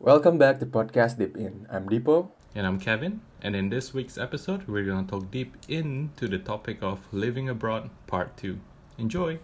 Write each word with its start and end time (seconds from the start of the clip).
Welcome 0.00 0.38
back 0.38 0.60
to 0.60 0.66
Podcast 0.66 1.18
Deep 1.18 1.36
In. 1.36 1.66
I'm 1.68 1.88
Dipo. 1.88 2.30
And 2.54 2.68
I'm 2.68 2.78
Kevin, 2.78 3.20
and 3.42 3.56
in 3.56 3.68
this 3.68 3.92
week's 3.92 4.16
episode, 4.16 4.68
we're 4.68 4.84
gonna 4.84 5.04
talk 5.04 5.28
deep 5.32 5.56
into 5.68 6.28
the 6.28 6.38
topic 6.38 6.78
of 6.82 7.00
living 7.10 7.48
abroad, 7.48 7.90
part 8.06 8.36
2. 8.36 8.60
Enjoy! 8.96 9.40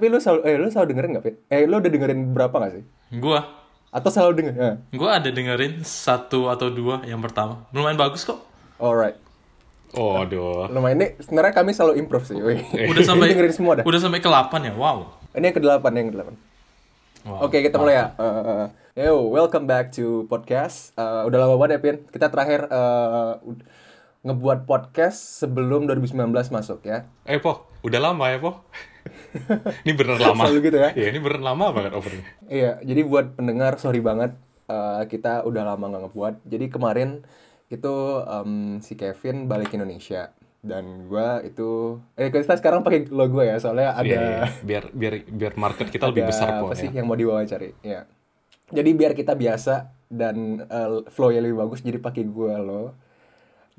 Tapi 0.00 0.08
lu 0.08 0.16
selalu 0.16 0.40
eh 0.42 0.56
lu 0.56 0.72
selalu 0.72 0.86
dengerin 0.88 1.10
nggak 1.12 1.24
Fit? 1.28 1.36
Eh 1.46 1.68
lu 1.68 1.76
udah 1.76 1.92
dengerin 1.92 2.32
berapa 2.32 2.56
nggak 2.56 2.72
sih? 2.72 2.84
Gua, 3.20 3.44
Atau 3.92 4.08
selalu 4.08 4.32
denger? 4.32 4.54
Ya. 4.56 4.72
gua 4.96 5.20
ada 5.20 5.28
dengerin 5.28 5.84
satu 5.84 6.48
atau 6.48 6.72
dua 6.72 7.04
yang 7.04 7.20
pertama. 7.20 7.68
Lumayan 7.70 8.00
bagus 8.00 8.24
kok. 8.24 8.40
Alright. 8.80 9.20
Oh, 9.92 10.16
aduh. 10.16 10.72
Lumayan 10.72 11.04
ini 11.04 11.20
sebenarnya 11.20 11.52
kami 11.52 11.76
selalu 11.76 12.00
improve 12.00 12.24
sih. 12.24 12.40
weh. 12.40 12.64
Udah 12.88 13.04
sampai 13.04 13.28
dengerin 13.36 13.52
semua 13.52 13.72
dah. 13.76 13.84
Udah 13.84 14.00
sampai 14.00 14.24
ke 14.24 14.30
8 14.30 14.48
ya. 14.62 14.72
Wow. 14.72 15.20
Ini 15.36 15.52
yang 15.52 15.56
ke-8, 15.60 15.84
yang 15.92 16.08
ke-8. 16.08 16.30
Wow. 17.28 17.38
Oke, 17.44 17.60
kita 17.60 17.76
mulai 17.76 18.00
ya. 18.00 18.06
Eh, 18.96 19.04
yo, 19.04 19.28
welcome 19.28 19.68
back 19.68 19.92
to 19.92 20.24
podcast. 20.26 20.96
Eh, 20.96 21.22
udah 21.28 21.44
lama 21.44 21.60
banget 21.60 21.76
ya, 21.76 21.80
Pin. 21.84 21.96
Kita 22.08 22.32
terakhir 22.32 22.72
ud- 23.44 23.68
ngebuat 24.22 24.64
podcast 24.64 25.44
sebelum 25.44 25.84
2019 25.84 26.24
masuk 26.48 26.80
ya. 26.82 27.04
Eh, 27.26 27.36
Po, 27.36 27.68
udah 27.82 28.00
lama 28.00 28.30
ya, 28.30 28.40
Po? 28.40 28.64
ini 29.84 29.92
bener 29.92 30.16
lama. 30.16 30.42
Selalu 30.44 30.60
gitu 30.64 30.78
ya. 30.78 30.90
Iya, 30.92 31.06
ini 31.10 31.18
bener 31.18 31.40
lama 31.40 31.64
banget 31.70 31.92
overnya. 31.92 32.24
Iya, 32.46 32.72
jadi 32.80 33.00
buat 33.02 33.26
pendengar 33.34 33.76
sorry 33.76 34.00
banget 34.00 34.34
eh, 34.66 35.02
kita 35.06 35.42
udah 35.42 35.62
lama 35.66 35.84
nggak 35.86 36.02
ngebuat. 36.06 36.34
Jadi 36.44 36.66
kemarin 36.68 37.10
itu 37.66 37.94
em, 38.20 38.52
si 38.78 38.94
Kevin 38.94 39.46
balik 39.46 39.70
ke 39.70 39.78
Indonesia 39.78 40.34
dan 40.60 41.06
gua 41.06 41.40
itu 41.40 41.96
eh 42.14 42.28
kita 42.28 42.52
sekarang 42.52 42.82
pakai 42.82 43.08
logo 43.08 43.40
ya 43.40 43.56
soalnya 43.56 43.94
ada 43.94 44.04
Iya, 44.04 44.20
iya. 44.20 44.44
Biar, 44.60 44.84
biar, 44.90 45.14
biar 45.24 45.52
market 45.56 45.88
kita 45.88 46.04
lebih 46.04 46.26
besar, 46.26 46.58
Po. 46.58 46.66
apa 46.66 46.74
sih 46.74 46.90
Ya. 46.90 47.00
yang 47.00 47.06
mau 47.06 47.14
diwawancari. 47.14 47.72
Ya. 47.80 48.04
Jadi 48.68 48.90
biar 48.92 49.14
kita 49.14 49.32
biasa 49.32 49.88
dan 50.06 50.36
eh, 50.62 51.06
flow-nya 51.08 51.40
lebih 51.40 51.58
bagus 51.58 51.80
jadi 51.80 51.96
pakai 51.96 52.26
gua 52.26 52.58
lo. 52.58 52.92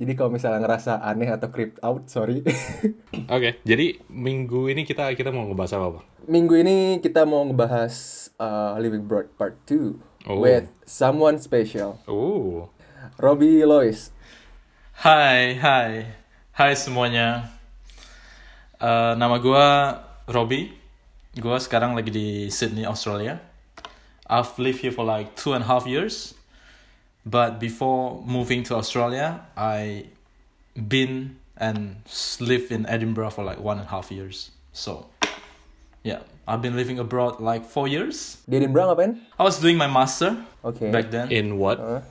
Jadi 0.02 0.18
kalau 0.18 0.34
misalnya 0.34 0.66
ngerasa 0.66 0.98
aneh 1.06 1.30
atau 1.30 1.54
creep 1.54 1.78
out, 1.86 2.10
sorry. 2.10 2.42
Oke, 3.38 3.62
jadi 3.62 4.02
minggu 4.10 4.66
ini 4.74 4.82
kita 4.82 5.14
kita 5.14 5.30
mau 5.30 5.46
ngebahas 5.46 5.78
apa, 5.78 5.88
Po? 5.94 6.00
Minggu 6.26 6.58
ini 6.58 6.98
kita 6.98 7.22
mau 7.30 7.46
ngebahas 7.46 7.94
eh, 8.34 8.74
Living 8.82 9.06
Abroad 9.06 9.30
Part 9.38 9.62
2 9.70 10.10
Oh. 10.26 10.42
with 10.42 10.70
someone 10.86 11.38
special. 11.38 11.98
Oh, 12.10 12.70
Robbie 13.18 13.62
Lois. 13.62 14.10
Hai, 15.06 15.58
hai. 15.58 16.14
Hai 16.54 16.74
semuanya. 16.74 17.50
Eh, 18.82 19.14
nama 19.18 19.38
gua 19.38 19.98
Robby. 20.26 20.74
Gua 21.38 21.62
sekarang 21.62 21.94
lagi 21.94 22.10
di 22.10 22.28
Sydney, 22.50 22.90
Australia. 22.90 23.38
I've 24.26 24.58
lived 24.58 24.82
here 24.82 24.94
for 24.94 25.06
like 25.06 25.38
two 25.38 25.54
and 25.54 25.62
a 25.62 25.70
half 25.70 25.86
years. 25.86 26.34
But 27.26 27.60
before 27.60 28.24
moving 28.26 28.64
to 28.64 28.76
Australia, 28.76 29.46
I 29.56 30.06
been 30.74 31.38
and 31.58 32.02
s- 32.10 32.42
lived 32.42 32.72
in 32.72 32.86
Edinburgh 32.90 33.30
for 33.32 33.44
like 33.44 33.60
one 33.60 33.78
and 33.78 33.86
a 33.86 33.92
half 33.92 34.10
years. 34.12 34.50
So, 34.74 35.06
yeah, 36.02 36.26
I've 36.48 36.62
been 36.62 36.76
living 36.76 36.98
abroad 36.98 37.40
like 37.40 37.66
four 37.66 37.88
years. 37.88 38.42
Di 38.50 38.58
Edinburgh 38.58 38.90
ngapain? 38.96 39.22
I 39.38 39.44
was 39.44 39.60
doing 39.62 39.78
my 39.78 39.86
master 39.88 40.42
Okay. 40.66 40.90
back 40.90 41.12
then 41.12 41.30
in 41.32 41.58
what? 41.62 41.78
Heeh. 41.78 42.02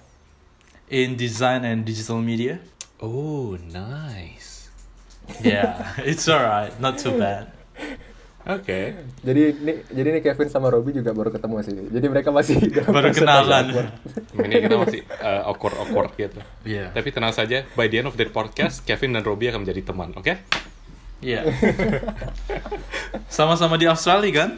in 0.91 1.15
design 1.17 1.65
and 1.65 1.85
digital 1.87 2.19
media. 2.23 2.59
Oh, 3.03 3.55
nice. 3.71 4.69
Yeah, 5.43 5.95
it's 6.03 6.27
alright, 6.29 6.75
not 6.83 6.99
too 6.99 7.15
bad. 7.19 7.51
Oke. 8.41 8.97
Jadi 9.21 9.41
ini 9.53 9.73
jadi 9.93 10.09
ini 10.17 10.21
Kevin 10.25 10.49
sama 10.49 10.73
Robbie 10.73 10.97
juga 10.97 11.13
baru 11.13 11.29
ketemu 11.29 11.55
sih. 11.61 11.77
Jadi 11.93 12.07
mereka 12.09 12.33
masih 12.33 12.57
Baru 12.97 13.13
kenalan. 13.13 13.69
awkward. 13.69 13.91
Ini 14.41 14.55
kita 14.65 14.77
masih 14.81 15.01
uh, 15.21 15.43
awkward-awkward 15.53 16.11
gitu. 16.17 16.41
Yeah, 16.65 16.89
Tapi 16.91 17.13
tenang 17.13 17.37
saja, 17.37 17.69
by 17.77 17.87
the 17.87 18.01
end 18.01 18.09
of 18.09 18.17
the 18.17 18.25
podcast, 18.27 18.81
Kevin 18.89 19.13
dan 19.13 19.23
Robbie 19.23 19.53
akan 19.53 19.69
menjadi 19.69 19.93
teman, 19.93 20.17
oke? 20.17 20.35
yeah. 21.21 21.45
Sama-sama 23.29 23.77
di 23.77 23.85
Australia 23.85 24.33
kan? 24.33 24.51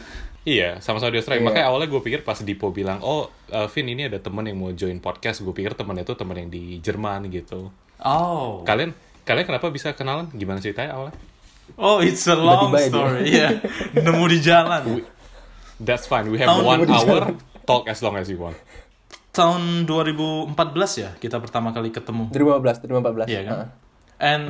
Iya, 0.43 0.83
sama-sama 0.83 1.15
di 1.15 1.19
Australia. 1.19 1.43
Iya. 1.43 1.47
Makanya 1.51 1.67
awalnya 1.71 1.89
gue 1.91 2.03
pikir 2.03 2.21
pas 2.23 2.39
Dipo 2.39 2.71
bilang, 2.71 2.99
oh, 3.03 3.31
uh, 3.51 3.67
Vin 3.71 3.87
ini 3.87 4.11
ada 4.11 4.19
temen 4.19 4.43
yang 4.43 4.59
mau 4.59 4.71
join 4.71 4.99
podcast. 4.99 5.43
Gue 5.43 5.55
pikir 5.55 5.75
temennya 5.75 6.03
itu 6.03 6.15
temen 6.15 6.35
yang 6.35 6.51
di 6.51 6.79
Jerman 6.79 7.31
gitu. 7.31 7.71
Oh, 8.03 8.63
Kalian, 8.67 8.91
kalian 9.23 9.47
kenapa 9.47 9.71
bisa 9.71 9.95
kenalan? 9.95 10.27
Gimana 10.35 10.59
ceritanya 10.59 10.99
awalnya? 10.99 11.15
Oh, 11.79 11.99
it's 12.01 12.27
a 12.27 12.37
long 12.37 12.73
Tiba-tiba 12.73 12.79
aja. 12.79 12.89
story. 12.91 13.21
Yeah, 13.29 13.53
nemu 13.97 14.25
di 14.29 14.39
jalan. 14.41 14.83
That's 15.83 16.07
fine. 16.07 16.31
We 16.31 16.39
have 16.39 16.49
Tahun 16.53 16.63
one 16.63 16.81
hour. 16.87 17.35
Talk 17.63 17.87
as 17.91 18.03
long 18.03 18.19
as 18.19 18.27
you 18.31 18.39
want. 18.39 18.59
Tahun 19.33 19.89
2014 19.89 20.53
ya 21.01 21.11
kita 21.17 21.41
pertama 21.41 21.73
kali 21.73 21.89
ketemu. 21.89 22.29
2015, 22.35 22.85
2014. 22.85 23.33
Iya 23.33 23.41
kan? 23.47 23.57
Heeh. 23.57 23.69
And 24.23 24.43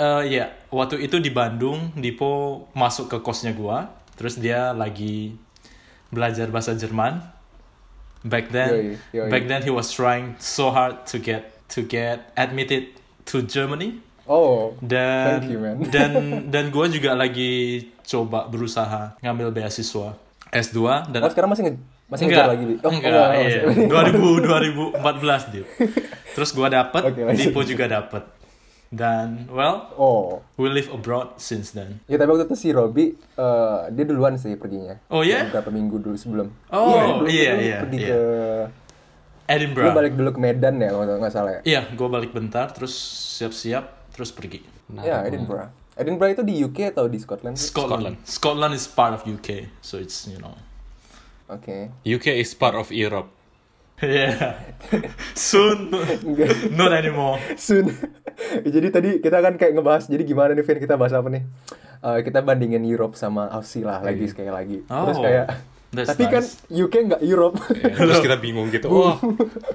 uh, 0.00 0.22
ya 0.24 0.56
waktu 0.72 1.04
itu 1.04 1.20
di 1.20 1.30
Bandung, 1.30 1.92
Dipo 1.94 2.64
masuk 2.72 3.12
ke 3.12 3.18
kosnya 3.20 3.52
gua, 3.52 3.92
terus 4.16 4.40
dia 4.40 4.72
lagi 4.72 5.36
belajar 6.08 6.48
bahasa 6.48 6.72
Jerman. 6.74 7.20
Back 8.22 8.54
then, 8.54 8.70
Yoi, 8.70 9.18
yoi. 9.18 9.30
back 9.34 9.50
then 9.50 9.66
he 9.66 9.70
was 9.74 9.90
trying 9.90 10.38
so 10.38 10.70
hard 10.70 11.02
to 11.10 11.18
get 11.18 11.58
to 11.66 11.82
get 11.82 12.30
admitted 12.38 12.94
to 13.26 13.42
Germany. 13.42 13.98
Oh. 14.32 14.72
Dan 14.80 15.38
Thank 15.38 15.52
you, 15.52 15.60
man. 15.60 15.76
dan 15.94 16.10
dan 16.48 16.64
gua 16.68 16.88
juga 16.88 17.12
lagi 17.12 17.52
coba 18.02 18.48
berusaha 18.48 19.20
ngambil 19.20 19.52
beasiswa 19.52 20.16
S2 20.48 20.78
dan 21.08 21.20
Oh, 21.20 21.28
sekarang 21.28 21.50
masih 21.50 21.64
nge 21.64 21.74
masih 22.08 22.24
enggak, 22.26 22.44
lagi 22.46 22.64
di. 22.64 22.74
Oh, 22.78 22.88
enggak, 22.88 23.08
enggak, 23.08 23.28
iya. 23.34 23.60
masih- 23.62 23.88
2000 23.88 24.96
2014 24.96 25.52
dia. 25.52 25.64
Terus 26.32 26.50
gua 26.50 26.68
dapet, 26.68 27.02
lanjut. 27.04 27.36
Dipo 27.38 27.60
juga 27.62 27.84
dapet. 27.86 28.24
Dan 28.88 29.48
well, 29.48 29.88
Oh. 29.94 30.44
we 30.54 30.68
live 30.68 30.88
abroad 30.88 31.36
since 31.38 31.72
then. 31.72 32.04
Ya 32.04 32.16
tapi 32.16 32.28
waktu 32.28 32.44
itu 32.44 32.56
si 32.58 32.68
Robbie 32.70 33.16
eh, 33.16 33.80
dia 33.88 34.04
duluan 34.04 34.36
sih 34.36 34.52
perginya. 34.54 35.00
Oh, 35.08 35.20
ya? 35.20 35.48
Beberapa 35.48 35.68
minggu 35.68 35.96
dulu 35.98 36.12
sebelum. 36.14 36.52
Oh, 36.68 37.24
iya, 37.24 37.56
lu 37.56 37.60
iya, 37.60 37.76
Pergi 37.80 37.96
iya. 37.98 38.08
ke 38.08 38.20
Edinburgh. 39.44 39.92
balik 39.92 40.14
dulu 40.14 40.30
ke 40.30 40.40
Medan 40.42 40.76
ya 40.76 40.88
kalau 40.90 41.04
nggak 41.18 41.32
salah 41.32 41.50
ya. 41.50 41.60
Iya, 41.64 41.80
gua 41.92 42.08
balik 42.10 42.30
bentar, 42.30 42.68
terus 42.70 42.92
siap-siap, 43.34 44.01
terus 44.12 44.30
pergi. 44.30 44.60
Nah, 44.92 45.02
Ya, 45.02 45.24
Edinburgh. 45.24 45.68
Edinburgh 45.92 46.32
itu 46.32 46.42
di 46.44 46.54
UK 46.60 46.96
atau 46.96 47.04
di 47.04 47.20
Scotland? 47.20 47.56
Scotland. 47.60 48.16
Scotland 48.24 48.72
is 48.72 48.88
part 48.88 49.12
of 49.12 49.24
UK, 49.24 49.68
so 49.84 50.00
it's 50.00 50.24
you 50.24 50.40
know. 50.40 50.56
Oke. 51.52 51.92
UK 52.00 52.40
is 52.40 52.56
part 52.56 52.72
of 52.72 52.88
Europe. 52.88 53.28
Yeah. 54.02 54.58
Soon, 55.38 55.92
not 56.74 56.90
anymore. 56.90 57.38
Soon. 57.54 57.92
jadi 58.66 58.88
tadi 58.90 59.10
kita 59.22 59.38
kan 59.38 59.54
kayak 59.54 59.78
ngebahas 59.78 60.10
jadi 60.10 60.26
gimana 60.26 60.56
nih 60.58 60.64
Vin 60.66 60.80
kita 60.82 60.98
bahas 60.98 61.14
apa 61.14 61.28
nih? 61.30 61.44
Eh, 62.02 62.18
kita 62.26 62.42
bandingin 62.42 62.82
Europe 62.82 63.14
sama 63.14 63.46
Aussie 63.54 63.86
lah 63.86 64.02
lagi 64.02 64.26
sekali 64.26 64.50
lagi. 64.50 64.82
Terus 64.82 65.18
Oh, 65.18 65.22
kayak 65.22 65.46
that's 65.92 66.16
tapi 66.16 66.24
kan 66.26 66.40
nice. 66.40 66.56
UK 66.72 66.94
nggak 67.12 67.22
Europe. 67.22 67.60
Ya, 67.76 67.92
terus 67.94 68.24
kita 68.24 68.40
bingung 68.40 68.72
gitu. 68.72 68.88
Oh, 68.88 69.20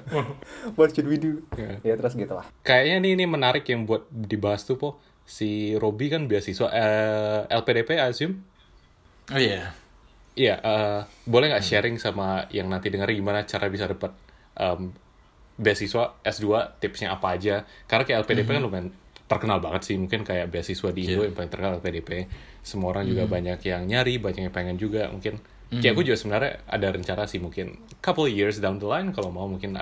What 0.78 0.92
should 0.92 1.06
we 1.06 1.22
do? 1.22 1.46
Iya. 1.54 1.80
Ya 1.86 1.94
terus 1.96 2.18
gitu 2.18 2.34
lah. 2.34 2.46
kayaknya 2.66 3.06
nih 3.06 3.12
ini 3.14 3.26
menarik 3.30 3.64
yang 3.70 3.86
buat 3.86 4.10
dibahas 4.10 4.66
tuh, 4.66 4.76
Po. 4.76 4.98
Si 5.24 5.76
Robbie 5.78 6.10
kan 6.10 6.26
beasiswa 6.26 6.68
eh, 6.72 7.40
LPDP, 7.52 8.02
I 8.02 8.10
assume. 8.10 8.42
Oh 9.30 9.38
yeah. 9.38 9.76
Iya, 10.34 10.56
eh, 10.62 11.00
boleh 11.26 11.50
nggak 11.50 11.66
sharing 11.66 11.98
sama 11.98 12.46
yang 12.50 12.70
nanti 12.70 12.88
denger 12.88 13.10
gimana 13.10 13.42
cara 13.44 13.68
bisa 13.68 13.90
dapat 13.90 14.14
em, 14.56 14.94
beasiswa 15.58 16.22
S2, 16.22 16.46
tipsnya 16.78 17.12
apa 17.12 17.34
aja? 17.34 17.66
Karena 17.86 18.06
kayak 18.06 18.24
LPDP 18.24 18.48
kan 18.56 18.62
lumayan 18.62 18.88
terkenal 19.28 19.60
banget 19.60 19.82
sih, 19.92 19.96
mungkin 19.98 20.22
kayak 20.24 20.48
beasiswa 20.48 20.94
di 20.94 21.10
Indo 21.10 21.26
yang 21.26 21.34
paling 21.36 21.52
terkenal 21.52 21.82
LPDP. 21.82 22.30
Semua 22.62 22.94
orang 22.96 23.04
juga 23.10 23.26
banyak 23.28 23.60
yang 23.66 23.84
nyari, 23.84 24.22
banyak 24.22 24.48
yang 24.48 24.56
pengen 24.56 24.78
juga, 24.78 25.10
mungkin. 25.12 25.42
Kayak 25.68 26.00
aku 26.00 26.04
juga 26.08 26.16
sebenarnya 26.16 26.52
ada 26.64 26.88
rencana 26.96 27.24
sih 27.28 27.44
mungkin 27.44 27.76
couple 28.00 28.32
years 28.32 28.64
down 28.64 28.80
the 28.80 28.88
line 28.88 29.12
kalau 29.12 29.28
mau 29.36 29.52
mungkin 29.52 29.76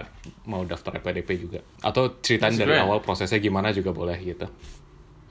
mau 0.50 0.66
daftar 0.66 0.98
LPDP 0.98 1.30
juga. 1.38 1.60
Atau 1.86 2.18
ceritain 2.26 2.50
That's 2.50 2.66
dari 2.66 2.74
great. 2.74 2.82
awal 2.82 3.06
prosesnya 3.06 3.38
gimana 3.38 3.70
juga 3.70 3.94
boleh 3.94 4.18
gitu. 4.18 4.50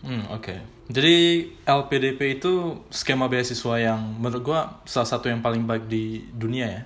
Hmm, 0.06 0.30
oke. 0.30 0.54
Jadi 0.94 1.48
LPDP 1.66 2.38
itu 2.38 2.76
skema 2.92 3.26
beasiswa 3.26 3.74
yang 3.80 3.98
menurut 4.20 4.42
gua 4.46 4.60
salah 4.86 5.08
satu 5.08 5.26
yang 5.26 5.42
paling 5.42 5.66
baik 5.66 5.90
di 5.90 6.22
dunia 6.30 6.66
ya. 6.70 6.82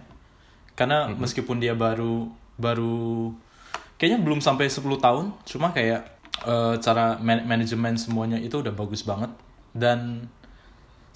Karena 0.72 1.10
meskipun 1.12 1.60
dia 1.60 1.74
baru 1.76 2.30
baru 2.56 3.34
kayaknya 3.98 4.22
belum 4.22 4.40
sampai 4.40 4.70
10 4.70 4.80
tahun, 4.96 5.34
cuma 5.44 5.74
kayak 5.74 6.08
eh, 6.46 6.74
cara 6.78 7.18
man- 7.18 7.44
manajemen 7.44 7.98
semuanya 7.98 8.38
itu 8.38 8.62
udah 8.62 8.70
bagus 8.72 9.02
banget 9.02 9.28
dan 9.74 10.30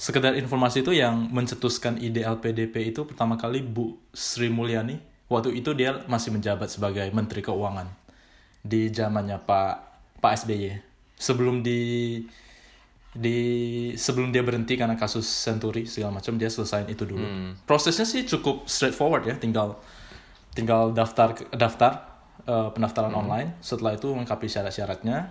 sekedar 0.03 0.35
informasi 0.35 0.83
itu 0.83 0.91
yang 0.91 1.31
mencetuskan 1.31 1.95
ide 2.03 2.27
LPDP 2.27 2.91
itu 2.91 3.07
pertama 3.07 3.39
kali 3.39 3.63
Bu 3.63 3.95
Sri 4.11 4.51
Mulyani. 4.51 4.99
Waktu 5.31 5.55
itu 5.55 5.71
dia 5.79 6.03
masih 6.11 6.35
menjabat 6.35 6.67
sebagai 6.75 7.07
Menteri 7.15 7.39
Keuangan 7.39 7.87
di 8.67 8.91
zamannya 8.91 9.39
Pak 9.47 9.75
Pak 10.19 10.33
SBY. 10.43 10.75
Sebelum 11.15 11.63
di 11.63 12.19
di 13.15 13.39
sebelum 13.95 14.35
dia 14.35 14.43
berhenti 14.43 14.75
karena 14.75 14.99
kasus 14.99 15.23
Senturi 15.25 15.87
segala 15.87 16.19
macam 16.19 16.35
dia 16.35 16.51
selesaiin 16.51 16.91
itu 16.91 17.07
dulu. 17.07 17.23
Prosesnya 17.63 18.03
sih 18.03 18.27
cukup 18.27 18.67
straightforward 18.67 19.23
ya, 19.31 19.39
tinggal 19.39 19.79
tinggal 20.51 20.91
daftar 20.91 21.39
daftar 21.55 21.93
eh, 22.43 22.69
pendaftaran 22.75 23.15
online. 23.15 23.55
Setelah 23.63 23.95
itu 23.95 24.11
lengkapi 24.11 24.51
syarat-syaratnya, 24.51 25.31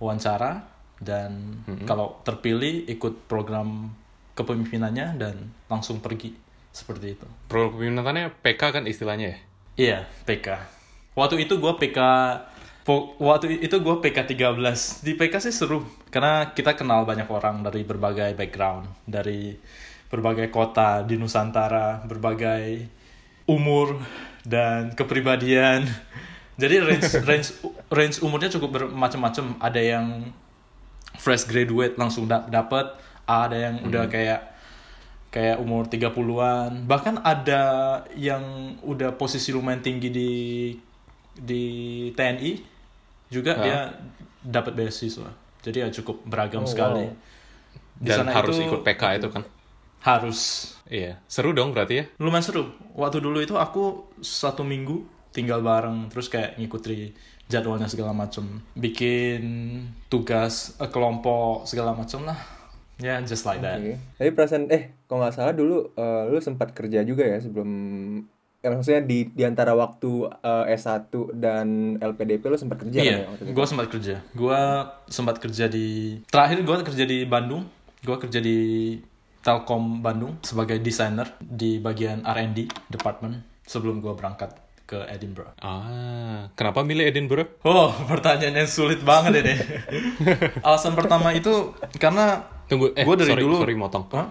wawancara 0.00 0.77
dan 0.98 1.62
kalau 1.86 2.18
terpilih 2.26 2.86
ikut 2.90 3.30
program 3.30 3.94
kepemimpinannya 4.34 5.18
dan 5.18 5.50
langsung 5.70 6.02
pergi 6.02 6.34
seperti 6.70 7.18
itu. 7.18 7.26
Pro 7.50 7.74
kepemimpinannya 7.74 8.34
PK 8.42 8.62
kan 8.70 8.84
istilahnya 8.86 9.26
ya? 9.34 9.38
Iya, 9.78 9.98
PK. 10.26 10.58
Waktu 11.14 11.46
itu 11.46 11.58
gue 11.58 11.72
PK 11.78 11.98
waktu 13.20 13.60
itu 13.60 13.76
gue 13.78 13.96
PK 14.00 14.18
13. 14.32 15.04
Di 15.04 15.12
PK 15.18 15.34
sih 15.44 15.52
seru 15.52 15.84
karena 16.08 16.56
kita 16.56 16.72
kenal 16.72 17.04
banyak 17.04 17.28
orang 17.28 17.60
dari 17.60 17.84
berbagai 17.84 18.32
background, 18.32 18.88
dari 19.04 19.52
berbagai 20.08 20.48
kota 20.48 21.04
di 21.04 21.20
Nusantara, 21.20 22.00
berbagai 22.08 22.88
umur 23.44 24.00
dan 24.46 24.96
kepribadian. 24.96 25.84
Jadi 26.60 26.74
range 26.82 27.08
range 27.22 27.48
range 27.86 28.16
umurnya 28.24 28.50
cukup 28.50 28.70
bermacam-macam. 28.82 29.62
Ada 29.62 29.80
yang 29.84 30.06
fresh 31.18 31.44
graduate 31.44 31.98
langsung 31.98 32.24
dap 32.24 32.48
dapat, 32.48 32.94
ada 33.26 33.52
yang 33.54 33.82
udah 33.84 34.06
kayak 34.06 34.40
kayak 35.28 35.60
umur 35.60 35.84
30-an. 35.84 36.88
Bahkan 36.88 37.20
ada 37.20 37.62
yang 38.16 38.40
udah 38.80 39.12
posisi 39.12 39.52
lumayan 39.52 39.84
tinggi 39.84 40.08
di 40.08 40.30
di 41.34 41.64
TNI 42.14 42.52
juga 43.28 43.60
dia 43.60 43.78
dapat 44.40 44.72
beasiswa. 44.72 45.28
Jadi 45.60 45.84
ya 45.84 45.88
cukup 45.92 46.24
beragam 46.24 46.64
Oh, 46.64 46.70
sekali. 46.70 47.04
wow. 47.04 47.14
Di 47.98 48.08
Dan 48.08 48.24
sana 48.24 48.30
harus 48.32 48.56
itu 48.56 48.64
ikut 48.64 48.80
PK 48.82 49.02
itu 49.20 49.28
kan? 49.28 49.44
harus 49.98 50.72
Iya. 50.88 51.18
Seru 51.26 51.50
dong 51.52 51.74
berarti 51.74 51.94
ya? 52.00 52.04
lumayan 52.16 52.40
seru. 52.40 52.70
Waktu 52.94 53.18
dulu 53.20 53.42
itu 53.42 53.58
aku 53.58 54.08
satu 54.22 54.62
minggu 54.64 55.04
tinggal 55.28 55.60
bareng 55.60 56.08
terus 56.08 56.30
kayak 56.32 56.56
ngikuti 56.56 57.12
jadwalnya 57.48 57.88
segala 57.88 58.12
macam, 58.12 58.60
bikin 58.72 59.42
tugas 60.06 60.76
eh, 60.76 60.86
kelompok 60.86 61.64
segala 61.64 61.92
macam 61.92 62.24
lah. 62.24 62.38
Ya, 62.98 63.22
just 63.22 63.46
like 63.46 63.62
that. 63.62 63.78
Oke. 63.78 63.94
Tapi 64.18 64.30
perasaan 64.32 64.68
eh 64.68 64.92
kalau 65.06 65.22
nggak 65.22 65.34
salah 65.34 65.54
dulu 65.54 65.92
eh, 65.92 66.22
lu 66.28 66.38
sempat 66.38 66.72
kerja 66.72 67.02
juga 67.02 67.22
ya 67.22 67.38
sebelum 67.38 67.70
ya, 68.58 68.74
maksudnya 68.74 69.00
di 69.00 69.30
di 69.30 69.46
antara 69.46 69.70
waktu 69.72 70.26
eh, 70.28 70.74
S1 70.74 71.08
dan 71.32 71.66
LPDP 71.96 72.42
lu 72.44 72.58
sempat 72.58 72.82
kerja 72.82 72.98
kan 72.98 73.06
ya 73.06 73.10
Iya, 73.14 73.26
waktu 73.30 73.42
itu? 73.46 73.52
gue 73.54 73.64
sempat 73.66 73.86
kerja. 73.88 74.14
Gue 74.34 74.60
sempat 75.06 75.36
kerja 75.38 75.64
di 75.66 75.86
terakhir 76.26 76.58
gue 76.60 76.74
kerja 76.84 77.04
di 77.06 77.18
Bandung. 77.24 77.64
Gue 77.98 78.16
kerja 78.18 78.38
di 78.38 78.58
Telkom 79.38 80.02
Bandung 80.02 80.36
sebagai 80.42 80.76
desainer 80.78 81.30
di 81.38 81.78
bagian 81.78 82.26
R&D 82.26 82.66
department 82.90 83.38
sebelum 83.62 84.02
gue 84.02 84.10
berangkat 84.12 84.50
ke 84.88 85.04
Edinburgh. 85.04 85.52
Ah, 85.60 86.48
kenapa 86.56 86.80
milih 86.80 87.04
Edinburgh? 87.04 87.60
Oh, 87.60 87.92
pertanyaan 88.10 88.64
yang 88.64 88.70
sulit 88.70 89.04
banget 89.04 89.44
ini. 89.44 89.54
Alasan 90.66 90.96
pertama 90.96 91.36
itu 91.36 91.76
karena 92.00 92.48
Tunggu, 92.64 92.92
eh 92.96 93.04
Gua 93.04 93.16
dari 93.16 93.32
sorry, 93.32 93.42
dulu- 93.44 93.60
sorry 93.60 93.76
motong. 93.76 94.04
Hah? 94.12 94.28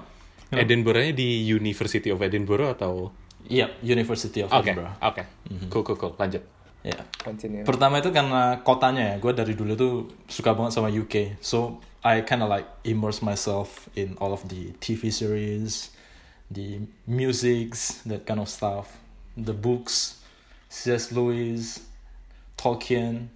Edinburgh-nya 0.49 1.13
di 1.13 1.45
University 1.45 2.09
of 2.09 2.17
Edinburgh 2.17 2.73
atau? 2.73 3.13
Iya, 3.45 3.69
University 3.81 4.41
of 4.41 4.49
Oke, 4.49 4.73
Edinburgh. 4.73 4.93
oke. 4.97 5.23
Cool, 5.69 5.83
cool, 5.85 5.97
cool. 5.97 6.13
Lanjut. 6.17 6.41
Iya. 6.81 7.03
Continue. 7.19 7.61
Pertama 7.61 7.99
itu 7.99 8.09
karena 8.09 8.61
kotanya 8.61 9.13
ya, 9.13 9.15
gue 9.19 9.33
dari 9.33 9.53
dulu 9.53 9.73
tuh 9.75 9.93
suka 10.25 10.55
banget 10.55 10.71
sama 10.73 10.87
UK. 10.87 11.37
So 11.43 11.77
I 12.01 12.23
kind 12.23 12.39
of 12.39 12.47
like 12.47 12.65
immerse 12.81 13.19
myself 13.19 13.91
in 13.93 14.15
all 14.17 14.31
of 14.31 14.45
the 14.47 14.71
TV 14.79 15.11
series, 15.11 15.91
the 16.47 16.79
musics, 17.03 17.99
that 18.07 18.23
kind 18.23 18.39
of 18.39 18.47
stuff, 18.47 18.95
the 19.35 19.51
books, 19.51 20.21
C.S. 20.67 21.15
Lewis, 21.15 21.83
Tolkien. 22.59 23.31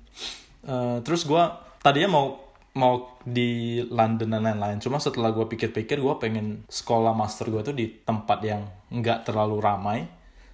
Eh, 0.68 0.98
terus 1.02 1.26
gue 1.26 1.44
tadinya 1.82 2.10
mau 2.20 2.28
mau 2.72 3.20
di 3.28 3.84
London 3.84 4.32
dan 4.32 4.44
lain-lain. 4.48 4.80
Cuma 4.80 4.96
setelah 5.00 5.36
gue 5.36 5.44
pikir-pikir, 5.44 6.00
gue 6.00 6.16
pengen 6.24 6.64
sekolah 6.72 7.12
master 7.12 7.52
gue 7.52 7.62
tuh 7.68 7.76
di 7.76 7.92
tempat 8.04 8.40
yang 8.48 8.64
nggak 8.88 9.28
terlalu 9.28 9.60
ramai, 9.60 10.08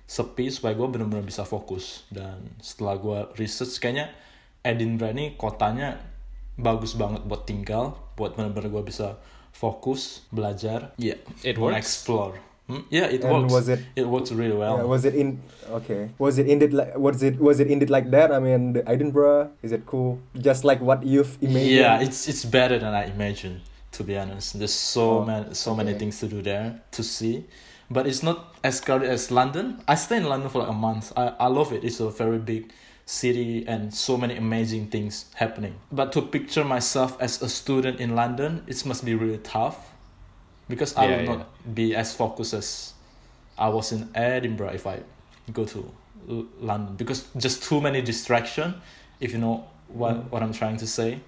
sepi 0.10 0.50
supaya 0.50 0.74
gue 0.74 0.88
benar-benar 0.90 1.22
bisa 1.22 1.46
fokus. 1.46 2.10
Dan 2.10 2.58
setelah 2.58 2.98
gue 2.98 3.20
research, 3.38 3.78
kayaknya 3.78 4.10
Edinburgh 4.66 5.14
ini 5.14 5.26
kotanya 5.38 6.02
bagus 6.58 6.98
banget 6.98 7.22
buat 7.30 7.46
tinggal, 7.46 7.94
buat 8.18 8.34
benar-benar 8.34 8.74
gue 8.74 8.84
bisa 8.90 9.22
fokus 9.54 10.26
belajar. 10.34 10.98
Yeah, 10.98 11.22
It 11.46 11.62
works? 11.62 11.78
Explore. 11.78 12.42
Hmm? 12.68 12.80
Yeah, 12.90 13.06
it 13.06 13.24
And 13.24 13.32
works. 13.44 13.54
was 13.54 13.70
it- 13.70 13.80
It 13.96 14.08
works 14.08 14.32
really 14.32 14.56
well. 14.56 14.78
Yeah, 14.78 14.84
was 14.84 15.06
it 15.06 15.16
in 15.16 15.40
okay? 15.72 16.10
Was 16.20 16.38
it 16.38 16.48
indeed 16.48 16.74
like 16.74 16.98
was 16.98 17.24
it 17.24 17.40
was 17.40 17.60
it 17.60 17.68
indeed 17.72 17.90
like 17.90 18.12
that? 18.12 18.32
I 18.32 18.40
mean, 18.40 18.74
the 18.74 18.84
Edinburgh 18.88 19.52
is 19.64 19.72
it 19.72 19.86
cool? 19.86 20.20
Just 20.38 20.64
like 20.66 20.82
what 20.82 21.04
you've 21.06 21.38
imagined? 21.42 21.72
Yeah, 21.72 22.02
it's 22.02 22.28
it's 22.28 22.44
better 22.44 22.78
than 22.78 22.94
I 22.94 23.06
imagined. 23.06 23.62
To 23.94 24.04
be 24.04 24.18
honest, 24.18 24.60
there's 24.60 24.74
so 24.74 25.20
Oh, 25.22 25.26
many 25.26 25.54
so 25.56 25.74
many 25.74 25.94
things 25.94 26.20
to 26.20 26.28
do 26.28 26.42
there 26.42 26.82
to 26.92 27.02
see, 27.04 27.46
but 27.90 28.06
it's 28.06 28.22
not 28.22 28.54
as 28.64 28.82
crowded 28.82 29.10
as 29.10 29.32
London. 29.32 29.80
I 29.88 29.96
stayed 29.96 30.18
in 30.24 30.30
London 30.30 30.50
for 30.50 30.60
like 30.60 30.70
a 30.70 30.74
month. 30.88 31.14
I 31.16 31.34
I 31.40 31.48
love 31.48 31.72
it. 31.72 31.84
It's 31.88 32.00
a 32.04 32.10
very 32.12 32.38
big 32.38 32.72
city 33.06 33.64
and 33.66 33.94
so 33.94 34.18
many 34.18 34.36
amazing 34.36 34.88
things 34.92 35.26
happening. 35.36 35.76
But 35.90 36.12
to 36.12 36.22
picture 36.22 36.66
myself 36.66 37.16
as 37.22 37.42
a 37.42 37.48
student 37.48 38.00
in 38.02 38.14
London, 38.16 38.64
it 38.68 38.86
must 38.86 39.06
be 39.06 39.16
really 39.16 39.40
tough, 39.40 39.78
because 40.68 40.94
I 40.96 41.04
Yeah, 41.04 41.12
will 41.12 41.24
yeah. 41.24 41.32
not 41.34 41.42
be 41.66 41.96
as 41.96 42.12
focused 42.12 42.54
as 42.54 42.94
I 43.58 43.68
was 43.68 43.92
in 43.92 44.08
Edinburgh 44.14 44.76
if 44.76 44.86
I 44.86 45.02
go 45.50 45.66
to 45.66 45.80
L- 46.28 46.48
London 46.60 46.94
because 46.96 47.26
just 47.36 47.64
too 47.64 47.80
many 47.80 48.04
distraction. 48.04 48.78
If 49.18 49.34
you 49.34 49.42
know 49.42 49.66
what 49.90 50.30
what 50.30 50.46
I'm 50.46 50.54
trying 50.54 50.78
to 50.78 50.86
say. 50.86 51.24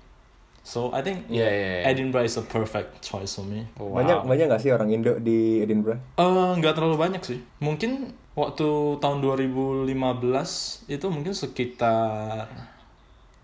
So 0.62 0.94
I 0.94 1.01
think 1.01 1.25
Iya, 1.31 1.47
iya, 1.50 1.69
iya. 1.81 1.89
Edinburgh 1.89 2.27
is 2.27 2.38
a 2.38 2.45
perfect 2.45 3.01
choice 3.01 3.33
for 3.33 3.47
me. 3.47 3.65
Wow. 3.80 4.03
Banyak 4.03 4.18
banyak 4.30 4.45
nggak 4.51 4.62
sih 4.62 4.69
orang 4.69 4.94
Indo 4.94 5.18
di 5.18 5.63
Edinburgh? 5.65 5.97
Eh, 6.19 6.51
nggak 6.62 6.77
terlalu 6.77 7.00
banyak 7.00 7.24
sih. 7.25 7.39
Mungkin 7.58 8.13
waktu 8.38 8.69
tahun 9.01 9.17
2015 9.25 9.89
itu 10.86 11.05
mungkin 11.10 11.34
sekitar 11.34 12.46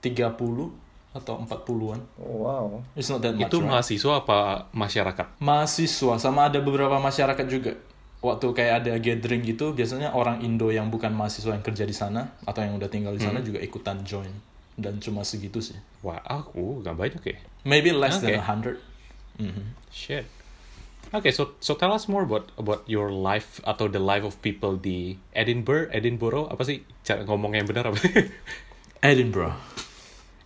30 0.05 0.84
atau 1.15 1.39
40-an. 1.39 2.00
Oh, 2.19 2.43
wow. 2.43 2.67
It's 2.91 3.07
not 3.07 3.24
that 3.24 3.39
much. 3.39 3.48
Itu 3.48 3.63
right? 3.63 3.72
mahasiswa 3.72 4.13
apa 4.19 4.38
masyarakat? 4.75 5.39
mahasiswa 5.39 6.13
sama 6.19 6.51
ada 6.51 6.60
beberapa 6.60 7.00
masyarakat 7.00 7.45
juga. 7.48 7.72
Waktu 8.19 8.51
kayak 8.51 8.74
ada 8.84 8.93
gathering 9.00 9.45
gitu, 9.45 9.72
biasanya 9.72 10.12
orang 10.12 10.41
Indo 10.41 10.74
yang 10.74 10.89
bukan 10.89 11.13
mahasiswa 11.13 11.53
yang 11.53 11.63
kerja 11.63 11.86
di 11.86 11.93
sana 11.93 12.36
atau 12.43 12.60
yang 12.60 12.75
udah 12.75 12.89
tinggal 12.89 13.13
di 13.13 13.22
sana 13.22 13.39
juga 13.39 13.62
ikutan 13.62 14.03
join. 14.03 14.34
Dan 14.75 15.00
cuma 15.00 15.24
segitu 15.24 15.63
sih. 15.63 15.77
Wah, 16.03 16.19
aku 16.19 16.84
nggak 16.84 16.95
banyak 17.00 17.22
ya. 17.24 17.38
Maybe 17.63 17.95
less 17.95 18.19
Okay. 18.19 18.36
than 18.36 18.41
a 18.41 18.45
hundred. 18.50 18.84
Mhm. 19.39 19.77
Shit. 19.88 20.27
Okay, 21.13 21.29
so 21.31 21.53
so 21.62 21.77
tell 21.77 21.93
us 21.93 22.10
more 22.10 22.25
about 22.25 22.50
about 22.57 22.81
your 22.89 23.07
life 23.07 23.62
atau 23.63 23.88
the 23.88 24.01
life 24.01 24.25
of 24.25 24.36
people 24.41 24.74
di 24.75 25.15
Edinburgh, 25.31 25.88
Edinburgh 25.93 26.50
apa 26.50 26.65
sih 26.65 26.81
cara 27.05 27.24
ngomongnya 27.24 27.62
yang 27.63 27.69
benar 27.69 27.84
apa? 27.93 28.00
Edinburgh. 29.05 29.53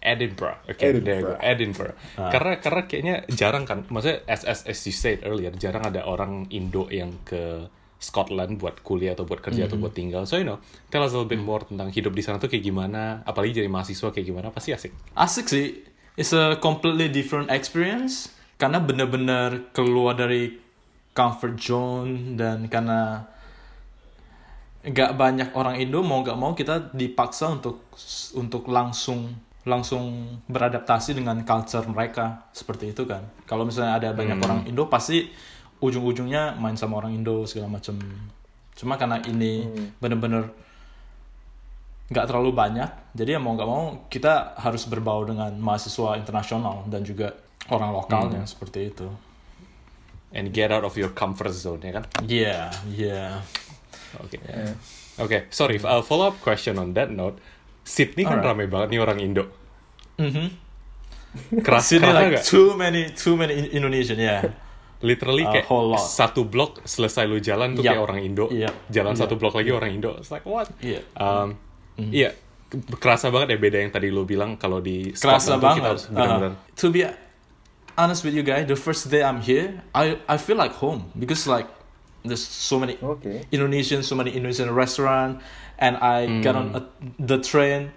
Edinburgh. 0.09 0.57
Okay, 0.65 0.89
you 0.89 1.01
go. 1.01 1.05
Edinburgh. 1.05 1.39
Edinburgh. 1.39 1.95
Karena 2.17 2.53
karena 2.57 2.81
kayaknya 2.89 3.15
jarang 3.29 3.69
kan, 3.69 3.85
maksudnya 3.93 4.25
as 4.25 4.41
as 4.41 4.65
as 4.65 4.81
you 4.89 4.93
said 4.93 5.21
earlier, 5.21 5.53
jarang 5.53 5.85
ada 5.85 6.01
orang 6.09 6.49
Indo 6.49 6.89
yang 6.89 7.21
ke 7.21 7.69
Scotland 7.99 8.57
buat 8.57 8.79
kuliah 8.81 9.13
atau 9.13 9.27
buat 9.27 9.43
kerja 9.43 9.67
atau 9.67 9.77
buat 9.77 9.93
tinggal. 9.93 10.23
So 10.25 10.41
you 10.41 10.47
know, 10.47 10.57
tell 10.89 11.03
us 11.05 11.13
a 11.13 11.19
little 11.19 11.29
bit 11.29 11.43
more 11.43 11.61
tentang 11.61 11.93
hidup 11.93 12.15
di 12.15 12.23
sana 12.23 12.41
tuh 12.41 12.49
kayak 12.49 12.65
gimana, 12.65 13.21
apalagi 13.27 13.61
jadi 13.61 13.69
mahasiswa 13.69 14.09
kayak 14.09 14.25
gimana, 14.25 14.47
pasti 14.49 14.73
asik. 14.73 14.91
Asik 15.13 15.45
sih. 15.51 15.85
It's 16.17 16.33
a 16.33 16.57
completely 16.57 17.11
different 17.11 17.51
experience. 17.53 18.33
Karena 18.59 18.83
bener-bener 18.83 19.71
keluar 19.71 20.19
dari 20.19 20.51
comfort 21.15 21.55
zone 21.59 22.39
dan 22.39 22.67
karena 22.67 23.23
nggak 24.79 25.11
banyak 25.19 25.49
orang 25.59 25.75
Indo 25.75 25.99
mau 25.99 26.23
nggak 26.23 26.39
mau 26.39 26.55
kita 26.55 26.95
dipaksa 26.95 27.51
untuk 27.59 27.91
untuk 28.39 28.63
langsung 28.71 29.35
langsung 29.69 30.35
beradaptasi 30.49 31.13
dengan 31.13 31.45
culture 31.45 31.85
mereka 31.85 32.49
seperti 32.51 32.91
itu 32.91 33.05
kan. 33.05 33.21
Kalau 33.45 33.63
misalnya 33.63 34.01
ada 34.01 34.09
banyak 34.11 34.37
orang 34.41 34.59
Indo 34.65 34.89
pasti 34.89 35.29
ujung-ujungnya 35.79 36.57
main 36.57 36.75
sama 36.75 36.97
orang 36.99 37.13
Indo 37.13 37.45
segala 37.45 37.77
macam. 37.77 38.01
Cuma 38.73 38.97
karena 38.97 39.21
ini 39.29 39.69
bener-bener 40.01 40.49
nggak 42.09 42.25
terlalu 42.25 42.49
banyak 42.57 42.89
jadi 43.13 43.37
ya 43.37 43.39
mau 43.39 43.53
nggak 43.53 43.69
mau 43.69 44.09
kita 44.09 44.57
harus 44.57 44.89
berbau 44.89 45.21
dengan 45.29 45.53
mahasiswa 45.61 46.17
internasional 46.17 46.81
dan 46.89 47.05
juga 47.05 47.37
orang 47.69 47.93
lokalnya 47.93 48.43
seperti 48.49 48.89
itu. 48.89 49.07
And 50.33 50.49
get 50.49 50.73
out 50.73 50.85
of 50.85 50.97
your 50.97 51.13
comfort 51.13 51.53
zone 51.53 51.85
ya 51.85 52.01
kan? 52.01 52.05
Yeah, 52.25 52.69
yeah. 52.89 53.45
oke. 54.17 54.37
Oke 55.21 55.37
sorry 55.53 55.77
uh, 55.83 56.01
follow 56.01 56.33
up 56.33 56.37
question 56.41 56.81
on 56.81 56.97
that 56.97 57.13
note 57.13 57.37
Sydney 57.83 58.23
kan 58.23 58.37
Alright. 58.37 58.47
ramai 58.47 58.67
banget 58.67 58.87
nih 58.91 58.99
orang 58.99 59.19
Indo 59.19 59.45
Mm-hmm. 60.19 60.47
keras 61.61 61.83
Sydney 61.87 62.05
kerasa 62.05 62.19
like 62.19 62.31
nggak 62.33 62.43
too 62.43 62.67
many, 62.73 63.01
too 63.13 63.35
many 63.35 63.53
in- 63.55 63.71
Indonesian. 63.73 64.17
Yeah. 64.17 64.43
literally 64.99 65.47
kayak 65.47 65.63
whole 65.65 65.95
lot. 65.95 66.03
satu 66.03 66.43
blok 66.43 66.83
selesai 66.83 67.23
lu 67.23 67.39
jalan 67.39 67.71
tuh 67.71 67.87
Yup. 67.87 67.91
kayak 67.95 68.03
orang 68.03 68.19
Indo 68.19 68.45
Yup. 68.51 68.91
jalan 68.91 69.15
Yup. 69.15 69.21
satu 69.21 69.39
blok 69.39 69.55
lagi 69.55 69.71
orang 69.71 69.95
Indo 69.95 70.11
it's 70.17 70.27
like 70.27 70.43
what 70.43 70.67
Iya. 70.83 70.99
Um, 71.15 71.55
Iya, 71.95 72.31
ke- 72.67 72.95
kerasa 72.95 73.27
banget 73.27 73.55
ya 73.55 73.59
beda 73.59 73.77
yang 73.77 73.91
tadi 73.91 74.07
lo 74.07 74.23
bilang 74.23 74.55
kalau 74.55 74.79
di 74.79 75.11
Kerasa 75.11 75.55
tuh 75.55 75.59
kita 75.59 75.63
banget. 75.63 75.83
harus 75.85 76.03
benar-benar 76.07 76.51
Uh, 76.51 76.75
to 76.75 76.87
be 76.89 77.03
honest 77.95 78.23
with 78.23 78.31
you 78.31 78.39
guys, 78.39 78.63
the 78.65 78.75
first 78.75 79.07
day 79.07 79.19
I'm 79.19 79.39
here, 79.39 79.83
I 79.91 80.15
I 80.23 80.35
feel 80.35 80.55
like 80.55 80.75
home 80.75 81.11
because 81.11 81.43
like 81.43 81.67
there's 82.23 82.43
so 82.43 82.79
many 82.79 82.97
Oke. 83.01 83.47
Indonesian, 83.51 84.03
so 84.03 84.15
many 84.15 84.31
Indonesian 84.31 84.69
restaurant, 84.73 85.39
and 85.77 85.97
I 85.97 86.41
get 86.41 86.55
on 86.55 86.75
a, 86.75 86.81
the 87.17 87.37
train, 87.39 87.91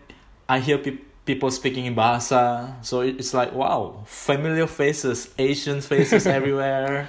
I 0.49 0.59
hear 0.61 0.79
peop 0.79 1.03
people 1.23 1.51
speaking 1.51 1.87
in 1.87 1.95
Bahasa, 1.95 2.75
so 2.83 3.07
it- 3.07 3.15
it's 3.23 3.31
like 3.31 3.55
wow, 3.55 4.03
familiar 4.07 4.67
faces, 4.67 5.31
Asian 5.39 5.79
faces 5.81 6.27
everywhere. 6.39 7.07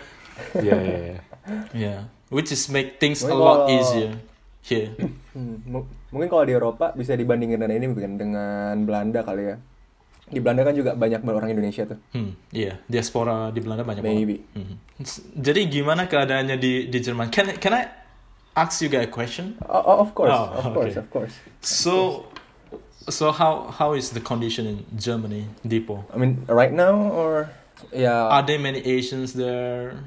Yeah, 0.57 0.81
yeah, 0.81 0.97
iya. 1.01 1.17
Yeah, 1.73 1.99
which 2.29 2.53
is 2.53 2.69
make 2.69 2.97
things 3.01 3.21
a 3.25 3.33
lot 3.33 3.69
uh, 3.69 3.73
easier 3.73 4.17
here. 4.61 4.93
Hmm, 5.33 5.65
mungkin 6.13 6.29
kalau 6.29 6.45
di 6.45 6.53
Eropa 6.53 6.93
bisa 6.93 7.17
dibandingin 7.17 7.57
dengan 7.57 7.73
ini 7.73 7.89
dengan 8.13 8.77
Belanda 8.85 9.25
kali 9.25 9.49
ya. 9.49 9.57
Di 10.33 10.41
Belanda 10.41 10.65
kan 10.65 10.73
juga 10.73 10.91
banyak 10.93 11.21
orang 11.21 11.49
Indonesia 11.49 11.85
tuh. 11.85 11.97
Hmm, 12.11 12.33
iya, 12.49 12.81
diaspora 12.85 13.49
di 13.49 13.61
Belanda 13.61 13.85
banyak 13.85 14.01
banget. 14.01 14.17
Maybe. 14.17 14.37
S- 14.99 15.21
Jadi 15.31 15.69
gimana 15.69 16.05
keadaannya 16.05 16.57
di 16.57 16.89
di 16.89 16.97
Jerman? 16.97 17.29
Can 17.29 17.53
can 17.57 17.73
I 17.73 17.83
ask 18.53 18.81
you 18.81 18.89
guys 18.89 19.05
a 19.05 19.11
question? 19.11 19.57
Oh, 19.65 19.77
oh, 19.79 19.97
of 20.01 20.11
course, 20.11 20.29
Oh, 20.29 20.49
of 20.53 20.65
course, 20.73 20.93
okay. 20.93 20.99
of 20.99 21.07
course. 21.09 21.33
So, 21.61 22.25
so 23.05 23.29
how 23.29 23.69
how 23.69 23.93
is 23.93 24.11
the 24.11 24.21
condition 24.21 24.65
in 24.65 24.77
Germany, 24.93 25.49
Dipo? 25.61 26.05
I 26.09 26.17
mean, 26.17 26.45
right 26.45 26.73
now 26.73 27.13
or 27.13 27.53
ya 27.89 28.29
Are 28.29 28.41
there 28.41 28.57
many 28.57 28.81
Asians 28.81 29.33
there? 29.33 29.97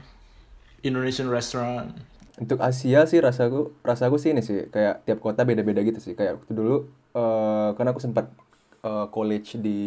Indonesian 0.82 1.26
restaurant? 1.26 1.94
untuk 2.36 2.60
Asia 2.60 3.08
sih 3.08 3.16
rasaku 3.16 3.72
rasaku 3.80 4.20
sih 4.20 4.36
ini 4.36 4.44
sih 4.44 4.68
kayak 4.68 5.08
tiap 5.08 5.24
kota 5.24 5.48
beda-beda 5.48 5.80
gitu 5.80 5.96
sih. 5.98 6.12
Kayak 6.12 6.36
waktu 6.36 6.52
dulu 6.52 6.76
eh 7.16 7.68
karena 7.72 7.90
aku 7.90 8.00
sempat 8.04 8.28
eh, 8.86 9.06
college 9.10 9.58
di 9.58 9.80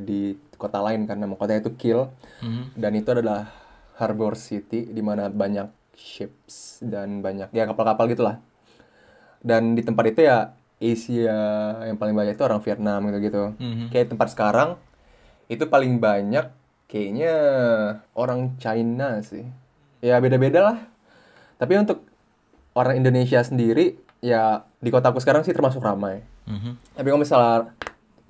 di 0.00 0.20
kota 0.56 0.80
lain 0.80 1.04
kan 1.04 1.16
nama 1.16 1.36
kotanya 1.36 1.60
itu 1.60 1.72
Kiel 1.76 2.08
Mhm. 2.40 2.62
dan 2.76 2.92
itu 2.92 3.08
adalah 3.12 3.52
harbor 3.96 4.32
city 4.34 4.88
di 4.88 5.02
mana 5.04 5.28
banyak 5.28 5.68
ships 5.92 6.80
dan 6.80 7.20
banyak 7.20 7.52
ya 7.52 7.68
kapal-kapal 7.68 8.08
gitulah. 8.08 8.40
Dan 9.40 9.72
di 9.72 9.80
tempat 9.80 10.04
itu 10.06 10.24
ya 10.24 10.52
Asia 10.80 11.36
yang 11.84 11.96
paling 11.96 12.16
banyak 12.16 12.36
itu 12.36 12.44
orang 12.44 12.60
Vietnam 12.60 13.00
gitu-gitu. 13.08 13.52
Mhm. 13.56 13.92
Kayak 13.92 14.08
tempat 14.08 14.28
sekarang 14.32 14.70
itu 15.46 15.64
paling 15.64 16.00
banyak 16.00 16.48
kayaknya 16.88 17.34
orang 18.12 18.56
China 18.56 19.20
sih. 19.20 19.44
Ya 20.00 20.16
beda-beda 20.16 20.72
lah. 20.72 20.78
Tapi 21.60 21.76
untuk 21.76 22.00
orang 22.72 22.96
Indonesia 22.96 23.44
sendiri 23.44 24.00
ya 24.20 24.64
di 24.80 24.88
kotaku 24.88 25.20
sekarang 25.20 25.44
sih 25.44 25.52
termasuk 25.52 25.84
ramai. 25.84 26.24
Mhm. 26.48 26.96
Tapi 26.96 27.06
kalau 27.06 27.20
misalnya 27.20 27.76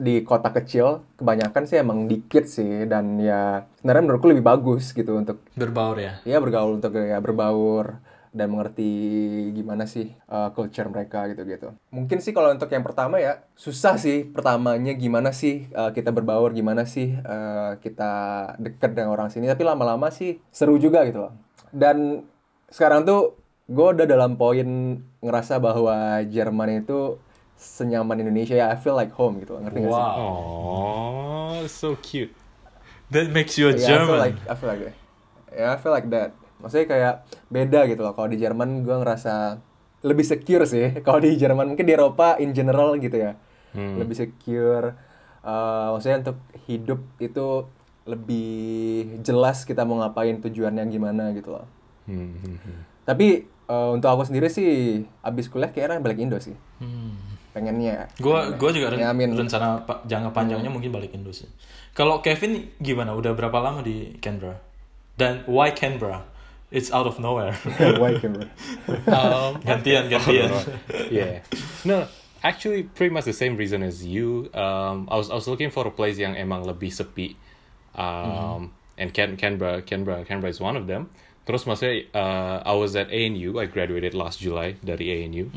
di 0.00 0.24
kota 0.24 0.48
kecil 0.48 1.04
kebanyakan 1.20 1.68
sih 1.68 1.76
emang 1.76 2.08
dikit 2.08 2.48
sih 2.48 2.88
dan 2.88 3.20
ya 3.20 3.68
sebenarnya 3.84 4.04
menurutku 4.08 4.32
lebih 4.32 4.44
bagus 4.48 4.96
gitu 4.96 5.20
untuk 5.20 5.44
Berbaur 5.52 6.00
ya. 6.00 6.24
ya 6.24 6.40
bergaul 6.40 6.80
untuk 6.80 6.96
ya 6.96 7.20
berbaur 7.20 8.00
dan 8.30 8.46
mengerti 8.46 8.90
gimana 9.52 9.90
sih 9.90 10.14
uh, 10.30 10.54
culture 10.54 10.86
mereka 10.86 11.26
gitu-gitu. 11.28 11.74
Mungkin 11.90 12.22
sih 12.22 12.30
kalau 12.30 12.54
untuk 12.54 12.70
yang 12.70 12.86
pertama 12.86 13.18
ya 13.18 13.42
susah 13.58 13.98
sih 13.98 14.22
pertamanya 14.22 14.94
gimana 14.94 15.34
sih 15.34 15.66
uh, 15.74 15.90
kita 15.90 16.14
berbaur, 16.14 16.54
gimana 16.54 16.86
sih 16.86 17.18
uh, 17.26 17.74
kita 17.82 18.12
deket 18.62 18.94
dengan 18.94 19.18
orang 19.18 19.34
sini. 19.34 19.50
Tapi 19.50 19.66
lama-lama 19.66 20.14
sih 20.14 20.38
seru 20.54 20.78
juga 20.78 21.02
gitu 21.10 21.26
loh. 21.26 21.34
Dan 21.74 22.22
sekarang 22.70 23.02
tuh 23.02 23.34
gue 23.66 23.86
udah 23.98 24.06
dalam 24.06 24.38
poin 24.38 25.02
ngerasa 25.22 25.58
bahwa 25.58 26.22
Jerman 26.26 26.86
itu 26.86 27.18
senyaman 27.60 28.16
Indonesia 28.18 28.56
ya. 28.56 28.72
I 28.72 28.76
feel 28.76 28.96
like 28.96 29.12
home 29.12 29.38
gitu. 29.38 29.60
Ngerti 29.60 29.78
gak 29.78 29.92
sih? 29.92 30.00
Wow, 30.00 30.16
Oh, 30.16 31.60
so 31.68 31.92
cute. 32.00 32.32
that 33.10 33.28
makes 33.28 33.54
you 33.54 33.68
a 33.68 33.74
Yeah, 33.74 33.76
I 33.76 33.84
feel 33.84 33.88
German. 34.08 34.18
like 34.18 34.38
I 34.40 34.54
feel 34.54 34.68
like 34.68 34.82
that. 34.82 34.96
Yeah, 35.50 35.68
I 35.68 35.76
feel 35.76 35.92
like 35.92 36.08
that. 36.08 36.30
Maksudnya 36.56 36.86
kayak 36.86 37.14
beda 37.48 37.80
gitu 37.86 38.00
loh. 38.00 38.12
Kalau 38.12 38.26
di 38.26 38.36
Jerman 38.36 38.80
gue 38.80 38.96
ngerasa 38.96 39.60
lebih 40.00 40.24
secure 40.24 40.64
sih. 40.64 40.94
Kalau 41.06 41.18
di 41.18 41.34
Jerman 41.34 41.68
mungkin 41.68 41.84
di 41.84 41.92
Eropa 41.92 42.38
in 42.38 42.50
general 42.50 42.96
gitu 42.96 43.14
ya. 43.14 43.36
Hmm. 43.72 43.98
Lebih 43.98 44.16
secure. 44.16 44.94
Eh, 45.40 45.86
maksudnya 45.90 46.22
untuk 46.22 46.38
hidup 46.64 47.00
itu 47.18 47.66
lebih 48.04 48.48
jelas 49.20 49.62
kita 49.62 49.82
mau 49.82 49.98
ngapain 49.98 50.38
tujuannya 50.38 50.84
gimana 50.86 51.30
gitu 51.32 51.52
loh. 51.52 51.66
Hmm, 52.06 52.32
hmm, 52.36 52.56
hmm. 52.56 52.78
Tapi 53.04 53.26
eh, 53.46 53.88
untuk 53.90 54.08
aku 54.08 54.22
sendiri 54.24 54.46
sih 54.46 54.70
abis 55.20 55.48
kuliah 55.48 55.68
kayaknya 55.68 55.98
balik 55.98 56.20
Indo 56.20 56.38
sih. 56.38 56.54
Hmm. 56.78 57.16
Pengennya. 57.50 58.06
Gua 58.22 58.54
gua 58.54 58.70
juga 58.70 58.94
Ya, 58.94 59.10
amin. 59.10 59.34
rencana 59.34 59.82
pa- 59.82 60.02
jangka 60.06 60.30
panjangnya 60.30 60.70
mungkin 60.70 60.94
balik 60.94 61.10
Indo 61.10 61.34
sih. 61.34 61.50
Kalau 61.92 62.22
Kevin 62.22 62.70
gimana? 62.78 63.12
Udah 63.12 63.34
berapa 63.34 63.58
lama 63.58 63.82
di 63.82 64.14
Canberra? 64.22 64.62
Dan 65.18 65.42
why 65.50 65.74
Canberra? 65.74 66.24
It's 66.70 66.94
out 66.94 67.10
of 67.10 67.18
nowhere. 67.18 67.50
Why 67.98 68.14
Canberra? 68.14 68.46
Um, 69.10 69.58
gantian, 69.58 70.06
gantian. 70.06 70.54
yeah. 71.10 71.42
No, 71.82 72.06
actually 72.46 72.86
pretty 72.86 73.10
much 73.10 73.26
the 73.26 73.34
same 73.34 73.58
reason 73.58 73.82
as 73.82 74.06
you. 74.06 74.46
Um, 74.54 75.10
I 75.10 75.18
was 75.18 75.34
I 75.34 75.36
was 75.36 75.50
looking 75.50 75.74
for 75.74 75.82
a 75.82 75.90
place 75.90 76.14
yang 76.14 76.38
emang 76.38 76.62
lebih 76.62 76.94
sepi. 76.94 77.34
Um, 77.98 78.70
and 78.94 79.10
Can 79.10 79.34
Canberra 79.34 79.82
Canberra 79.82 80.22
Canberra 80.22 80.46
is 80.54 80.62
one 80.62 80.78
of 80.78 80.86
them. 80.86 81.10
Terus 81.42 81.66
maksudnya 81.66 82.06
uh, 82.14 82.62
I 82.62 82.74
was 82.78 82.94
at 82.94 83.10
ANU. 83.10 83.58
I 83.58 83.66
graduated 83.66 84.14
last 84.14 84.38
July 84.38 84.78
dari 84.78 85.10
ANU. 85.26 85.50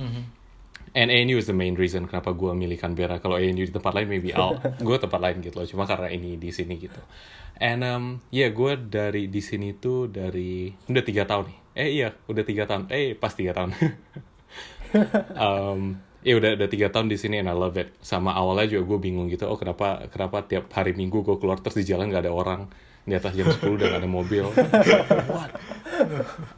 And 0.93 1.09
ANU 1.09 1.41
is 1.41 1.49
the 1.49 1.57
main 1.57 1.73
reason 1.73 2.05
kenapa 2.05 2.37
gue 2.37 2.53
milih 2.53 2.77
Canberra. 2.77 3.17
Kalau 3.17 3.41
ANU 3.41 3.65
di 3.65 3.73
tempat 3.73 3.97
lain 3.97 4.07
maybe 4.09 4.29
I'll 4.29 4.61
gue 4.87 4.97
tempat 5.01 5.17
lain 5.17 5.41
gitu 5.41 5.57
loh. 5.57 5.65
Cuma 5.65 5.89
karena 5.89 6.13
ini 6.13 6.37
di 6.37 6.53
sini 6.53 6.77
gitu. 6.77 7.01
And 7.57 7.81
um, 7.81 8.05
ya 8.29 8.45
yeah, 8.45 8.49
gue 8.53 8.71
dari 8.77 9.25
di 9.25 9.41
sini 9.41 9.73
tuh 9.73 10.09
dari 10.09 10.69
udah 10.69 11.03
tiga 11.03 11.25
tahun 11.25 11.49
nih. 11.49 11.57
Eh 11.73 11.89
iya 11.97 12.13
udah 12.29 12.43
tiga 12.45 12.69
tahun. 12.69 12.93
Eh 12.93 13.17
pas 13.17 13.33
tiga 13.33 13.57
tahun. 13.57 13.73
um, 15.45 15.97
ya 16.21 16.33
udah 16.37 16.61
udah 16.61 16.69
tiga 16.69 16.93
tahun 16.93 17.09
di 17.09 17.17
sini 17.17 17.41
and 17.41 17.49
I 17.49 17.57
love 17.57 17.73
it. 17.81 17.97
Sama 18.05 18.37
awalnya 18.37 18.77
juga 18.77 18.93
gue 18.93 18.99
bingung 19.09 19.33
gitu. 19.33 19.49
Oh 19.49 19.57
kenapa 19.57 20.05
kenapa 20.13 20.45
tiap 20.45 20.69
hari 20.77 20.93
Minggu 20.93 21.25
gue 21.25 21.41
keluar 21.41 21.57
terus 21.57 21.81
di 21.81 21.89
jalan 21.89 22.13
gak 22.13 22.29
ada 22.29 22.33
orang 22.33 22.69
di 23.03 23.17
atas 23.17 23.33
jam 23.35 23.49
10 23.49 23.65
udah 23.65 23.87
gak 23.97 24.01
ada 24.05 24.09
mobil. 24.09 24.45
What? 25.29 25.51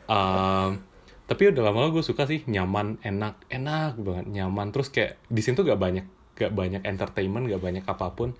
Um, 0.09 0.81
tapi 1.25 1.49
udah 1.49 1.61
lama-lama 1.65 1.97
gue 1.97 2.05
suka 2.05 2.29
sih 2.29 2.45
nyaman 2.45 3.01
enak 3.01 3.41
enak 3.49 3.97
banget 3.97 4.25
nyaman. 4.29 4.69
Terus 4.69 4.93
kayak 4.93 5.17
di 5.25 5.41
sini 5.41 5.57
tuh 5.57 5.65
gak 5.65 5.81
banyak 5.81 6.05
gak 6.37 6.53
banyak 6.53 6.85
entertainment 6.85 7.49
gak 7.49 7.63
banyak 7.63 7.81
apa 7.81 8.13
pun. 8.13 8.37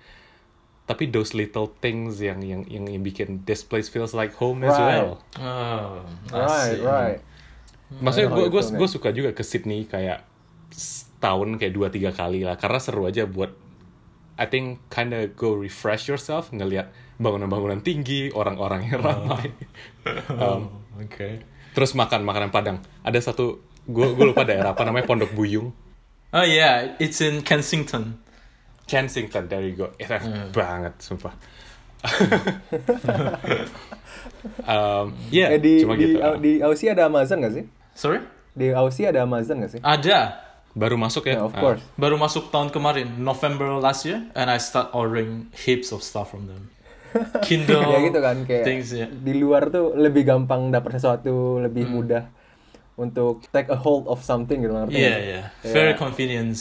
Tapi 0.86 1.10
those 1.10 1.34
little 1.34 1.66
things 1.82 2.22
yang 2.22 2.38
yang 2.46 2.62
yang, 2.70 2.86
yang 2.86 3.02
bikin 3.02 3.42
this 3.42 3.66
place 3.66 3.90
feels 3.90 4.14
like 4.14 4.38
home 4.38 4.62
as 4.62 4.78
Right. 4.78 5.02
well. 5.02 5.18
Oh, 5.42 6.06
right, 6.30 6.78
right. 6.78 7.18
maksudnya 7.98 8.30
gue 8.30 8.46
gue 8.50 8.62
gue 8.62 8.88
suka 8.90 9.10
juga 9.10 9.30
ke 9.30 9.42
Sydney 9.42 9.86
kayak 9.86 10.22
setahun 10.70 11.58
kayak 11.58 11.74
dua 11.74 11.88
tiga 11.90 12.14
kali 12.14 12.46
lah. 12.46 12.54
Karena 12.54 12.78
seru 12.78 13.06
aja 13.06 13.26
buat 13.26 13.50
I 14.36 14.46
think 14.46 14.78
kinda 14.86 15.26
go 15.34 15.58
refresh 15.58 16.06
yourself 16.06 16.52
ngelihat 16.52 16.92
bangunan-bangunan 17.16 17.80
tinggi 17.82 18.30
orang-orang 18.30 18.86
yang 18.86 19.02
ramai. 19.02 19.50
Um, 20.38 20.70
Okay. 20.96 21.42
Terus 21.76 21.92
makan 21.92 22.24
makanan 22.24 22.48
Padang 22.48 22.80
ada 23.04 23.20
satu 23.20 23.60
gue 23.84 24.06
gue 24.10 24.24
lupa 24.24 24.42
daerah 24.42 24.72
apa 24.72 24.82
namanya 24.82 25.04
Pondok 25.04 25.30
Buyung 25.30 25.70
Oh 26.32 26.42
yeah, 26.42 26.96
it's 26.98 27.20
in 27.20 27.40
Kensington. 27.40 28.18
Kensington, 28.84 29.46
there 29.46 29.62
you 29.62 29.72
go. 29.74 29.94
Enak 29.96 30.20
Hmm. 30.20 30.50
banget, 30.50 30.92
sumpah. 30.98 31.32
um, 34.66 35.14
yeah, 35.30 35.54
Eh, 35.54 35.60
di, 35.62 35.82
cuma 35.82 35.94
di, 35.96 36.12
gitu. 36.12 36.20
di 36.38 36.52
Aussie 36.60 36.90
ada 36.92 37.06
Amazon 37.06 37.40
gak 37.40 37.54
sih? 37.54 37.64
Sorry? 37.94 38.20
Di 38.52 38.72
Aussie 38.72 39.06
ada 39.06 39.22
Amazon 39.22 39.64
gak 39.64 39.72
sih? 39.76 39.80
Ada. 39.80 40.44
Baru 40.76 41.00
masuk 41.00 41.24
ya? 41.24 41.40
Yeah, 41.40 41.46
of 41.48 41.52
Ah, 41.56 41.60
course. 41.62 41.82
Baru 41.96 42.20
masuk 42.20 42.52
tahun 42.52 42.68
kemarin, 42.68 43.16
November 43.16 43.80
last 43.80 44.04
year, 44.04 44.28
and 44.36 44.52
I 44.52 44.60
start 44.60 44.92
ordering 44.92 45.48
heaps 45.56 45.88
of 45.88 46.04
stuff 46.04 46.28
from 46.28 46.52
them. 46.52 46.68
Kindle. 47.40 47.82
ya 47.92 47.98
gitu 48.02 48.18
kan 48.18 48.36
kayak 48.42 48.62
Things, 48.62 48.88
yeah. 48.90 49.08
di 49.08 49.34
luar 49.34 49.68
tuh 49.68 49.92
lebih 49.92 50.22
gampang 50.22 50.68
dapat 50.68 50.94
sesuatu 50.94 51.34
lebih 51.58 51.84
Hmm. 51.84 51.94
mudah 51.96 52.24
untuk 52.94 53.44
take 53.50 53.68
a 53.68 53.76
hold 53.76 54.06
of 54.06 54.20
something 54.20 54.56
gitu 54.58 54.72
ngerti 54.72 54.94
Yeah, 54.94 55.04
nggak? 55.10 55.22
yeah. 55.22 55.44
Yeah. 55.60 55.70
Very 55.70 55.94
convenient. 55.94 56.56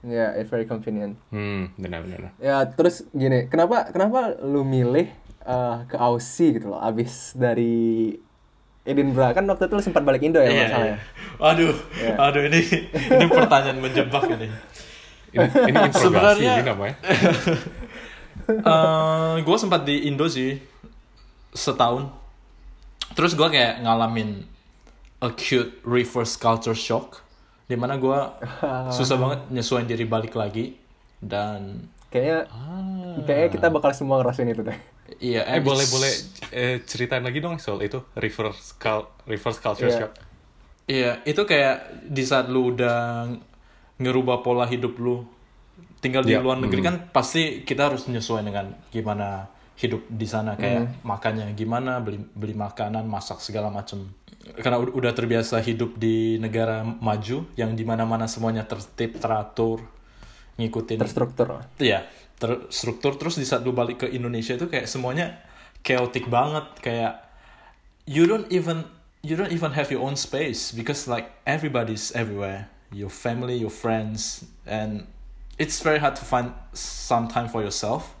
Ya, 0.00 0.30
it's 0.32 0.46
very 0.46 0.62
convenient. 0.62 1.18
Hmm, 1.28 1.74
benar-benar. 1.74 2.30
Ya, 2.36 2.62
terus 2.64 3.02
gini, 3.10 3.46
kenapa 3.46 3.88
kenapa 3.88 4.38
lu 4.38 4.62
milih 4.62 5.10
uh, 5.42 5.82
ke 5.84 5.96
Aussie 5.96 6.52
gitu 6.52 6.70
loh, 6.70 6.78
abis 6.78 7.34
dari 7.34 8.14
Edinburgh 8.82 9.32
kan 9.32 9.44
waktu 9.44 9.66
itu 9.66 9.74
lu 9.74 9.82
sempat 9.82 10.00
balik 10.00 10.22
Indo 10.22 10.38
ya 10.38 10.46
Iya, 10.46 10.60
masalahnya. 10.62 10.86
iya. 10.86 10.96
Aduh, 11.40 11.74
Iya. 11.98 12.14
aduh 12.16 12.42
ini 12.42 12.60
ini 13.10 13.24
pertanyaan 13.26 13.78
menjebak 13.78 14.24
ini. 14.30 14.48
Ini, 15.28 15.44
ini 15.44 15.76
interogasi 15.82 16.04
Sebenarnya- 16.04 16.54
ini 16.54 16.64
namanya. 16.64 16.96
gue 19.38 19.56
sempat 19.56 19.84
di 19.84 20.08
Indo 20.08 20.24
sih 20.26 20.56
setahun. 21.50 22.08
Terus 23.12 23.32
gue 23.32 23.48
kayak 23.48 23.82
ngalamin 23.82 24.44
acute 25.18 25.82
reverse 25.82 26.34
culture 26.34 26.76
shock, 26.76 27.20
di 27.64 27.74
mana 27.74 27.96
gue 27.96 28.18
susah 28.96 29.16
banget 29.16 29.40
nyesuaiin 29.50 29.84
diri 29.84 30.04
balik 30.04 30.32
lagi 30.32 30.76
dan 31.18 31.88
Kayaknya 32.08 32.48
kayaknya 33.28 33.48
kita 33.52 33.66
bakal 33.68 33.92
semua 33.92 34.16
ngerasain 34.18 34.48
itu 34.48 34.64
deh. 34.64 34.78
iya. 35.20 35.44
Eh 35.44 35.60
abis- 35.60 35.68
boleh 35.68 35.86
boleh 35.92 36.12
eh, 36.48 36.76
ceritain 36.80 37.20
lagi 37.20 37.36
dong 37.38 37.60
soal 37.60 37.84
itu 37.84 38.00
reverse 38.16 38.72
cul- 38.80 39.12
reverse 39.28 39.60
culture 39.60 39.92
Iya. 39.92 39.98
shock. 40.00 40.12
Iya, 40.88 41.20
itu 41.28 41.44
kayak 41.44 42.08
di 42.08 42.24
saat 42.24 42.48
lu 42.48 42.72
udah 42.72 43.28
ngerubah 44.00 44.40
pola 44.40 44.64
hidup 44.64 44.96
lu, 44.96 45.20
tinggal 45.98 46.22
di 46.22 46.34
Iya, 46.34 46.42
luar 46.42 46.58
negeri 46.62 46.80
kan 46.82 47.10
pasti 47.10 47.62
kita 47.66 47.90
harus 47.90 48.06
menyesuaikan 48.06 48.46
dengan 48.46 48.66
gimana 48.94 49.50
hidup 49.78 50.02
di 50.10 50.26
sana 50.26 50.58
kayak 50.58 51.06
makannya 51.06 51.54
gimana, 51.54 52.02
beli 52.02 52.18
beli 52.34 52.54
makanan, 52.54 53.06
masak 53.06 53.38
segala 53.38 53.70
macem. 53.70 54.10
Karena 54.58 54.80
ud- 54.82 54.94
udah 54.94 55.12
terbiasa 55.14 55.62
hidup 55.62 55.94
di 56.00 56.38
negara 56.42 56.82
maju 56.82 57.46
yang 57.54 57.78
di 57.78 57.84
mana-mana 57.86 58.26
semuanya 58.26 58.66
tertib, 58.66 59.22
teratur, 59.22 59.82
ngikutin 60.58 60.98
Terstruktur. 60.98 61.62
Iya, 61.78 62.10
terstruktur 62.38 63.14
terus 63.18 63.38
di 63.38 63.46
saat 63.46 63.62
lu 63.62 63.70
balik 63.70 64.02
ke 64.02 64.06
Indonesia 64.10 64.58
itu 64.58 64.66
kayak 64.66 64.90
semuanya 64.90 65.38
chaotic 65.86 66.26
banget 66.26 66.66
kayak 66.82 67.22
you 68.06 68.26
don't 68.26 68.50
even 68.50 68.82
you 69.22 69.38
don't 69.38 69.54
even 69.54 69.74
have 69.74 69.90
your 69.94 70.02
own 70.02 70.18
space 70.18 70.74
because 70.74 71.06
like 71.06 71.30
everybody's 71.46 72.10
everywhere. 72.18 72.66
Your 72.90 73.12
family, 73.12 73.60
your 73.60 73.70
friends 73.70 74.48
and 74.64 75.04
it's 75.58 75.82
very 75.82 75.98
hard 75.98 76.16
to 76.16 76.24
find 76.24 76.54
some 76.72 77.28
time 77.28 77.48
for 77.48 77.62
yourself. 77.62 78.14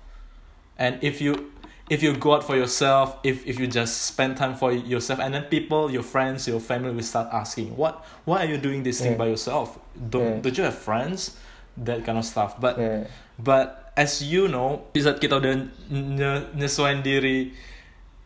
And 0.78 0.98
if 1.02 1.20
you 1.22 1.50
if 1.88 2.02
you 2.02 2.12
go 2.14 2.34
out 2.36 2.44
for 2.44 2.54
yourself, 2.54 3.16
if 3.24 3.46
if 3.46 3.58
you 3.58 3.66
just 3.66 4.04
spend 4.04 4.36
time 4.36 4.54
for 4.54 4.70
yourself 4.72 5.18
and 5.18 5.32
then 5.32 5.48
people, 5.48 5.90
your 5.90 6.02
friends, 6.04 6.46
your 6.46 6.60
family 6.60 6.92
will 6.92 7.06
start 7.06 7.32
asking, 7.32 7.74
"What 7.78 8.04
why 8.28 8.44
are 8.44 8.50
you 8.50 8.58
doing 8.58 8.82
this 8.84 9.00
thing 9.00 9.16
Yeah. 9.16 9.22
by 9.24 9.28
yourself? 9.32 9.78
Don't 9.96 10.38
Yeah. 10.38 10.42
don't 10.44 10.56
you 10.58 10.66
have 10.68 10.76
friends?" 10.76 11.38
That 11.78 12.02
kind 12.02 12.18
of 12.18 12.26
stuff. 12.26 12.58
But 12.58 12.76
Yeah. 12.76 13.06
But 13.38 13.94
as 13.94 14.18
you 14.18 14.50
know, 14.50 14.90
di 14.90 14.98
saat 14.98 15.22
kita 15.22 15.38
udah 15.38 15.54
nye- 15.94 16.46
nyesuaiin 16.58 17.06
diri, 17.06 17.54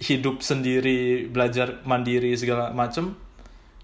hidup 0.00 0.40
sendiri, 0.40 1.28
belajar 1.28 1.84
mandiri 1.84 2.32
segala 2.32 2.72
macem, 2.72 3.12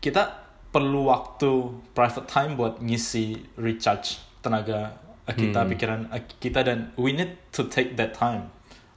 kita 0.01 0.41
perlu 0.73 1.13
waktu 1.13 1.85
private 1.93 2.29
time 2.29 2.57
buat 2.57 2.81
ngisi 2.81 3.45
recharge 3.61 4.21
tenaga 4.41 4.97
kita, 5.37 5.65
pikiran 5.69 6.01
kita 6.39 6.61
dan 6.65 6.79
we 6.97 7.13
need 7.13 7.37
to 7.53 7.67
take 7.69 7.97
that 7.99 8.15
time. 8.17 8.49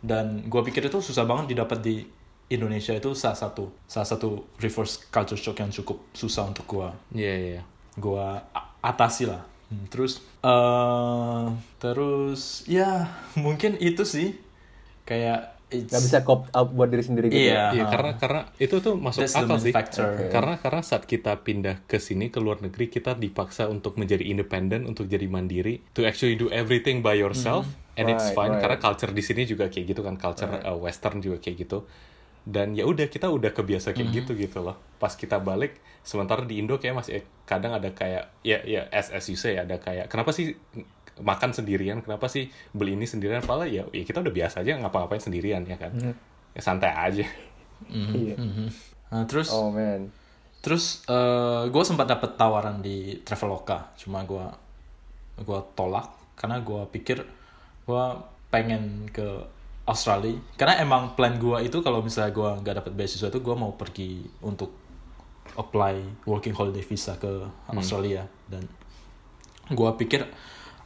Dan 0.01 0.45
gua 0.49 0.61
pikir 0.65 0.85
itu 0.87 0.97
susah 0.99 1.25
banget 1.27 1.53
didapat 1.55 1.79
di 1.81 2.05
Indonesia 2.51 2.91
itu 2.91 3.15
salah 3.15 3.39
satu 3.39 3.71
salah 3.87 4.07
satu 4.07 4.43
reverse 4.59 5.07
culture 5.07 5.39
shock 5.39 5.63
yang 5.63 5.71
cukup 5.71 6.03
susah 6.11 6.51
untuk 6.51 6.67
gua 6.67 6.91
Iya 7.15 7.33
iya. 7.39 7.61
gua 7.95 8.43
a- 8.51 8.69
atasi 8.83 9.23
lah 9.25 9.47
Hmm, 9.71 9.87
terus 9.87 10.19
eh 10.43 11.43
terus 11.79 12.67
ya 12.67 13.07
mungkin 13.39 13.79
itu 13.79 14.03
sih 14.03 14.35
kayak 15.07 15.60
it's, 15.71 15.89
Gak 15.89 16.01
bisa 16.03 16.17
cop 16.21 16.51
up 16.51 16.67
buat 16.69 16.91
diri 16.91 17.01
sendiri 17.01 17.27
gitu. 17.31 17.47
Iya. 17.47 17.71
Iya 17.71 17.83
Ah. 17.83 17.89
karena 17.89 18.11
karena 18.19 18.41
itu 18.59 18.75
tuh 18.77 18.99
masuk 18.99 19.23
that's 19.23 19.39
akal 19.39 19.57
sih. 19.57 19.71
factor 19.71 20.05
Karena 20.29 20.55
karena 20.59 20.81
saat 20.83 21.03
kita 21.07 21.39
pindah 21.41 21.87
ke 21.87 21.97
sini 21.97 22.27
ke 22.27 22.37
luar 22.37 22.59
negeri 22.59 22.91
kita 22.91 23.15
dipaksa 23.15 23.71
untuk 23.71 23.95
menjadi 23.95 24.21
independen, 24.21 24.83
untuk 24.83 25.07
jadi 25.07 25.25
mandiri, 25.25 25.79
to 25.95 26.03
actually 26.03 26.35
do 26.35 26.51
everything 26.51 26.99
by 26.99 27.15
yourself 27.15 27.65
and 27.95 28.07
it's 28.07 28.31
Right, 28.31 28.37
fine 28.37 28.51
right. 28.55 28.61
karena 28.61 28.77
culture 28.77 29.11
di 29.11 29.23
sini 29.23 29.43
juga 29.43 29.67
kayak 29.67 29.85
gitu 29.95 30.01
kan, 30.03 30.15
culture 30.15 30.51
uh, 30.61 30.75
western 30.75 31.19
juga 31.19 31.39
kayak 31.39 31.63
gitu. 31.63 31.87
Dan 32.41 32.73
ya 32.73 32.89
udah 32.89 33.05
kita 33.05 33.29
udah 33.29 33.53
kebiasa 33.53 33.93
kayak 33.93 34.09
gitu 34.11 34.31
gitu 34.33 34.65
loh. 34.65 34.73
Pas 34.97 35.13
kita 35.13 35.37
balik 35.37 35.77
sementara 36.01 36.41
di 36.41 36.57
Indo 36.57 36.81
kayak 36.81 36.95
masih 36.97 37.21
eh, 37.21 37.25
kadang 37.45 37.77
ada 37.77 37.93
kayak 37.93 38.33
ya 38.41 38.57
ya 38.65 38.89
as 38.89 39.13
as 39.13 39.29
you 39.29 39.37
say 39.37 39.53
ada 39.53 39.77
kayak 39.77 40.09
kenapa 40.09 40.33
sih 40.33 40.57
makan 41.19 41.51
sendirian, 41.51 41.99
kenapa 41.99 42.31
sih 42.31 42.47
beli 42.71 42.95
ini 42.95 43.03
sendirian 43.03 43.43
padahal 43.43 43.67
ya, 43.67 43.83
ya 43.91 44.03
kita 44.07 44.23
udah 44.23 44.31
biasa 44.31 44.63
aja 44.63 44.79
ngapa-ngapain 44.79 45.19
sendirian 45.19 45.67
ya 45.67 45.75
kan. 45.75 45.91
Ya 46.55 46.61
santai 46.61 46.95
aja. 46.95 47.27
Iya. 47.89 48.35
Nah, 49.11 49.25
terus 49.27 49.49
Oh 49.51 49.73
man. 49.73 50.07
terus 50.61 51.01
eh 51.09 51.63
gue 51.73 51.83
sempat 51.83 52.05
dapet 52.05 52.37
tawaran 52.37 52.85
di 52.85 53.17
Traveloka 53.25 53.89
cuma 53.97 54.21
gue 54.21 54.45
gua 55.41 55.59
tolak 55.73 56.13
karena 56.37 56.61
gue 56.61 56.85
pikir 56.93 57.17
gue 57.89 58.03
pengen 58.53 59.09
ke 59.09 59.25
Australia 59.89 60.37
karena 60.53 60.77
emang 60.85 61.17
plan 61.17 61.33
gue 61.41 61.65
itu 61.65 61.81
kalau 61.81 62.05
misalnya 62.05 62.29
gue 62.29 62.49
nggak 62.61 62.75
dapet 62.77 62.93
beasiswa 62.93 63.33
itu 63.33 63.41
gue 63.41 63.55
mau 63.57 63.73
pergi 63.73 64.21
untuk 64.45 64.69
apply 65.57 66.23
working 66.29 66.53
holiday 66.53 66.85
visa 66.85 67.17
ke 67.17 67.41
Australia 67.73 68.29
dan 68.45 68.61
gue 69.65 69.89
pikir 69.97 70.29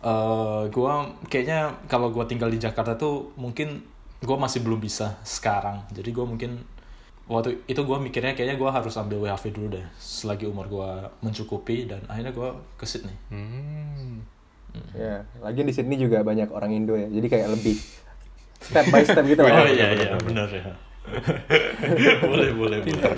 eh 0.05 0.61
gue 0.69 0.93
kayaknya 1.27 1.73
kalau 1.89 2.13
gue 2.13 2.21
tinggal 2.29 2.53
di 2.53 2.61
Jakarta 2.61 2.93
tuh 2.93 3.33
mungkin 3.41 3.81
gue 4.21 4.37
masih 4.37 4.61
belum 4.61 4.77
bisa 4.77 5.17
sekarang. 5.25 5.81
Jadi 5.89 6.09
gue 6.13 6.25
mungkin 6.25 6.61
waktu 7.25 7.57
itu 7.65 7.81
gue 7.81 7.97
mikirnya 7.97 8.37
kayaknya 8.37 8.61
gue 8.61 8.69
harus 8.69 8.93
ambil 9.01 9.25
WHV 9.25 9.43
dulu 9.49 9.67
deh 9.81 9.85
selagi 9.97 10.45
umur 10.45 10.69
gue 10.69 10.89
mencukupi 11.25 11.89
dan 11.89 12.05
akhirnya 12.05 12.31
gue 12.31 12.49
ke 12.77 12.85
Sydney. 12.85 13.17
Hmm. 13.33 14.21
Ya, 14.91 15.23
lagian 15.39 15.65
di 15.65 15.73
sini 15.73 15.95
juga 15.95 16.21
banyak 16.21 16.51
orang 16.51 16.69
Indo 16.75 16.93
ya. 16.93 17.07
Jadi 17.09 17.27
kayak 17.31 17.47
lebih 17.57 17.79
step 18.61 18.85
by 18.93 19.01
step 19.07 19.25
gitu 19.25 19.41
oh 19.45 19.49
loh. 19.49 19.65
iya 19.65 19.87
iya 19.95 20.13
benar 20.21 20.49
ya. 20.53 20.69
Boleh 22.25 22.49
boleh 22.57 22.81
boleh. 22.81 23.09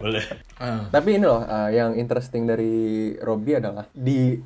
Boleh. 0.00 0.24
Ah, 0.56 0.88
Tapi 0.88 1.20
ini 1.20 1.28
loh, 1.28 1.44
uh, 1.44 1.68
yang 1.68 1.92
interesting 1.92 2.48
dari 2.48 3.12
Robby 3.20 3.60
adalah 3.60 3.84
di 3.92 4.40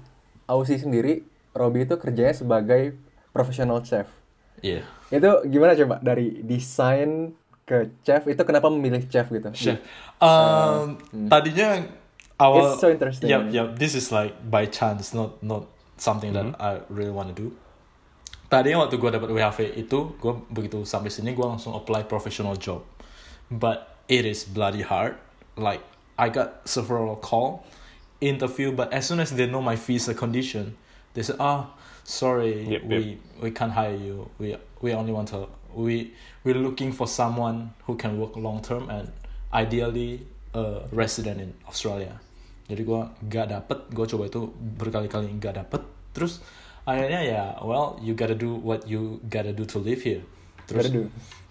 Aussie 0.50 0.74
sendiri, 0.74 1.22
Robby 1.57 1.88
itu 1.88 1.97
kerjanya 1.97 2.37
sebagai 2.37 3.01
professional 3.33 3.81
chef. 3.81 4.07
iya. 4.61 4.85
Itu 5.09 5.42
gimana 5.49 5.73
coba? 5.73 5.97
Dari 6.05 6.45
desain 6.45 7.33
ke 7.66 7.90
chef 8.07 8.29
itu 8.31 8.42
kenapa 8.47 8.71
memilih 8.71 9.03
chef 9.11 9.27
gitu? 9.33 9.49
chef. 9.57 9.81
Um, 10.23 11.01
tadinya 11.27 11.83
awal 12.38 12.77
It's 12.77 12.85
so 12.85 12.88
interesting, 12.92 13.27
yeah 13.27 13.40
man. 13.42 13.51
yeah 13.51 13.66
this 13.73 13.97
is 13.97 14.12
like 14.12 14.37
by 14.47 14.69
chance 14.69 15.11
not 15.16 15.40
not 15.42 15.66
something 15.97 16.37
that 16.37 16.53
I 16.61 16.85
really 16.92 17.11
want 17.11 17.33
to 17.33 17.37
do. 17.37 17.49
Tadinya 18.47 18.87
waktu 18.87 19.03
gue 19.03 19.11
dapat 19.11 19.29
WHV 19.33 19.61
itu 19.75 20.14
gue 20.23 20.33
begitu 20.53 20.87
sampai 20.87 21.11
sini 21.11 21.35
gue 21.35 21.42
langsung 21.42 21.75
apply 21.75 22.07
professional 22.07 22.55
job. 22.55 22.87
But 23.51 23.99
it 24.07 24.23
is 24.23 24.47
bloody 24.47 24.87
hard. 24.87 25.19
Like 25.59 25.83
I 26.14 26.31
got 26.31 26.62
several 26.69 27.19
call 27.19 27.66
interview 28.23 28.73
but 28.73 28.88
as 28.95 29.05
soon 29.11 29.21
as 29.21 29.35
they 29.35 29.45
know 29.45 29.61
my 29.61 29.77
visa 29.77 30.16
condition 30.16 30.79
they 31.16 31.24
say 31.24 31.33
ah 31.40 31.72
sorry 32.05 32.76
Yep, 32.76 32.83
we 32.87 33.16
we 33.40 33.48
can't 33.50 33.72
hire 33.72 33.96
you. 33.96 34.29
We 34.37 34.52
we 34.85 34.92
only 34.92 35.11
want 35.11 35.33
to 35.33 35.48
we 35.72 36.12
we're 36.44 36.61
looking 36.61 36.92
for 36.92 37.09
someone 37.09 37.72
who 37.88 37.96
can 37.96 38.20
work 38.20 38.37
long 38.37 38.61
term 38.61 38.92
and 38.92 39.09
ideally 39.50 40.22
a 40.52 40.85
resident 40.92 41.40
in 41.40 41.50
Australia. 41.64 42.20
Jadi 42.66 42.83
gue 42.83 43.00
gak 43.31 43.48
dapet 43.50 43.79
gue 43.90 44.07
coba 44.07 44.24
itu 44.29 44.50
berkali-kali 44.76 45.33
gak 45.40 45.57
dapet. 45.64 45.83
Terus 46.12 46.44
akhirnya 46.85 47.20
ya 47.24 47.42
well 47.64 47.98
you 47.98 48.12
gotta 48.14 48.37
do 48.37 48.61
what 48.61 48.85
you 48.85 49.18
gotta 49.33 49.57
do 49.57 49.64
to 49.64 49.81
live 49.81 50.05
here. 50.05 50.22
Terus 50.68 50.90
Gotta 50.90 50.98
do. 50.98 51.02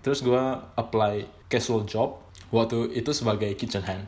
terus 0.05 0.19
gue 0.21 0.43
apply 0.77 1.25
casual 1.49 1.87
job. 1.89 2.21
Waktu 2.53 2.93
itu 2.93 3.09
sebagai 3.11 3.49
kitchen 3.57 3.81
hand. 3.83 4.05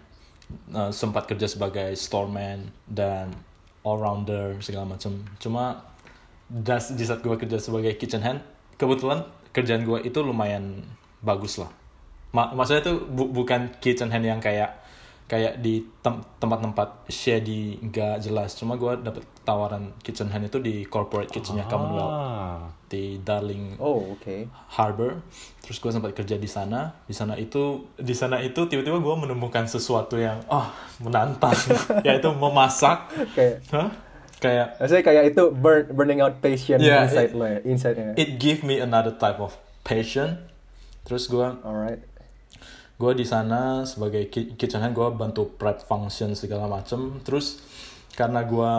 Nah, 0.71 0.95
sempat 0.95 1.27
kerja 1.27 1.43
sebagai 1.47 1.91
storeman 1.99 2.71
dan 2.87 3.35
all 3.83 3.97
rounder 3.99 4.57
segala 4.63 4.97
macam. 4.97 5.21
Cuma 5.37 5.83
das, 6.47 6.95
di 6.95 7.03
saat 7.03 7.19
gue 7.21 7.35
kerja 7.35 7.59
sebagai 7.59 7.93
kitchen 7.99 8.23
hand 8.23 8.39
kebetulan 8.79 9.25
kerjaan 9.51 9.83
gue 9.83 9.99
itu 10.05 10.19
lumayan 10.21 10.85
bagus 11.19 11.57
lah. 11.59 11.69
Ma- 12.31 12.53
maksudnya 12.53 12.83
tuh 12.85 13.03
bu- 13.09 13.31
bukan 13.33 13.73
kitchen 13.81 14.13
hand 14.13 14.23
yang 14.23 14.39
kayak 14.39 14.77
kayak 15.27 15.59
di 15.59 15.83
tem- 15.99 16.23
tempat-tempat 16.33 17.03
shady 17.05 17.83
nggak 17.83 18.19
jelas 18.21 18.55
cuma 18.55 18.73
gue 18.73 18.95
dapet 18.97 19.27
tawaran 19.41 19.91
kitchen 19.99 20.27
hand 20.27 20.45
itu 20.45 20.55
di 20.57 20.83
corporate 20.83 21.27
kitchennya 21.27 21.65
Commonwealth 21.65 22.15
Ah. 22.15 22.71
di 22.85 23.19
Darling 23.19 23.75
Oh, 23.75 24.15
oke. 24.15 24.47
Harbor 24.69 25.19
terus 25.59 25.77
gue 25.77 25.91
sempat 25.91 26.11
kerja 26.13 26.33
di 26.33 26.47
sana 26.47 26.95
di 27.01 27.11
sana 27.11 27.35
itu 27.35 27.59
di 27.93 28.11
sana 28.11 28.39
itu 28.39 28.63
tiba-tiba 28.63 28.95
gue 28.95 29.15
menemukan 29.19 29.63
sesuatu 29.65 30.15
yang 30.15 30.39
oh 30.47 30.63
menantang 30.97 31.51
yaitu 32.07 32.31
memasak 32.31 33.11
Kayak 33.35 33.67
Hah? 33.69 33.91
kayak 34.37 34.67
Maksudnya 34.77 35.03
kayak 35.03 35.23
itu 35.27 35.43
burn, 35.51 35.91
burning 35.91 36.21
out 36.21 36.39
passion 36.39 36.79
Yeah, 36.79 37.03
inside 37.03 37.25
it- 37.25 37.35
lo 37.35 37.45
ya, 37.45 37.59
inside-nya. 37.61 38.15
it 38.15 38.37
give 38.37 38.63
me 38.63 38.79
another 38.79 39.11
type 39.11 39.37
of 39.37 39.51
passion 39.83 40.39
terus 41.03 41.27
gue 41.27 41.43
Alright. 41.59 42.06
Gue 42.97 43.11
di 43.13 43.23
sana 43.23 43.59
sebagai 43.83 44.25
ki- 44.25 44.57
kitchen 44.57 44.81
hand 44.81 44.91
gue 44.91 45.05
bantu 45.11 45.45
prep 45.51 45.79
function 45.79 46.33
segala 46.33 46.65
macem 46.67 47.21
terus 47.21 47.61
karena 48.11 48.41
gue 48.41 48.71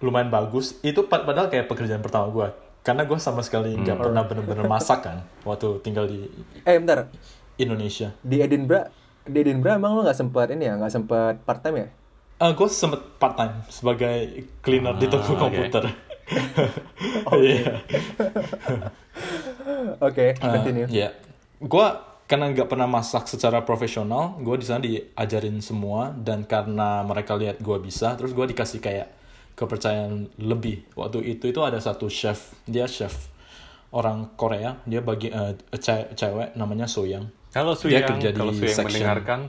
lumayan 0.00 0.28
bagus 0.28 0.76
itu 0.80 1.00
pad- 1.02 1.24
padahal 1.24 1.48
kayak 1.48 1.64
pekerjaan 1.64 1.98
pertama 1.98 2.28
gue 2.28 2.48
karena 2.82 3.02
gue 3.02 3.16
sama 3.16 3.40
sekali 3.40 3.72
nggak 3.72 3.96
pernah 3.98 4.22
bener-bener 4.22 4.66
masak 4.66 5.00
kan 5.02 5.24
waktu 5.42 5.80
tinggal 5.80 6.04
di 6.04 6.28
Eh 6.60 6.76
bentar, 6.76 7.08
Indonesia 7.56 8.12
di 8.20 8.36
Edinburgh, 8.38 8.92
di 9.24 9.38
Edinburgh 9.38 9.74
emang 9.74 9.96
lo 9.96 10.00
nggak 10.02 10.18
sempet 10.18 10.52
ini 10.52 10.64
ya, 10.64 10.76
nggak 10.76 10.92
sempet 10.92 11.34
part 11.40 11.60
time 11.60 11.76
ya? 11.78 11.88
Eh 12.36 12.52
gue 12.52 12.68
sempet 12.68 13.00
part 13.16 13.32
time 13.34 13.64
sebagai 13.66 14.14
cleaner 14.60 14.92
di 14.94 15.08
toko 15.08 15.24
Ah, 15.24 15.32
oke. 15.32 15.40
komputer 15.40 15.84
Iya. 17.34 17.80
Oke, 20.02 20.32
Uh, 20.34 20.52
continue. 20.52 20.86
Iya. 20.86 21.12
Gua 21.58 22.13
karena 22.34 22.50
nggak 22.50 22.66
pernah 22.66 22.90
masak 22.90 23.30
secara 23.30 23.62
profesional, 23.62 24.34
gue 24.42 24.58
di 24.58 24.66
sana 24.66 24.82
diajarin 24.82 25.62
semua 25.62 26.10
dan 26.10 26.42
karena 26.42 27.06
mereka 27.06 27.38
lihat 27.38 27.62
gua 27.62 27.78
bisa, 27.78 28.18
terus 28.18 28.34
gua 28.34 28.42
dikasih 28.50 28.82
kayak 28.82 29.06
kepercayaan 29.54 30.34
lebih. 30.42 30.82
Waktu 30.98 31.22
itu 31.30 31.54
itu 31.54 31.62
ada 31.62 31.78
satu 31.78 32.10
chef, 32.10 32.58
dia 32.66 32.90
chef 32.90 33.30
orang 33.94 34.34
Korea, 34.34 34.82
dia 34.82 34.98
bagi 34.98 35.30
eh, 35.30 35.54
ce- 35.78 36.10
cewek 36.18 36.58
namanya 36.58 36.90
Soyang. 36.90 37.30
Halo 37.54 37.78
Dia 37.78 38.02
Suyang, 38.02 38.18
kerja 38.18 38.28
di 38.34 38.38
kalau 38.42 38.50
Suyang 38.50 38.66
section. 38.74 38.86
mendengarkan. 38.90 39.40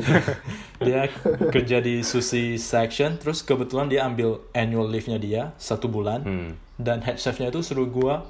Dia 0.88 1.12
kerja 1.52 1.76
di 1.84 2.00
sushi 2.00 2.56
section, 2.56 3.20
terus 3.20 3.44
kebetulan 3.44 3.92
dia 3.92 4.08
ambil 4.08 4.40
annual 4.56 4.88
leave-nya 4.88 5.20
dia 5.20 5.42
satu 5.60 5.92
bulan. 5.92 6.24
Hmm. 6.24 6.50
dan 6.80 7.04
head 7.04 7.20
chefnya 7.20 7.52
itu 7.52 7.60
suruh 7.60 7.84
gua 7.84 8.24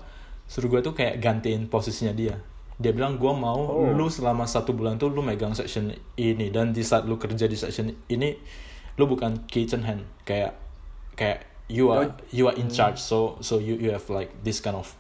suruh 0.50 0.66
gua 0.66 0.80
tuh 0.82 0.96
kayak 0.98 1.20
gantiin 1.22 1.68
posisinya 1.68 2.10
dia 2.10 2.40
dia 2.78 2.94
bilang 2.94 3.18
gua 3.18 3.34
mau 3.34 3.90
lu 3.90 4.06
selama 4.06 4.46
satu 4.46 4.70
bulan 4.70 5.02
tuh 5.02 5.10
lu 5.10 5.18
megang 5.18 5.50
section 5.50 5.90
ini 6.14 6.54
dan 6.54 6.70
di 6.70 6.86
saat 6.86 7.10
lu 7.10 7.18
kerja 7.18 7.50
di 7.50 7.58
section 7.58 7.90
ini 8.06 8.38
lu 8.94 9.04
bukan 9.10 9.46
kitchen 9.50 9.82
hand. 9.82 10.06
Kayak 10.22 10.54
kayak 11.18 11.46
you 11.66 11.90
are 11.90 12.14
you 12.30 12.46
are 12.46 12.54
in 12.54 12.70
charge. 12.70 13.02
So 13.02 13.38
so 13.42 13.58
you 13.58 13.74
you 13.74 13.90
have 13.90 14.06
like 14.06 14.30
this 14.46 14.62
kind 14.62 14.78
of 14.78 14.94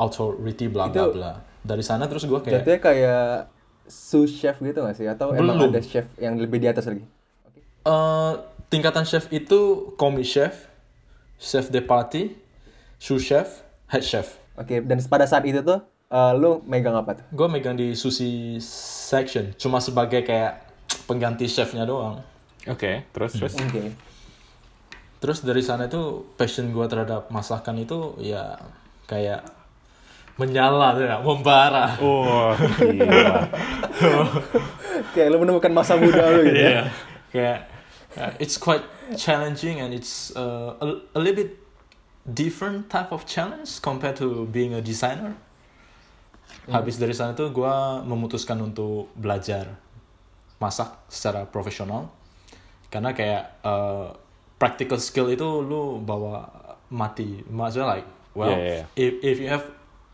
authority 0.00 0.72
bla 0.72 0.88
bla 0.88 1.12
bla. 1.12 1.32
Dari 1.60 1.84
sana 1.84 2.08
terus 2.08 2.24
gua 2.24 2.40
kayak 2.40 2.64
Jatuhnya 2.64 2.80
kayak 2.80 3.24
sous 3.84 4.30
chef 4.32 4.56
gitu 4.64 4.80
gak 4.80 4.96
sih? 4.96 5.04
Atau 5.04 5.36
emang 5.36 5.60
Belum. 5.60 5.74
ada 5.74 5.82
chef 5.84 6.08
yang 6.16 6.40
lebih 6.40 6.62
di 6.62 6.70
atas 6.70 6.88
lagi? 6.88 7.04
eh 7.80 8.32
tingkatan 8.68 9.08
chef 9.08 9.24
itu 9.32 9.92
komi 9.96 10.20
chef 10.20 10.68
chef 11.40 11.72
de 11.72 11.80
party 11.80 12.36
sous 13.00 13.20
chef 13.20 13.64
head 13.88 14.04
chef. 14.04 14.38
Oke, 14.60 14.84
dan 14.84 15.00
pada 15.08 15.24
saat 15.24 15.42
itu 15.48 15.64
tuh, 15.64 15.80
eh, 16.10 16.32
lu 16.34 16.60
megang 16.66 16.94
apa 16.94 17.16
tuh? 17.16 17.24
gue 17.30 17.46
megang 17.48 17.78
di 17.78 17.94
sushi 17.94 18.58
section 18.60 19.54
cuma 19.56 19.78
sebagai 19.78 20.20
kayak 20.22 20.66
pengganti 21.06 21.46
chefnya 21.46 21.86
doang 21.86 22.20
Oke, 22.68 23.08
terus 23.16 23.32
terus. 23.32 23.54
Oke. 23.56 23.94
terus 25.16 25.40
dari 25.40 25.64
sana 25.64 25.88
itu 25.88 26.28
passion 26.36 26.68
gue 26.68 26.86
terhadap 26.86 27.32
masakan 27.32 27.80
itu 27.80 28.20
ya 28.20 28.58
kayak 29.08 29.40
menyala 30.36 30.96
tuh 30.96 31.04
ya 31.04 31.16
membara 31.20 31.92
Wah, 32.00 32.56
gila. 32.80 33.44
Kayak 35.12 35.28
lu 35.32 35.38
menemukan 35.40 35.72
masa 35.72 35.96
muda 36.00 36.32
lu 36.32 36.48
gitu. 36.48 36.60
Iya. 36.60 36.88
kayak 37.28 37.58
uh, 38.16 38.32
it's 38.40 38.56
quite 38.56 38.80
challenging 39.16 39.80
and 39.80 39.92
it's 39.92 40.32
uh, 40.32 40.76
a, 40.80 40.86
a 41.12 41.20
little 41.20 41.36
bit 41.36 41.60
different 42.24 42.88
type 42.88 43.12
of 43.12 43.24
challenge 43.24 43.80
compared 43.80 44.16
to 44.16 44.48
being 44.48 44.72
a 44.72 44.80
designer 44.80 45.36
habis 46.70 46.96
dari 46.96 47.12
sana 47.12 47.34
tuh 47.34 47.50
gue 47.50 47.74
memutuskan 48.06 48.58
untuk 48.60 49.10
belajar 49.14 49.76
masak 50.58 50.94
secara 51.08 51.44
profesional. 51.46 52.08
Karena 52.90 53.14
kayak 53.14 53.62
uh, 53.62 54.10
practical 54.58 54.98
skill 54.98 55.30
itu 55.30 55.46
lu 55.62 55.98
bawa 56.00 56.46
mati. 56.90 57.42
Maksudnya 57.46 57.86
like 57.98 58.08
well 58.34 58.50
Yeah, 58.50 58.84
yeah, 58.84 58.84
if 58.94 59.12
if 59.22 59.36
you 59.38 59.48
have 59.48 59.66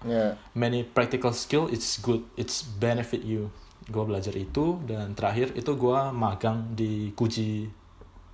Ya. 0.04 0.36
many 0.52 0.84
practical 0.84 1.32
skill 1.32 1.66
it's 1.66 1.98
good. 1.98 2.22
It's 2.36 2.62
benefit 2.62 3.24
you. 3.24 3.48
Gue 3.88 4.04
belajar 4.04 4.36
itu 4.36 4.78
dan 4.84 5.16
terakhir 5.16 5.56
itu 5.56 5.72
gue 5.72 6.00
magang 6.12 6.76
di 6.76 7.10
Kuji 7.16 7.66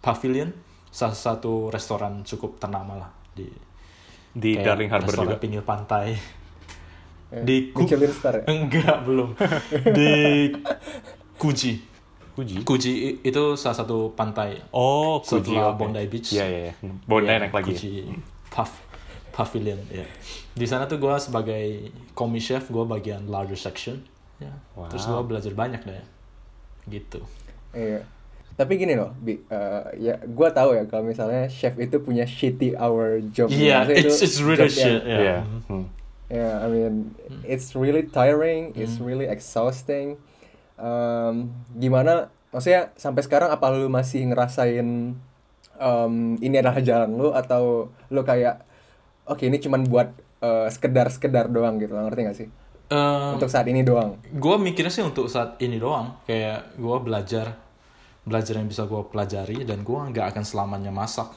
Pavilion 0.02 0.50
salah 0.90 1.16
satu 1.16 1.70
restoran 1.72 2.20
cukup 2.26 2.58
ternama 2.60 2.98
lah 2.98 3.10
di 3.32 3.48
Di 4.32 4.56
Darling 4.60 4.90
Harbour 4.90 5.08
restoran 5.08 5.32
juga. 5.32 5.40
pinggir 5.40 5.62
pantai 5.62 6.16
Ya. 7.32 7.40
di 7.42 7.72
Ku- 7.72 7.82
Michelin 7.82 8.12
star 8.12 8.34
ya? 8.36 8.44
enggak 8.52 8.96
belum 9.02 9.32
di 9.88 10.12
Kuji 11.34 11.72
Kuji. 12.32 12.64
Kuji 12.64 12.92
itu 13.20 13.42
salah 13.54 13.76
satu 13.76 14.12
pantai 14.12 14.56
Oh, 14.70 15.20
Kuji. 15.20 15.52
setelah 15.52 15.72
oke. 15.72 15.84
Bondi 15.84 16.04
Beach 16.06 16.32
Iya, 16.32 16.44
iya, 16.44 16.60
iya. 16.62 16.74
Bondi 17.02 17.28
Iya, 17.28 17.38
naik 17.38 17.52
lagi. 17.52 17.68
Kuji 17.68 17.92
Pav 18.48 18.68
Pavilion 19.30 19.80
ya. 19.88 20.04
Di 20.50 20.64
sana 20.64 20.84
tuh 20.84 20.96
gue 20.96 21.12
sebagai 21.18 21.64
komi 22.12 22.36
chef 22.36 22.68
gue 22.68 22.84
bagian 22.84 23.24
larger 23.26 23.56
section. 23.56 24.00
Ya. 24.36 24.52
Terus 24.88 25.04
gue 25.04 25.12
Wow. 25.14 25.24
belajar 25.26 25.52
banyak 25.52 25.80
deh. 25.82 26.04
Gitu. 26.86 27.20
Iya. 27.72 28.00
Tapi 28.52 28.76
gini 28.76 28.92
loh, 28.92 29.12
Bi, 29.14 29.36
eh, 29.42 29.82
ya 29.98 30.20
gua 30.26 30.48
tahu 30.50 30.72
ya 30.72 30.84
kalau 30.84 31.04
misalnya 31.06 31.48
chef 31.48 31.72
itu 31.74 31.96
punya 31.98 32.24
shitty 32.24 32.76
hour 32.76 33.20
job. 33.26 33.48
Iya, 33.48 33.88
Maksudnya 33.88 33.96
it's 33.98 34.20
it's 34.20 34.38
really 34.40 34.60
job 34.62 34.68
yang- 34.68 34.76
shit. 34.76 35.02
Iya. 35.02 35.18
Yeah. 35.18 35.40
Hmm. 35.66 35.84
Yeah, 36.32 36.64
I 36.64 36.66
mean, 36.66 37.12
it's 37.44 37.76
really 37.76 38.08
tiring, 38.08 38.72
it's 38.72 38.96
Hmm. 38.96 39.04
really 39.04 39.28
exhausting. 39.28 40.16
Um, 40.80 41.52
gimana? 41.76 42.32
Maksudnya 42.48 42.96
sampai 42.96 43.20
sekarang 43.20 43.52
apa 43.52 43.68
lu 43.68 43.86
masih 43.86 44.24
ngerasain 44.26 45.12
um, 45.76 46.14
ini 46.38 46.56
adalah 46.56 46.80
jalan 46.80 47.10
lu 47.14 47.28
atau 47.32 47.92
lu 48.08 48.20
kayak 48.22 48.64
oke 49.24 49.40
ini 49.40 49.56
cuman 49.56 49.84
buat 49.84 50.08
uh, 50.40 50.68
sekedar-sekedar 50.68 51.48
doang 51.48 51.76
gitu, 51.76 51.92
ngerti 51.92 52.20
gak 52.22 52.36
sih? 52.36 52.48
Eh, 52.88 53.30
Untuk 53.32 53.48
saat 53.48 53.64
ini 53.68 53.80
doang. 53.80 54.20
gue 54.20 54.56
mikirnya 54.58 54.92
sih 54.92 55.00
untuk 55.00 55.28
saat 55.28 55.56
ini 55.60 55.76
doang. 55.76 56.16
Kayak 56.24 56.76
gue 56.76 56.96
belajar 57.00 57.56
belajar 58.22 58.54
yang 58.54 58.68
bisa 58.68 58.84
gue 58.84 59.02
pelajari 59.04 59.64
dan 59.64 59.80
gue 59.82 59.98
nggak 59.98 60.32
akan 60.32 60.44
selamanya 60.44 60.92
masak. 60.92 61.32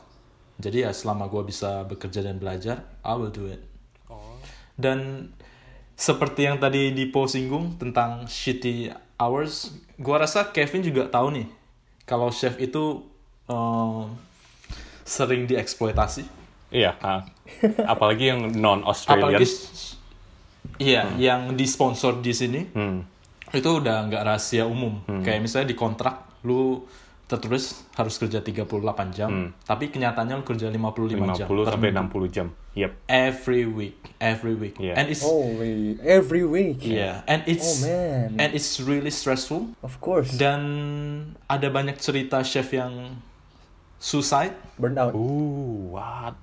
Jadi 0.55 0.83
ya 0.83 0.91
selama 0.91 1.27
gue 1.27 1.43
bisa 1.43 1.83
bekerja 1.83 2.21
dan 2.21 2.39
belajar, 2.39 2.83
I 3.03 3.15
will 3.15 3.31
do 3.31 3.47
it. 3.47 3.59
Dan 4.75 5.31
seperti 5.95 6.43
yang 6.43 6.59
tadi 6.59 6.91
di 6.91 7.07
Po 7.07 7.25
singgung 7.25 7.79
tentang 7.79 8.27
shitty 8.27 8.91
hours, 9.15 9.71
gue 9.95 10.15
rasa 10.15 10.51
Kevin 10.51 10.83
juga 10.83 11.07
tahu 11.07 11.31
nih 11.31 11.47
kalau 12.05 12.29
chef 12.29 12.59
itu 12.59 13.01
eh, 13.47 14.03
sering 15.03 15.47
dieksploitasi. 15.47 16.23
Iya, 16.73 16.97
ah. 16.99 17.23
apalagi 17.93 18.33
yang 18.35 18.51
non 18.57 18.83
Australian. 18.83 19.37
Apalagi 19.37 19.47
iya 20.81 21.07
yang 21.15 21.53
disponsor 21.55 22.19
di 22.19 22.33
sini 22.33 22.61
Hmm. 22.73 23.05
itu 23.53 23.69
udah 23.69 24.09
nggak 24.09 24.23
rahasia 24.25 24.67
umum. 24.67 24.99
Kayak 25.23 25.45
misalnya 25.45 25.71
di 25.71 25.77
kontrak 25.77 26.41
lu 26.43 26.83
tertulis 27.25 27.81
harus 27.97 28.21
kerja 28.21 28.37
38 28.37 29.09
jam, 29.09 29.29
Hmm. 29.33 29.49
tapi 29.65 29.89
kenyataannya 29.89 30.37
lu 30.37 30.45
kerja 30.45 30.69
55, 30.69 31.09
50 31.09 31.33
jam 31.33 31.47
sampai 31.73 31.89
per 31.89 31.97
minggu. 31.97 32.29
60 32.29 32.29
jam. 32.29 32.47
Yep. 32.75 32.91
every 33.07 33.63
week, 33.63 33.97
every 34.19 34.51
week. 34.53 34.75
Yeah. 34.77 34.99
And 34.99 35.07
it's 35.09 35.23
Holy, 35.23 35.95
every 36.03 36.43
week. 36.43 36.83
yeah, 36.83 37.23
and 37.25 37.41
it's 37.47 37.81
Oh 37.81 37.87
man. 37.87 38.35
and 38.37 38.49
it's 38.53 38.77
really 38.77 39.09
stressful. 39.09 39.73
Of 39.81 39.97
course. 40.03 40.35
Dan 40.37 40.61
ada 41.47 41.71
banyak 41.71 41.97
cerita 41.97 42.43
chef 42.43 42.69
yang 42.75 43.17
suicide. 43.97 44.53
Burnout. 44.77 45.15
Ooh, 45.15 45.95
what? 45.95 46.35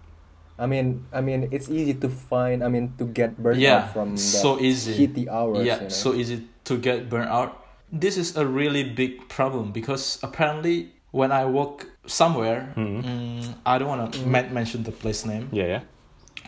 I 0.59 0.67
mean, 0.67 1.05
I 1.13 1.21
mean, 1.21 1.49
it's 1.51 1.69
easy 1.69 1.95
to 2.01 2.09
find. 2.09 2.63
I 2.63 2.69
mean, 2.69 2.95
to 2.99 3.05
get 3.07 3.37
burnt 3.37 3.59
yeah, 3.59 3.89
out 3.89 3.93
from 3.93 4.15
that 4.17 4.23
so 4.23 4.59
easy. 4.59 4.95
shitty 4.95 5.27
hours. 5.29 5.63
yeah, 5.63 5.85
you 5.85 5.89
know? 5.89 5.95
so 5.95 6.15
easy 6.15 6.47
to 6.65 6.75
get 6.79 7.07
burnt 7.07 7.29
out. 7.31 7.62
This 7.93 8.17
is 8.17 8.37
a 8.37 8.47
really 8.47 8.85
big 8.85 9.29
problem 9.29 9.71
because 9.71 10.19
apparently 10.23 10.93
when 11.13 11.31
I 11.31 11.45
work 11.45 11.87
somewhere, 12.07 12.73
mm, 12.75 13.55
I 13.67 13.77
don't 13.79 13.89
want 13.89 14.15
to 14.15 14.27
mention 14.27 14.83
the 14.83 14.93
place 14.93 15.27
name. 15.27 15.49
Yeah, 15.53 15.67
ya. 15.67 15.81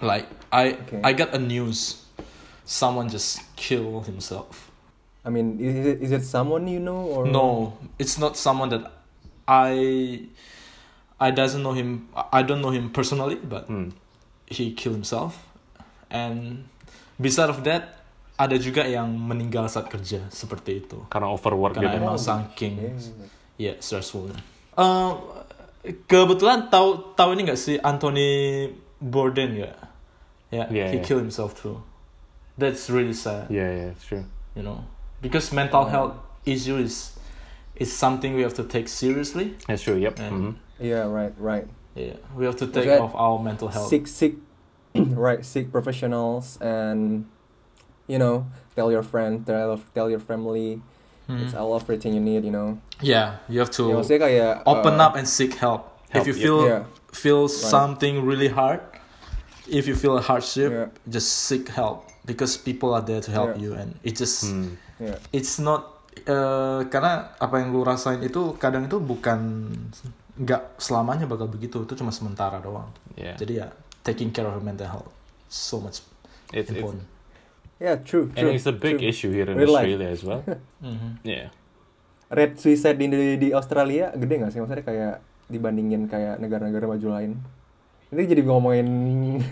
Like 0.00 0.26
I, 0.50 0.72
Okay. 0.88 1.00
I 1.04 1.12
got 1.12 1.34
a 1.34 1.38
news, 1.38 2.02
someone 2.64 3.08
just 3.10 3.44
killed 3.56 4.06
himself. 4.06 4.70
I 5.24 5.28
mean, 5.30 5.60
is 5.60 5.86
it, 5.86 6.02
is 6.02 6.12
it 6.12 6.24
someone 6.24 6.66
you 6.66 6.80
know 6.80 6.96
or 7.12 7.26
No, 7.26 7.76
it's 7.98 8.18
not 8.18 8.36
someone 8.36 8.70
that 8.70 8.90
I, 9.46 10.24
I 11.20 11.30
doesn't 11.30 11.62
know 11.62 11.72
him. 11.72 12.08
I 12.32 12.42
don't 12.42 12.60
know 12.62 12.70
him 12.70 12.88
personally, 12.90 13.36
but 13.36 13.66
Hmm. 13.68 13.90
he 14.46 14.72
killed 14.72 14.96
himself. 14.96 15.44
And 16.10 16.68
beside 17.20 17.50
of 17.50 17.64
that, 17.64 18.03
ada 18.34 18.56
juga 18.58 18.82
yang 18.82 19.06
meninggal 19.14 19.70
saat 19.70 19.86
kerja 19.86 20.26
seperti 20.28 20.82
itu. 20.82 20.98
Karena 21.06 21.30
overwork 21.30 21.78
Karena 21.78 21.94
gitu. 21.94 22.02
emang 22.02 22.16
Oh, 22.16 22.20
saking 22.20 22.74
Yeah. 22.82 23.30
ya 23.54 23.72
stressful. 23.78 24.34
Eh, 24.34 25.10
kebetulan 26.08 26.66
tahu 26.66 27.14
tahu 27.14 27.38
ini 27.38 27.46
nggak 27.46 27.60
sih 27.60 27.76
Anthony 27.78 28.70
Bourdain 28.98 29.52
ya? 29.54 29.72
Ya, 30.50 30.66
Yeah, 30.70 30.90
he 30.90 30.98
yeah. 30.98 31.04
killed 31.06 31.22
himself 31.22 31.54
too. 31.54 31.82
That's 32.54 32.86
really 32.86 33.14
sad, 33.14 33.50
Iya, 33.50 33.66
iya, 33.66 33.86
it's 33.90 34.06
true. 34.06 34.22
you 34.54 34.62
know, 34.62 34.86
because 35.18 35.50
mental 35.50 35.90
health 35.90 36.14
issue 36.46 36.78
is 36.78 37.18
is 37.74 37.90
something 37.90 38.38
we 38.38 38.46
have 38.46 38.54
to 38.54 38.62
take 38.62 38.86
seriously. 38.86 39.58
That's 39.66 39.82
true. 39.82 39.98
Yep. 39.98 40.14
And- 40.22 40.34
mhm. 40.34 40.52
Yeah, 40.78 41.10
right, 41.10 41.34
right. 41.38 41.66
Yeah, 41.94 42.18
we 42.38 42.46
have 42.46 42.54
to 42.62 42.66
take 42.66 42.86
off 42.98 43.14
our 43.14 43.38
mental 43.38 43.66
health. 43.70 43.90
Seek, 43.90 44.06
seek, 44.06 44.38
right, 44.94 45.42
seek 45.46 45.70
professionals 45.74 46.58
and, 46.62 47.26
you 48.06 48.18
know, 48.18 48.44
tell 48.74 48.90
your 48.92 49.02
friend, 49.02 49.44
tell, 49.46 49.80
tell 49.94 50.08
your 50.10 50.20
family. 50.20 50.80
Mhm. 51.24 51.40
It's 51.40 51.54
all 51.56 51.72
everything 51.72 52.12
you 52.12 52.20
need, 52.20 52.44
you 52.44 52.52
know. 52.52 52.76
Yeah, 53.00 53.40
you 53.48 53.56
have 53.64 53.72
to 53.80 53.88
Ya, 53.88 53.94
maksudnya 53.96 54.20
kayak 54.20 54.52
open 54.68 55.00
uh, 55.00 55.04
up 55.08 55.12
and 55.16 55.24
seek 55.24 55.56
help. 55.56 55.88
Help, 56.12 56.20
if 56.20 56.24
you 56.28 56.36
feel 56.36 56.60
Yeah. 56.68 56.82
feel 57.10 57.48
something 57.48 58.20
really 58.28 58.52
hard, 58.52 58.84
if 59.64 59.88
you 59.88 59.96
feel 59.96 60.20
a 60.20 60.24
hardship, 60.24 60.68
Yeah. 60.68 60.88
just 61.08 61.48
seek 61.48 61.72
help 61.72 62.04
because 62.28 62.60
people 62.60 62.92
are 62.92 63.00
there 63.00 63.24
to 63.24 63.32
help 63.32 63.56
Yeah. 63.56 63.64
you 63.64 63.70
and 63.72 63.96
it 64.04 64.20
just 64.20 64.44
Hmm. 64.44 64.76
Yeah. 65.00 65.16
it's 65.32 65.56
not 65.56 65.96
eh, 66.24 66.80
karena 66.92 67.34
apa 67.40 67.54
yang 67.58 67.72
lu 67.74 67.82
rasain 67.82 68.20
itu 68.22 68.54
kadang 68.60 68.86
itu 68.86 69.00
bukan 69.02 69.66
nggak 70.34 70.78
selamanya 70.78 71.26
bakal 71.26 71.46
begitu 71.50 71.82
itu 71.82 71.94
cuma 71.96 72.12
sementara 72.12 72.60
doang 72.60 72.90
Yeah. 73.16 73.34
jadi 73.34 73.52
ya 73.64 73.66
taking 74.04 74.30
care 74.30 74.44
of 74.46 74.54
your 74.54 74.62
mental 74.62 74.86
health 74.86 75.10
so 75.48 75.80
much 75.80 76.04
It's, 76.52 76.68
it's 76.68 76.70
important 76.70 77.06
Yeah, 77.76 77.98
true, 78.00 78.30
and 78.32 78.44
true. 78.44 78.52
it's 78.52 78.64
a 78.64 78.72
big 78.72 78.96
true. 78.96 79.08
issue 79.08 79.30
here 79.30 79.46
in 79.46 79.56
Real 79.56 79.70
life. 79.70 79.84
Australia 79.84 80.08
as 80.08 80.22
well. 80.22 80.42
Mhm. 80.84 81.20
Yeah. 81.22 81.48
Rate 82.28 82.56
suicide 82.56 82.96
di 82.96 83.06
di 83.36 83.48
Australia 83.50 84.10
gede 84.10 84.34
nggak 84.36 84.50
sih? 84.50 84.58
Maksudnya 84.58 84.82
kayak 84.82 85.14
dibandingin 85.46 86.06
kayak 86.06 86.38
negara-negara 86.38 86.86
maju 86.86 87.08
lain. 87.12 87.32
Ini 88.08 88.22
jadi 88.24 88.42
ngomongin 88.42 88.88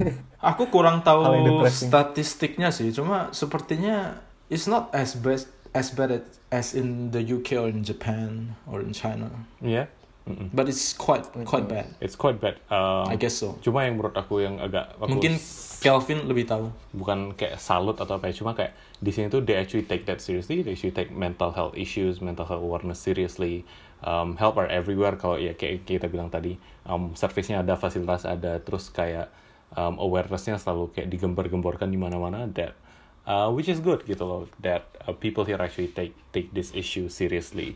aku 0.41 0.69
kurang 0.69 1.03
tahu 1.03 1.25
statistiknya 1.67 2.71
sih 2.71 2.91
cuma 2.91 3.29
sepertinya 3.31 4.23
it's 4.47 4.65
not 4.65 4.89
as 4.93 5.15
bad 5.15 5.43
as 5.73 5.91
bad 5.91 6.11
as- 6.13 6.39
as 6.49 6.69
in 6.73 7.11
the 7.11 7.21
UK 7.21 7.57
or 7.57 7.67
in 7.67 7.81
Japan 7.81 8.55
or 8.65 8.79
in 8.79 8.93
China 8.93 9.33
Yeah. 9.59 9.89
Mm-mm. 10.23 10.55
but 10.55 10.71
it's 10.71 10.95
quite 10.95 11.27
quite 11.43 11.67
bad 11.67 11.91
It's 11.99 12.15
quite 12.15 12.39
bad. 12.39 12.63
Um, 12.71 13.11
I 13.11 13.19
guess 13.19 13.35
so 13.35 13.59
Cuma 13.59 13.83
yang 13.83 13.99
menurut 13.99 14.15
aku 14.15 14.39
yang 14.39 14.63
agak 14.63 14.95
aku 15.03 15.19
mungkin 15.19 15.35
s- 15.35 15.83
Kelvin 15.83 16.31
lebih 16.31 16.47
tahu 16.47 16.71
bukan 16.95 17.35
kayak 17.35 17.59
salut 17.59 17.99
atau 17.99 18.15
apa 18.15 18.31
ya, 18.31 18.35
cuma 18.39 18.55
kayak 18.55 18.71
di 19.03 19.11
sini 19.11 19.27
tuh 19.27 19.43
they 19.43 19.59
actually 19.59 19.83
take 19.83 20.07
that 20.07 20.23
seriously. 20.23 20.63
They 20.63 20.79
actually 20.79 20.95
take 20.95 21.11
mental 21.11 21.51
health 21.51 21.75
issues, 21.75 22.23
mental 22.23 22.47
health 22.47 22.63
awareness 22.63 23.03
seriously. 23.03 23.67
Um, 24.07 24.39
help 24.39 24.55
are 24.63 24.71
everywhere 24.71 25.19
kalau 25.19 25.43
ya 25.43 25.59
kayak 25.59 25.83
kita 25.83 26.07
bilang 26.07 26.31
tadi, 26.31 26.55
um, 26.87 27.19
service-nya 27.19 27.67
ada, 27.67 27.75
fasilitas 27.75 28.23
ada, 28.23 28.63
terus 28.63 28.95
kayak 28.95 29.27
um, 29.75 29.99
awareness-nya 29.99 30.55
selalu 30.55 30.95
kayak 30.95 31.11
digembar-gemborkan 31.11 31.91
di 31.91 31.99
mana-mana. 31.99 32.47
That 32.55 32.79
uh, 33.27 33.51
which 33.51 33.67
is 33.67 33.83
good 33.83 34.07
gitu 34.07 34.23
loh. 34.23 34.47
That 34.63 34.87
uh, 35.03 35.19
people 35.19 35.43
here 35.43 35.59
actually 35.59 35.91
take 35.91 36.15
take 36.31 36.55
this 36.55 36.71
issue 36.79 37.11
seriously. 37.11 37.75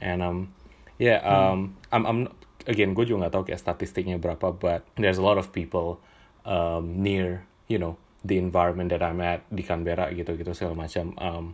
And 0.00 0.24
um, 0.24 0.38
yeah, 0.98 1.20
um, 1.24 1.76
I'm 1.92 2.04
I'm 2.06 2.20
again 2.66 2.94
gue 2.94 3.04
juga 3.04 3.26
nggak 3.26 3.34
tahu 3.34 3.44
kayak 3.50 3.60
statistiknya 3.60 4.16
berapa, 4.16 4.54
but 4.54 4.86
there's 4.96 5.18
a 5.20 5.24
lot 5.24 5.36
of 5.36 5.50
people 5.52 6.00
um, 6.44 7.02
near 7.02 7.44
you 7.68 7.76
know 7.76 7.96
the 8.24 8.40
environment 8.40 8.88
that 8.88 9.04
I'm 9.04 9.20
at 9.20 9.44
di 9.52 9.60
Canberra 9.60 10.08
gitu 10.12 10.32
gitu 10.36 10.56
segala 10.56 10.74
macam 10.88 11.12
um, 11.20 11.52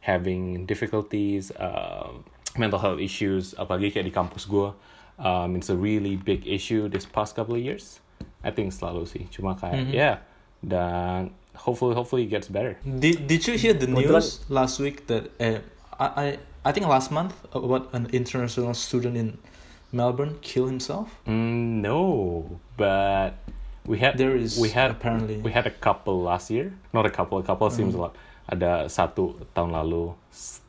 having 0.00 0.64
difficulties, 0.64 1.52
uh, 1.58 2.16
mental 2.56 2.80
health 2.80 3.00
issues, 3.02 3.52
apalagi 3.58 3.92
kayak 3.92 4.06
di 4.08 4.14
kampus 4.14 4.48
gue, 4.48 4.72
um, 5.20 5.52
it's 5.58 5.68
a 5.68 5.76
really 5.76 6.16
big 6.16 6.46
issue 6.48 6.88
this 6.88 7.04
past 7.04 7.36
couple 7.36 7.54
of 7.58 7.62
years. 7.62 8.00
I 8.40 8.54
think 8.54 8.72
selalu 8.72 9.04
sih, 9.04 9.24
cuma 9.28 9.58
kayak 9.58 9.90
Mhm. 9.90 9.92
yeah, 9.92 10.22
dan 10.62 11.34
hopefully 11.54 11.94
hopefully 11.94 12.24
it 12.24 12.30
gets 12.32 12.46
better. 12.48 12.78
Did 12.86 13.26
Did 13.26 13.46
you 13.46 13.58
hear 13.58 13.74
the 13.74 13.90
news 13.90 14.46
last 14.48 14.78
week 14.78 15.06
that 15.10 15.28
uh, 15.42 15.60
I 15.98 16.06
I 16.06 16.26
I 16.64 16.72
think 16.72 16.86
last 16.86 17.10
month 17.10 17.34
about 17.52 17.88
an 17.94 18.08
international 18.12 18.74
student 18.74 19.16
in 19.16 19.38
Melbourne 19.90 20.36
killed 20.42 20.68
himself? 20.68 21.08
Mm, 21.24 21.80
no, 21.80 22.00
but 22.76 23.38
we 23.88 23.96
had 23.98 24.18
There 24.18 24.36
is 24.36 24.58
we 24.58 24.68
had 24.68 24.90
apparently 24.90 25.40
we 25.40 25.52
had 25.54 25.64
a 25.64 25.72
couple 25.72 26.20
last 26.20 26.50
year, 26.50 26.74
not 26.92 27.06
a 27.08 27.12
couple, 27.12 27.38
a 27.40 27.46
couple 27.46 27.70
seems 27.70 27.94
Hmm. 27.94 28.00
a 28.04 28.10
lot. 28.10 28.14
Ada 28.48 28.88
satu 28.88 29.36
tahun 29.52 29.76
lalu, 29.76 30.12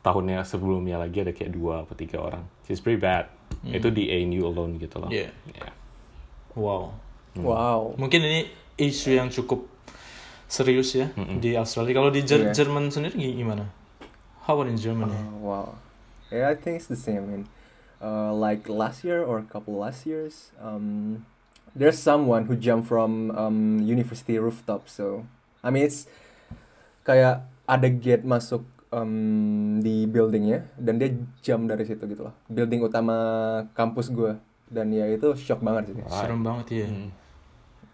tahunnya 0.00 0.44
sebelumnya 0.44 1.00
lagi 1.00 1.20
ada 1.20 1.32
kayak 1.32 1.52
dua 1.52 1.84
atau 1.84 1.96
tiga 1.96 2.20
orang. 2.20 2.44
It's 2.68 2.80
pretty 2.80 3.00
bad. 3.00 3.28
Hmm. 3.60 3.72
Itu 3.72 3.88
di 3.90 4.08
ANU 4.08 4.46
alone 4.46 4.76
gitu 4.78 5.00
loh. 5.00 5.10
Yeah. 5.10 5.32
Yeah. 5.52 5.72
Wow. 6.54 6.96
wow. 7.36 7.92
Mungkin 7.96 8.20
ini 8.20 8.40
isu 8.76 9.16
yang 9.16 9.28
cukup 9.28 9.64
serius 10.44 10.92
ya 10.92 11.08
Mm-mm. 11.14 11.38
di 11.38 11.54
Australia. 11.54 11.94
Kalau 11.94 12.10
di 12.10 12.20
Jer- 12.22 12.50
Iya. 12.50 12.56
Jerman 12.56 12.90
sendiri 12.90 13.14
gi- 13.16 13.36
gimana? 13.36 13.64
How 14.50 14.58
about 14.58 14.66
in 14.66 14.82
Germany? 14.82 15.14
Uh, 15.14 15.38
wow. 15.46 15.78
Yeah, 16.26 16.50
I 16.50 16.58
think 16.58 16.82
it's 16.82 16.90
the 16.90 16.98
same. 16.98 17.22
I 17.22 17.28
mean, 17.30 17.44
uh, 18.02 18.34
like 18.34 18.66
last 18.66 19.06
year 19.06 19.22
or 19.22 19.38
a 19.38 19.46
couple 19.46 19.78
last 19.78 20.10
years, 20.10 20.50
um, 20.58 21.22
there's 21.70 22.02
someone 22.02 22.50
who 22.50 22.58
jumped 22.58 22.90
from 22.90 23.30
um, 23.38 23.78
university 23.78 24.42
rooftop. 24.42 24.90
So, 24.90 25.22
I 25.62 25.70
mean, 25.70 25.86
it's 25.86 26.10
kayak 27.06 27.46
ada 27.62 27.88
gate 27.94 28.26
masuk 28.26 28.66
um, 28.90 29.78
di 29.78 30.10
buildingnya 30.10 30.66
dan 30.74 30.98
dia 30.98 31.14
jump 31.46 31.70
dari 31.70 31.86
situ 31.86 32.02
gitu 32.10 32.26
loh. 32.26 32.34
Building 32.50 32.82
utama 32.82 33.14
kampus 33.78 34.10
gue 34.10 34.34
dan 34.66 34.90
ya 34.90 35.06
itu 35.06 35.30
shock 35.38 35.62
banget 35.62 35.94
sih. 35.94 36.02
Serem 36.10 36.42
banget 36.42 36.66
ya. 36.74 36.88
Mm. 36.90 37.10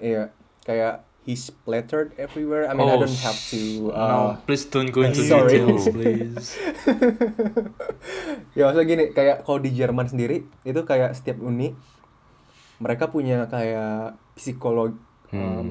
Iya, 0.00 0.22
kayak 0.64 1.04
he 1.26 1.34
splattered 1.34 2.14
everywhere. 2.14 2.64
I 2.64 2.72
mean, 2.72 2.86
I 2.86 2.94
Oh, 2.94 3.02
don't 3.02 3.20
have 3.20 3.34
to. 3.50 3.60
no, 3.90 3.90
Uh, 3.90 4.38
please 4.46 4.62
don't 4.64 4.88
go 4.88 5.02
into 5.02 5.20
sorry. 5.20 5.58
details, 5.58 5.90
please. 5.96 6.54
ya 8.54 8.62
maksudnya 8.64 8.86
gini 8.86 9.04
kayak 9.10 9.42
kalau 9.42 9.58
di 9.58 9.70
Jerman 9.70 10.06
sendiri 10.06 10.46
itu 10.62 10.80
kayak 10.82 11.12
setiap 11.12 11.36
uni 11.38 11.74
mereka 12.78 13.08
punya 13.08 13.44
kayak 13.46 14.14
psikolog 14.34 14.94
Hmm. 15.26 15.42
um, 15.42 15.70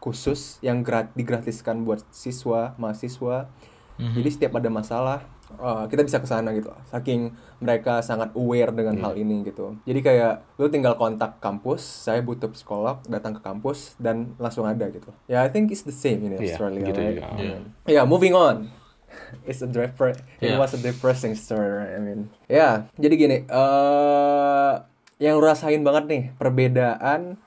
khusus 0.00 0.56
yang 0.58 0.80
grat 0.80 1.12
digratiskan 1.12 1.84
buat 1.84 2.00
siswa 2.08 2.72
mahasiswa 2.74 3.52
Mhm. 4.00 4.16
jadi 4.16 4.28
setiap 4.32 4.52
ada 4.56 4.72
masalah 4.72 5.20
uh, 5.54 5.84
kita 5.86 6.00
bisa 6.00 6.18
ke 6.18 6.26
sana 6.26 6.50
gitu 6.50 6.70
saking 6.84 7.32
mereka 7.58 8.00
sangat 8.00 8.32
aware 8.32 8.70
dengan 8.70 8.94
Hmm. 8.94 9.04
hal 9.04 9.14
ini 9.14 9.42
gitu 9.42 9.76
jadi 9.82 10.00
kayak 10.00 10.32
lu 10.56 10.66
tinggal 10.66 10.94
kontak 10.94 11.38
kampus 11.38 11.80
saya 11.80 12.20
butuh 12.20 12.48
psikolog 12.48 13.00
datang 13.04 13.32
ke 13.32 13.40
kampus 13.40 13.94
dan 13.96 14.36
langsung 14.36 14.64
ada 14.64 14.88
gitu 14.88 15.12
ya 15.24 15.40
I 15.40 15.48
think 15.48 15.68
it's 15.68 15.82
the 15.82 15.94
same 15.94 16.22
in 16.22 16.34
Iya, 16.34 16.56
Australia 16.56 16.84
gitu 16.84 16.98
right? 16.98 17.10
juga. 17.14 17.24
Iya. 17.36 17.56
Yeah, 17.84 18.04
moving 18.04 18.32
on. 18.32 18.68
It's 19.46 19.60
a 19.60 19.68
depre- 19.68 20.18
It 20.38 20.50
Yeah. 20.50 20.58
was 20.58 20.72
a 20.72 20.80
depressing 20.80 21.34
story. 21.34 21.70
right? 21.70 21.94
I 21.94 22.00
mean, 22.00 22.20
ya. 22.44 22.56
Yeah, 22.56 22.72
jadi 22.98 23.14
gini. 23.14 23.38
eh 23.44 24.72
yang 25.16 25.38
rasain 25.38 25.80
banget 25.80 26.04
nih 26.06 26.22
perbedaan 26.34 27.38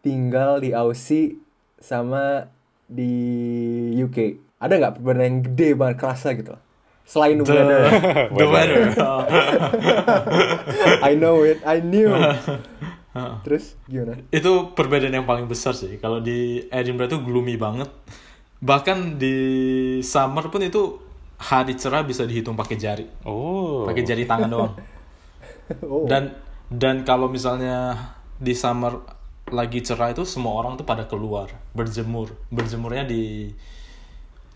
tinggal 0.00 0.60
di 0.60 0.70
Aussie 0.70 1.40
sama 1.78 2.52
di 2.86 3.12
UK. 3.96 4.18
Ada 4.56 4.74
nggak 4.76 4.94
perbedaan 4.96 5.24
yang 5.24 5.38
gede 5.42 5.68
banget 5.72 5.96
kerasa 5.96 6.32
gitu? 6.32 6.52
Selain 7.06 7.38
The, 7.38 7.46
weather. 7.54 7.82
the 8.34 8.46
weather. 8.50 8.82
I 11.02 11.14
know 11.14 11.46
it. 11.46 11.62
I 11.62 11.78
knew. 11.80 12.10
Terus 13.46 13.78
gimana? 13.88 14.20
itu 14.28 14.52
perbedaan 14.76 15.14
yang 15.14 15.24
paling 15.24 15.48
besar 15.48 15.72
sih. 15.72 15.96
Kalau 15.96 16.20
di 16.20 16.66
Edinburgh 16.68 17.08
itu 17.08 17.18
gloomy 17.22 17.56
banget. 17.56 17.88
Bahkan 18.60 19.16
di 19.16 19.36
summer 20.02 20.50
pun 20.50 20.60
itu 20.60 21.00
hari 21.36 21.76
cerah 21.76 22.00
bisa 22.00 22.24
dihitung 22.24 22.56
pakai 22.56 22.76
jari, 22.76 23.04
Oh. 23.22 23.84
pakai 23.84 24.02
jari 24.02 24.24
tangan 24.24 24.48
doang. 24.50 24.74
Oh. 25.82 26.06
Dan 26.06 26.30
dan 26.70 27.02
kalau 27.02 27.26
misalnya 27.26 27.98
di 28.38 28.54
summer 28.54 29.02
lagi 29.50 29.82
cerah 29.82 30.14
itu 30.14 30.22
semua 30.22 30.54
orang 30.54 30.78
tuh 30.78 30.86
pada 30.86 31.10
keluar 31.10 31.50
berjemur, 31.74 32.30
berjemurnya 32.54 33.02
di 33.02 33.50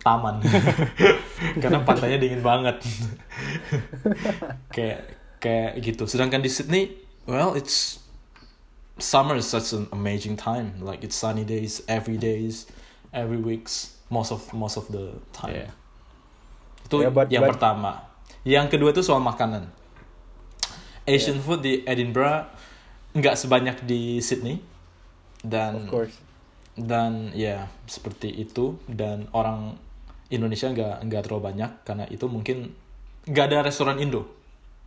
taman 0.01 0.41
karena 1.63 1.79
pantainya 1.85 2.19
dingin 2.19 2.41
banget. 2.41 2.81
kayak 4.73 5.01
kayak 5.41 5.73
gitu. 5.81 6.05
Sedangkan 6.05 6.41
di 6.41 6.51
Sydney, 6.51 6.97
well 7.25 7.53
it's 7.53 8.01
summer 9.01 9.37
is 9.37 9.49
such 9.49 9.73
an 9.73 9.89
amazing 9.93 10.37
time. 10.37 10.81
Like 10.81 11.05
it's 11.05 11.17
sunny 11.17 11.45
days 11.45 11.81
every 11.89 12.17
days, 12.17 12.69
every 13.13 13.41
weeks, 13.41 13.97
most 14.09 14.33
of 14.33 14.45
most 14.53 14.77
of 14.77 14.89
the 14.89 15.17
time. 15.33 15.69
Yeah. 15.69 15.71
Itu 16.87 16.97
Yeah, 17.07 17.13
but- 17.13 17.31
yang 17.31 17.45
but- 17.47 17.57
pertama. 17.57 18.09
Yang 18.41 18.67
kedua 18.73 18.97
itu 18.97 19.05
soal 19.05 19.21
makanan. 19.21 19.69
Asian 21.05 21.37
food 21.43 21.61
di 21.61 21.85
Edinburgh 21.85 22.49
nggak 23.13 23.35
sebanyak 23.37 23.83
di 23.85 24.23
Sydney 24.23 24.63
dan 25.43 25.85
Of 25.85 25.91
course. 25.91 26.15
dan 26.79 27.35
ya 27.35 27.67
seperti 27.85 28.31
itu 28.31 28.79
dan 28.87 29.27
orang 29.35 29.75
Indonesia 30.31 30.71
nggak 30.71 31.05
nggak 31.05 31.23
terlalu 31.27 31.43
banyak 31.45 31.71
karena 31.83 32.05
itu 32.07 32.27
mungkin 32.27 32.71
nggak 33.27 33.45
ada 33.51 33.59
restoran 33.67 33.99
Indo 33.99 34.27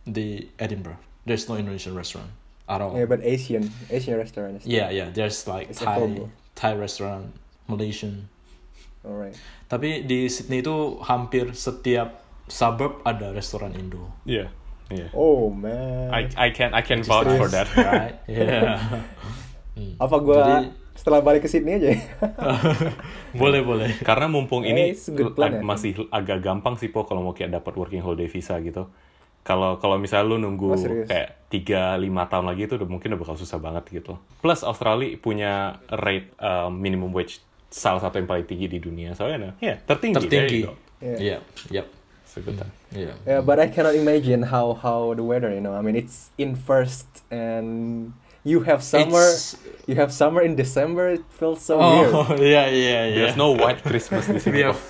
di 0.02 0.48
Edinburgh. 0.56 0.98
There's 1.24 1.48
no 1.48 1.56
Indonesian 1.56 1.92
restaurant 1.92 2.28
at 2.64 2.80
all. 2.80 2.92
Yeah, 2.92 3.04
but 3.04 3.20
Asian, 3.20 3.68
Asian 3.88 4.16
restaurant. 4.16 4.60
is- 4.60 4.64
Yeah, 4.64 4.88
yeah. 4.88 5.08
There's 5.08 5.44
like 5.44 5.68
It's 5.68 5.80
Thai, 5.80 5.96
affordable. 6.00 6.28
Thai 6.52 6.72
restaurant, 6.76 7.32
Malaysian. 7.64 8.28
Alright. 9.04 9.36
Tapi 9.68 10.04
di 10.04 10.28
Sydney 10.28 10.60
itu 10.60 10.96
hampir 11.04 11.52
setiap 11.52 12.24
suburb 12.48 13.04
ada 13.04 13.32
restoran 13.32 13.72
Indo. 13.76 14.08
Iya, 14.24 14.48
iya. 14.88 15.08
Oh 15.12 15.48
man. 15.48 16.08
I 16.08 16.28
I 16.36 16.48
can 16.52 16.72
I 16.72 16.80
can 16.80 17.04
vouch 17.04 17.28
for 17.36 17.48
that. 17.48 17.68
Right? 17.72 18.16
Yeah. 18.28 19.04
Apa 19.98 20.16
gua 20.20 20.40
Jadi- 20.60 20.83
setelah 20.94 21.20
balik 21.20 21.42
ke 21.42 21.48
Sydney 21.48 21.76
aja? 21.76 21.88
ya? 21.90 21.98
boleh 23.34 23.60
boleh. 23.60 23.90
Karena 24.00 24.26
mumpung 24.26 24.62
Eh, 24.62 24.70
ini 24.70 24.84
good 25.10 25.34
plan, 25.34 25.50
ag- 25.50 25.58
ya. 25.58 25.62
masih 25.62 25.90
agak 26.08 26.38
gampang 26.40 26.74
sih 26.74 26.88
po 26.88 27.02
kalau 27.02 27.20
mau 27.20 27.32
kayak 27.32 27.50
dapat 27.52 27.74
working 27.74 28.00
holiday 28.00 28.26
visa 28.26 28.58
gitu. 28.58 28.88
Kalau 29.42 29.76
kalau 29.76 30.00
misalnya 30.00 30.24
lu 30.24 30.36
nunggu 30.38 30.68
Oh, 30.68 30.78
serius? 30.78 31.04
kayak 31.04 31.52
3 31.52 32.00
5 32.00 32.08
tahun 32.24 32.46
lagi 32.46 32.64
itu 32.64 32.74
udah 32.74 32.88
mungkin 32.88 33.12
udah 33.12 33.20
bakal 33.20 33.36
susah 33.36 33.58
banget 33.58 33.84
gitu. 33.92 34.16
Plus 34.40 34.62
Australia 34.62 35.12
punya 35.16 35.52
rate 35.90 36.32
uh, 36.38 36.66
minimum 36.66 37.12
wage 37.12 37.44
salah 37.68 38.00
satu 38.00 38.16
yang 38.16 38.26
paling 38.26 38.48
tinggi 38.48 38.66
di 38.66 38.78
dunia. 38.80 39.12
Soalnya 39.12 39.52
ya 39.58 39.76
tertinggi. 39.76 40.16
There 40.24 40.48
Tertinggi. 40.48 40.60
go. 40.64 40.72
Yeah. 41.04 41.18
Iya, 41.20 41.38
yep. 41.70 41.86
So 42.24 42.40
good 42.40 42.56
time. 42.56 42.72
Iya. 42.90 43.12
Yeah, 43.22 43.40
but 43.42 43.60
I 43.60 43.68
cannot 43.68 43.92
imagine 43.92 44.42
how 44.42 44.72
how 44.72 45.12
the 45.12 45.20
weather. 45.20 45.52
You 45.52 45.60
know, 45.60 45.76
I 45.76 45.84
mean, 45.84 45.94
it's 45.94 46.32
in 46.34 46.56
first 46.56 47.04
and 47.28 48.10
you 48.44 48.62
have 48.62 48.84
summer. 48.84 49.24
It's- 49.24 49.56
You 49.84 50.00
have 50.00 50.16
summer 50.16 50.40
in 50.40 50.56
December. 50.56 51.12
It 51.12 51.28
feels 51.28 51.60
so 51.60 51.76
weird. 51.76 52.08
Oh, 52.08 52.24
yeah, 52.40 52.72
yeah, 52.72 53.04
yeah. 53.04 53.28
There's 53.28 53.36
no 53.36 53.52
white 53.52 53.84
Christmas 53.84 54.24
di 54.24 54.40
we 54.56 54.64
have 54.64 54.80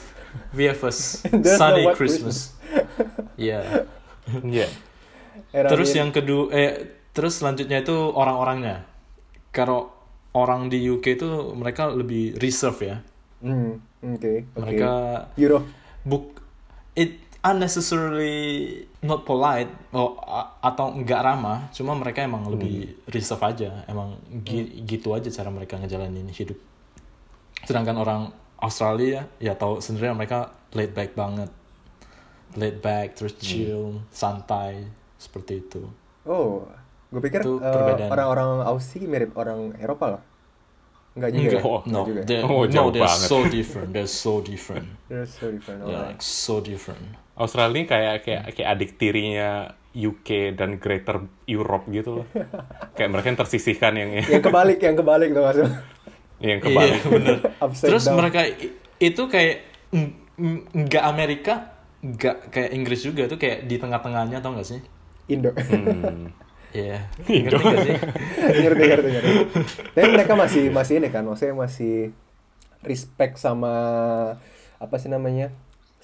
we 0.54 0.70
have 0.70 0.78
a 0.78 0.94
s- 0.94 1.18
There's 1.34 1.58
no 1.58 1.58
sunny 1.58 1.82
white 1.82 1.98
Christmas. 1.98 2.54
yeah. 3.34 3.90
And 5.50 5.66
I 5.66 5.70
Terus 5.70 5.90
mean- 5.90 5.98
yang 5.98 6.10
kedua 6.14 6.42
eh 6.54 6.70
terus 7.10 7.42
selanjutnya 7.42 7.82
itu 7.82 7.90
orang-orangnya. 7.90 8.86
Kalau 9.50 9.90
orang 10.30 10.70
di 10.70 10.78
UK 10.86 11.18
itu 11.18 11.26
mereka 11.58 11.90
lebih 11.90 12.38
reserve 12.38 12.78
ya. 12.82 12.96
Hmm, 13.42 13.82
okay, 13.98 14.46
okay. 14.54 14.78
Mereka 14.78 14.92
Europe. 15.34 15.66
book 16.06 16.38
it 16.94 17.18
unnecessarily 17.44 18.36
not 19.04 19.28
polite 19.28 19.68
oh, 19.92 20.16
atau 20.64 20.96
enggak 20.96 21.20
ramah 21.20 21.68
cuma 21.76 21.92
mereka 21.92 22.24
emang 22.24 22.48
lebih 22.48 22.96
reserve 23.12 23.44
aja 23.44 23.84
emang 23.84 24.16
gi- 24.48 24.80
gitu 24.88 25.12
aja 25.12 25.28
cara 25.28 25.52
mereka 25.52 25.76
ngejalanin 25.76 26.24
hidup. 26.32 26.56
Sedangkan 27.68 28.00
orang 28.00 28.32
Australia 28.56 29.28
ya 29.36 29.52
tahu 29.52 29.84
sendiri 29.84 30.08
mereka 30.16 30.56
laid 30.72 30.96
back 30.96 31.12
banget. 31.12 31.52
Laid 32.56 32.80
back 32.80 33.20
terus 33.20 33.36
chill 33.36 34.00
santai 34.08 34.88
seperti 35.20 35.60
itu. 35.60 35.84
Oh, 36.24 36.64
gue 37.12 37.20
pikir 37.20 37.44
eh, 37.44 38.08
orang-orang 38.08 38.64
Aussie 38.64 39.04
mirip 39.04 39.36
orang 39.36 39.76
Eropa 39.76 40.16
loh. 40.16 40.22
Enggak 41.14 41.30
juga. 41.30 41.46
enggak 41.46 41.62
ya? 41.62 41.70
Oh, 41.70 41.80
no 41.86 42.00
juga. 42.04 42.20
they're, 42.26 42.42
Oh, 42.42 42.62
no 42.62 42.66
jauh 42.66 42.90
they're 42.90 43.06
banget. 43.06 43.28
so 43.30 43.38
different 43.46 43.88
they're 43.90 44.10
so 44.10 44.32
different 44.40 44.86
They're 45.10 45.30
so 45.30 45.46
different. 45.48 45.80
yeah, 45.82 45.94
alright. 45.94 46.18
like 46.18 46.22
so 46.22 46.58
different 46.58 47.04
Australia 47.34 47.70
ini 47.72 47.82
kayak 47.84 48.14
kayak 48.22 48.42
kayak 48.52 48.68
adik 48.70 48.90
tirinya 48.94 49.50
UK 49.94 50.54
dan 50.54 50.82
Greater 50.82 51.22
Europe 51.46 51.86
gitu 51.86 52.22
loh. 52.22 52.26
kayak 52.98 53.10
mereka 53.10 53.26
yang 53.30 53.38
tersisihkan 53.38 53.92
yang 53.94 54.10
Yang 54.26 54.42
kebalik, 54.42 54.78
yang 54.78 54.94
kebalik 54.94 55.28
tuh 55.30 55.42
maksud. 55.42 55.66
yang 56.42 56.58
kebalik. 56.58 56.98
Iya, 56.98 57.08
bener. 57.10 57.36
Terus 57.86 58.04
down. 58.04 58.18
mereka 58.18 58.40
itu 58.98 59.22
kayak 59.26 59.54
nggak 60.74 61.04
Amerika, 61.04 61.54
nggak 62.02 62.50
kayak 62.50 62.70
Inggris 62.70 63.00
juga 63.02 63.26
tuh 63.26 63.38
kayak 63.38 63.66
di 63.66 63.78
tengah-tengahnya 63.78 64.42
tau 64.42 64.54
gak 64.54 64.66
sih? 64.66 64.80
Indo. 65.26 65.54
Hmm. 65.54 66.34
Iya. 66.74 67.06
Ngerti 67.22 67.62
gak 67.62 67.80
sih? 67.86 67.96
ngerti, 68.66 68.82
ngerti, 68.90 69.08
ngerti. 69.14 69.32
Tapi 69.94 70.08
mereka 70.10 70.32
masih 70.34 70.74
masih 70.74 70.94
ini 70.98 71.08
kan, 71.14 71.22
maksudnya 71.22 71.54
masih 71.54 72.10
respect 72.82 73.38
sama 73.38 73.72
apa 74.82 74.94
sih 74.98 75.08
namanya? 75.08 75.54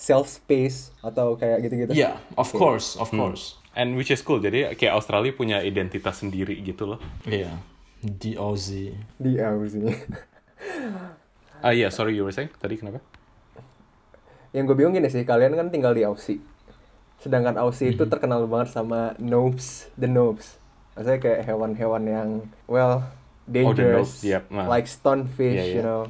self 0.00 0.33
space 0.33 0.96
atau 1.04 1.37
kayak 1.37 1.61
gitu-gitu. 1.68 1.92
Iya, 1.92 2.16
of 2.40 2.48
course, 2.56 2.96
of 2.96 3.12
course. 3.12 3.61
And 3.76 4.00
which 4.00 4.09
is 4.09 4.24
cool. 4.24 4.40
Jadi 4.40 4.72
kayak 4.72 4.96
Australia 4.96 5.37
punya 5.37 5.61
identitas 5.61 6.24
sendiri 6.24 6.56
gitu 6.64 6.96
loh. 6.96 7.00
Iya. 7.28 7.52
Di 8.00 8.33
Aussie. 8.40 8.96
Di 9.20 9.37
Aussie. 9.37 9.92
Ah 11.61 11.76
iya, 11.76 11.92
sorry 11.92 12.16
you 12.16 12.24
were 12.24 12.33
saying 12.33 12.48
tadi 12.56 12.80
kenapa? 12.80 13.04
Yang 14.56 14.72
gue 14.72 14.76
bingung 14.80 14.96
gini 14.96 15.12
sih, 15.12 15.28
kalian 15.28 15.52
kan 15.52 15.68
tinggal 15.68 15.92
di 15.92 16.09
Aussie. 16.09 16.40
Sedangkan 17.20 17.61
Aussie 17.61 17.92
itu 17.92 18.09
terkenal 18.09 18.48
banget 18.48 18.72
sama 18.72 19.12
nobs, 19.20 19.92
the 20.00 20.09
nobs. 20.09 20.56
Maksudnya 20.94 21.18
kayak 21.18 21.40
hewan-hewan 21.46 22.03
yang 22.05 22.29
well 22.66 23.07
Oh, 23.50 23.53
dangerous, 23.53 24.22
nobs, 24.22 24.22
yep, 24.22 24.42
nah. 24.46 24.70
like 24.70 24.87
stonefish, 24.87 25.59
Yeah, 25.59 25.66
you 25.66 25.83
yeah. 25.83 25.87
know. 25.87 26.03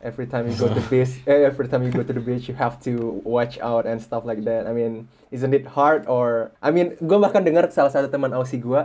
Every 0.00 0.24
time 0.26 0.48
you 0.50 0.56
go 0.56 0.66
to 0.66 0.82
beach, 0.88 1.20
eh, 1.30 1.44
every 1.44 1.68
time 1.68 1.84
you 1.84 1.92
go 1.92 2.02
to 2.02 2.10
the 2.10 2.18
beach, 2.18 2.48
you 2.48 2.56
have 2.56 2.80
to 2.82 3.20
watch 3.22 3.60
out 3.60 3.84
and 3.84 4.00
stuff 4.00 4.24
like 4.24 4.42
that. 4.42 4.64
I 4.66 4.72
mean, 4.72 5.06
isn't 5.30 5.52
it 5.52 5.62
hard 5.78 6.08
or? 6.10 6.50
I 6.58 6.74
mean, 6.74 6.98
gue 6.98 7.18
bahkan 7.20 7.44
dengar 7.44 7.70
salah 7.70 7.92
satu 7.92 8.10
teman 8.10 8.34
Aussie 8.34 8.58
gue, 8.58 8.82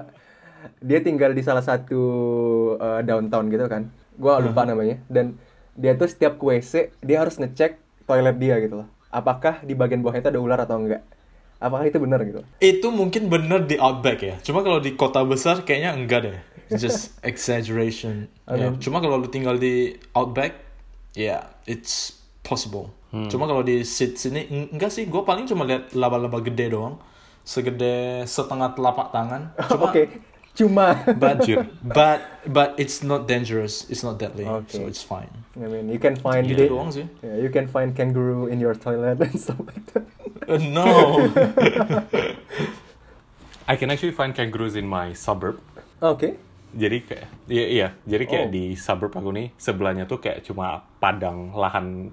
dia 0.78 1.00
tinggal 1.02 1.34
di 1.34 1.42
salah 1.42 1.66
satu 1.66 2.02
uh, 2.78 3.02
downtown 3.02 3.50
gitu 3.50 3.66
kan. 3.66 3.90
Gue 4.14 4.30
lupa 4.46 4.62
namanya. 4.68 5.02
Dan 5.10 5.42
dia 5.74 5.98
tuh 5.98 6.06
setiap 6.06 6.38
ke 6.38 6.44
WC, 6.44 6.94
dia 7.02 7.18
harus 7.18 7.40
ngecek 7.42 7.82
toilet 8.06 8.38
dia 8.38 8.62
gitu 8.62 8.86
loh. 8.86 8.88
Apakah 9.10 9.66
di 9.66 9.74
bagian 9.74 10.06
bawahnya 10.06 10.22
itu 10.22 10.30
ada 10.36 10.42
ular 10.44 10.60
atau 10.62 10.78
enggak? 10.78 11.02
Apakah 11.58 11.86
itu 11.86 11.98
benar 11.98 12.22
gitu? 12.22 12.42
Itu 12.58 12.88
mungkin 12.90 13.28
bener 13.28 13.64
di 13.64 13.76
Outback 13.76 14.20
ya. 14.22 14.36
Cuma 14.40 14.62
kalau 14.62 14.78
di 14.78 14.94
kota 14.94 15.22
besar 15.22 15.62
kayaknya 15.62 15.92
enggak 15.92 16.20
deh. 16.24 16.38
It's 16.70 16.80
just 16.80 17.18
exaggeration. 17.26 18.30
I 18.46 18.56
Ya, 18.56 18.70
mean- 18.70 18.78
Cuma 18.78 19.00
kalau 19.00 19.18
lu 19.18 19.28
tinggal 19.28 19.58
di 19.58 19.98
Outback, 20.12 20.54
ya 21.12 21.50
it's 21.64 22.14
possible. 22.42 22.94
Cuma 23.08 23.44
kalau 23.44 23.64
di 23.64 23.82
sit 23.82 24.14
sini 24.16 24.46
en- 24.46 24.70
enggak 24.70 24.92
sih. 24.92 25.04
Gue 25.04 25.24
paling 25.24 25.44
cuma 25.44 25.66
lihat 25.66 25.90
laba-laba 25.92 26.38
gede 26.40 26.70
doang, 26.70 27.02
segede 27.42 28.22
setengah 28.24 28.72
telapak 28.72 29.10
tangan. 29.10 29.56
Cuma, 29.72 29.90
Oke, 29.90 30.22
cuma. 30.58 30.98
but 31.16 31.38
Anjir. 31.40 31.70
but 31.86 32.20
but 32.44 32.70
it's 32.76 33.00
not 33.00 33.30
dangerous. 33.30 33.86
It's 33.88 34.02
not 34.02 34.18
deadly, 34.18 34.44
Okay. 34.44 34.82
so 34.82 34.90
it's 34.90 35.00
fine. 35.00 35.30
I 35.54 35.70
mean, 35.70 35.88
you 35.88 35.98
can 35.98 36.18
find 36.18 36.46
Gitu 36.46 36.66
the- 36.66 36.70
doang 36.70 36.90
sih. 36.90 37.06
Yeah, 37.22 37.38
you 37.38 37.50
can 37.50 37.66
find 37.66 37.94
kangaroo 37.94 38.50
in 38.50 38.58
your 38.58 38.74
toilet 38.74 39.22
and 39.22 39.38
stuff 39.38 39.58
like 39.62 39.86
that. 39.94 40.06
Uh, 40.50 40.58
no. 40.60 40.86
I 43.68 43.76
can 43.76 43.92
actually 43.92 44.16
find 44.16 44.32
kangaroos 44.32 44.76
in 44.76 44.88
my 44.88 45.12
suburb. 45.12 45.60
Oke. 46.00 46.40
Jadi 46.78 46.98
kayak 47.04 47.28
iya 47.48 47.66
iya, 47.68 47.88
jadi 48.04 48.24
kayak 48.28 48.46
Oh. 48.48 48.54
di 48.54 48.76
suburb 48.76 49.12
aku 49.12 49.32
nih 49.32 49.50
sebelahnya 49.56 50.04
tuh 50.06 50.20
kayak 50.20 50.44
cuma 50.44 50.84
padang 51.00 51.52
lahan 51.52 52.12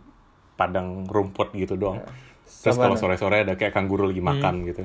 padang 0.55 1.05
rumput 1.05 1.53
gitu 1.53 1.75
doang. 1.75 2.01
Terus 2.45 2.77
kalau 2.77 2.97
sore-sore 2.97 3.45
ada 3.45 3.55
kayak 3.55 3.75
kanguru 3.75 4.09
lagi 4.09 4.23
makan 4.23 4.65
gitu. 4.65 4.85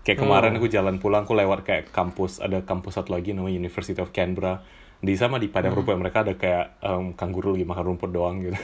Kayak 0.00 0.18
kemarin 0.24 0.52
aku 0.56 0.66
jalan 0.72 0.96
pulang 0.96 1.28
aku 1.28 1.36
lewat 1.36 1.60
kayak 1.62 1.84
kampus 1.92 2.40
ada 2.40 2.64
kampus 2.64 2.96
satu 2.96 3.12
lagi 3.12 3.36
namanya 3.36 3.60
University 3.60 4.00
of 4.00 4.10
Canberra. 4.16 4.64
Di 5.00 5.16
sama 5.16 5.40
di 5.40 5.48
padang 5.48 5.72
rumput 5.72 5.96
mereka 5.96 6.24
ada 6.24 6.36
kayak 6.36 6.76
em, 6.84 7.16
kanguru 7.16 7.56
lagi 7.56 7.64
makan 7.64 7.84
rumput 7.96 8.10
doang 8.12 8.36
gitu. 8.44 8.56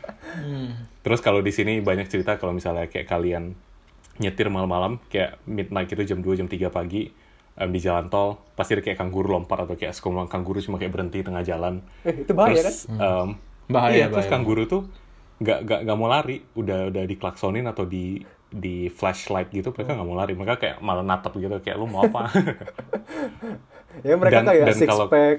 Terus 1.04 1.20
kalau 1.20 1.40
di 1.44 1.52
sini 1.52 1.80
banyak 1.84 2.08
cerita 2.08 2.36
kalau 2.40 2.56
misalnya 2.56 2.88
kayak 2.88 3.08
kalian 3.08 3.52
nyetir 4.22 4.46
malam-malam 4.48 5.02
kayak 5.10 5.42
midnight 5.44 5.90
itu 5.90 6.06
jam 6.06 6.22
2 6.22 6.38
jam 6.38 6.48
3 6.48 6.70
pagi 6.70 7.10
em, 7.58 7.68
di 7.72 7.80
jalan 7.82 8.08
tol 8.08 8.40
pasti 8.56 8.78
ada 8.78 8.82
kayak 8.86 8.98
kanguru 9.00 9.34
lompat 9.36 9.66
atau 9.68 9.74
kayak 9.76 9.92
sekumpulan 9.92 10.30
kanguru 10.30 10.62
cuma 10.62 10.76
kayak 10.80 10.92
berhenti 10.94 11.20
tengah 11.20 11.44
jalan. 11.44 11.82
Eh, 12.04 12.24
itu 12.24 12.32
bahaya 12.32 12.60
kan? 12.64 12.64
terus 12.64 12.78
em, 12.88 13.28
Bahaya, 13.64 13.96
iya, 13.96 14.06
terus 14.12 14.28
bahaya. 14.28 14.32
kanguru 14.32 14.68
tuh 14.68 14.82
nggak 15.40 15.58
nggak 15.66 15.80
nggak 15.88 15.96
mau 15.98 16.08
lari, 16.08 16.36
udah 16.56 16.92
udah 16.92 17.04
diklaksonin 17.08 17.64
atau 17.64 17.84
di 17.88 18.20
di 18.54 18.86
flashlight 18.86 19.50
gitu 19.50 19.68
mereka 19.68 19.92
nggak 19.92 20.06
mau 20.06 20.14
lari, 20.14 20.32
mereka 20.32 20.54
kayak 20.56 20.76
malah 20.78 21.02
natap 21.02 21.34
gitu 21.34 21.58
kayak 21.58 21.74
lu 21.74 21.86
mau 21.86 22.02
apa? 22.02 22.30
Ya 24.02 24.14
mereka 24.14 24.42
Dan- 24.42 24.48
kayak 24.48 24.66
dan 24.66 24.76
six 24.76 24.88
kalau- 24.88 25.06
pack, 25.08 25.36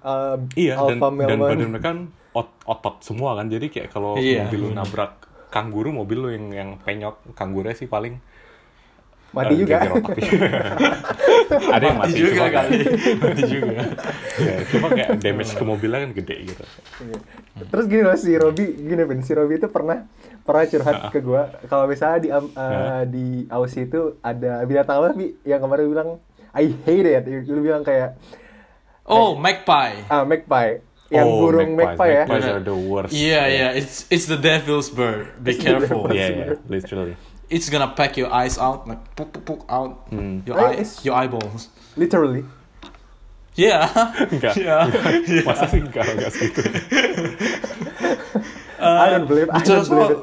uh, 0.00 0.36
iya 0.54 0.74
dan 0.78 0.98
male 0.98 1.26
dan 1.26 1.38
badan 1.40 1.68
mereka 1.68 1.84
kan 1.84 1.98
ot- 2.32 2.62
otot 2.64 2.96
semua 3.00 3.34
kan, 3.34 3.46
jadi 3.46 3.66
kayak 3.66 3.88
kalau 3.90 4.14
Iya, 4.14 4.46
mobil 4.46 4.58
lu 4.60 4.70
nabrak 4.70 5.12
kanguru, 5.48 5.90
mobil 5.90 6.18
lu 6.18 6.28
yang 6.30 6.46
yang 6.48 6.70
penyok, 6.78 7.34
kanggurnya 7.34 7.74
sih 7.74 7.86
paling 7.86 8.22
Mati 9.32 9.54
juga. 9.56 9.76
ada 11.74 11.84
yang 11.84 11.98
mati, 11.98 12.12
Mati 12.12 12.20
juga 12.20 12.32
cuma 12.36 12.48
kali. 12.50 12.76
Mati 13.22 13.42
juga. 13.44 13.80
ya, 14.36 14.54
cuma 14.68 14.86
kayak 14.88 15.10
damage 15.18 15.52
ke 15.52 15.64
mobilnya 15.64 15.98
kan 16.00 16.12
gede 16.12 16.36
gitu. 16.46 16.64
Iya. 17.00 17.16
Terus 17.64 17.84
gini 17.86 18.02
loh 18.02 18.16
si 18.16 18.30
Robi, 18.32 18.66
gini 18.74 19.02
Ben, 19.02 19.20
si 19.20 19.32
Robi 19.32 19.56
itu 19.56 19.68
pernah 19.68 20.04
pernah 20.42 20.64
curhat 20.66 20.96
ke 21.08 21.20
gua 21.20 21.42
kalau 21.64 21.86
misalnya 21.86 22.18
di 22.18 22.28
am- 22.28 22.52
uh, 22.52 23.02
di 23.04 23.26
Aussie 23.48 23.86
itu 23.86 24.18
ada 24.20 24.60
binatang 24.64 24.98
apa 24.98 25.14
Bi 25.14 25.32
yang 25.44 25.60
kemarin 25.60 25.86
bilang 25.86 26.08
I 26.52 26.68
hate 26.84 27.08
it. 27.08 27.24
Lu 27.46 27.60
bilang 27.60 27.80
kayak 27.80 28.16
Oh, 29.02 29.34
magpie. 29.34 29.98
ah 30.06 30.22
magpie. 30.22 30.78
Yang 31.08 31.26
Oh, 31.26 31.36
burung 31.42 31.72
magpie, 31.72 31.96
magpies. 31.96 32.12
ya. 32.14 32.24
Magpies 32.24 32.48
are 32.48 32.62
the 32.62 32.76
worst. 32.78 33.12
Yeah, 33.12 33.44
yeah. 33.46 33.70
It's 33.72 34.04
it's 34.08 34.24
the 34.24 34.36
devil's 34.36 34.88
bird. 34.88 35.36
Be 35.38 35.52
It's 35.52 35.60
careful. 35.60 36.08
Yeah, 36.08 36.28
yeah, 36.30 36.60
literally. 36.66 37.16
It's 37.52 37.68
gonna 37.68 37.92
pack 37.92 38.16
your 38.16 38.32
eyes 38.32 38.56
out, 38.56 38.88
like 38.88 39.04
pook 39.12 39.28
pook 39.30 39.44
pook 39.44 39.60
out 39.68 40.08
your 40.42 40.56
Ah, 40.56 40.72
eye, 40.72 40.80
it's- 40.80 41.04
your 41.04 41.12
eyeballs. 41.12 41.68
Literally. 41.94 42.48
Yeah. 43.52 43.84
Enggak. 44.32 44.56
yeah. 44.56 44.88
Masa 45.44 45.68
sih 45.68 45.84
enggak, 45.84 46.08
enggak 46.08 46.32
segitu. 46.32 46.64
I 48.80 49.06
don't 49.12 49.28
believe 49.28 49.48
I 49.48 49.60
don't 49.60 49.62
Bicara 49.62 49.84
believe 49.84 49.86
soal 49.86 50.10
it. 50.10 50.20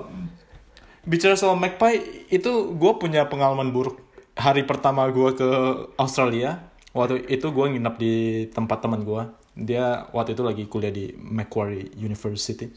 bicara 1.06 1.36
soal 1.36 1.56
Magpie 1.56 1.98
itu 2.28 2.52
gue 2.74 2.92
punya 2.98 3.26
pengalaman 3.26 3.70
buruk 3.70 4.02
hari 4.36 4.64
pertama 4.64 5.08
gue 5.10 5.32
ke 5.32 5.50
Australia 5.96 6.60
waktu 6.92 7.24
itu 7.28 7.50
gue 7.50 7.66
nginep 7.70 7.96
di 7.96 8.14
tempat 8.50 8.82
teman 8.82 9.02
gue 9.02 9.24
dia 9.56 10.10
waktu 10.12 10.34
itu 10.34 10.44
lagi 10.44 10.64
kuliah 10.66 10.92
di 10.92 11.14
Macquarie 11.16 11.88
University 11.96 12.68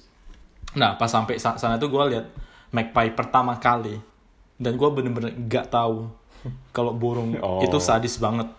nah 0.74 0.94
pas 0.94 1.08
sampai 1.08 1.36
sa- 1.36 1.56
sana 1.56 1.76
tuh 1.76 1.90
gue 1.90 2.02
lihat 2.08 2.26
Magpie 2.70 3.12
pertama 3.12 3.58
kali 3.58 3.98
dan 4.56 4.72
gue 4.74 4.88
bener-bener 4.88 5.32
gak 5.44 5.68
tahu 5.68 6.08
kalau 6.70 6.92
burung 6.92 7.38
Oh. 7.38 7.60
itu 7.60 7.78
sadis 7.78 8.16
banget 8.16 8.50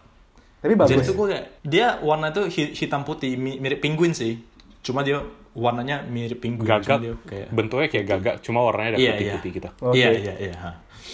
Tapi 0.58 0.74
bagus. 0.74 0.89
jadi 0.89 1.02
tuh 1.04 1.16
gue 1.16 1.28
kayak 1.30 1.46
dia 1.62 1.88
warna 2.00 2.30
tuh 2.30 2.48
hi- 2.48 2.72
hitam 2.72 3.02
putih 3.02 3.36
mi- 3.36 3.58
mirip 3.58 3.80
penguin 3.80 4.12
sih 4.12 4.39
cuma 4.80 5.02
dia 5.02 5.20
warnanya 5.52 6.02
mirip 6.02 6.39
penguin 6.39 6.66
Gagak, 6.66 6.98
dia 6.98 7.14
kayak 7.22 7.48
bentuknya 7.50 7.88
kayak 7.88 8.06
gagak, 8.08 8.36
cuma 8.39 8.60
warnanya 8.62 8.89
ada 8.89 9.00
Iya, 9.00 9.12
putih-putih 9.12 9.46
iya. 9.46 9.56
gitu. 9.56 9.70
Oke. 9.80 9.94
Iya 9.94 10.10
iya 10.12 10.34
iya. 10.41 10.56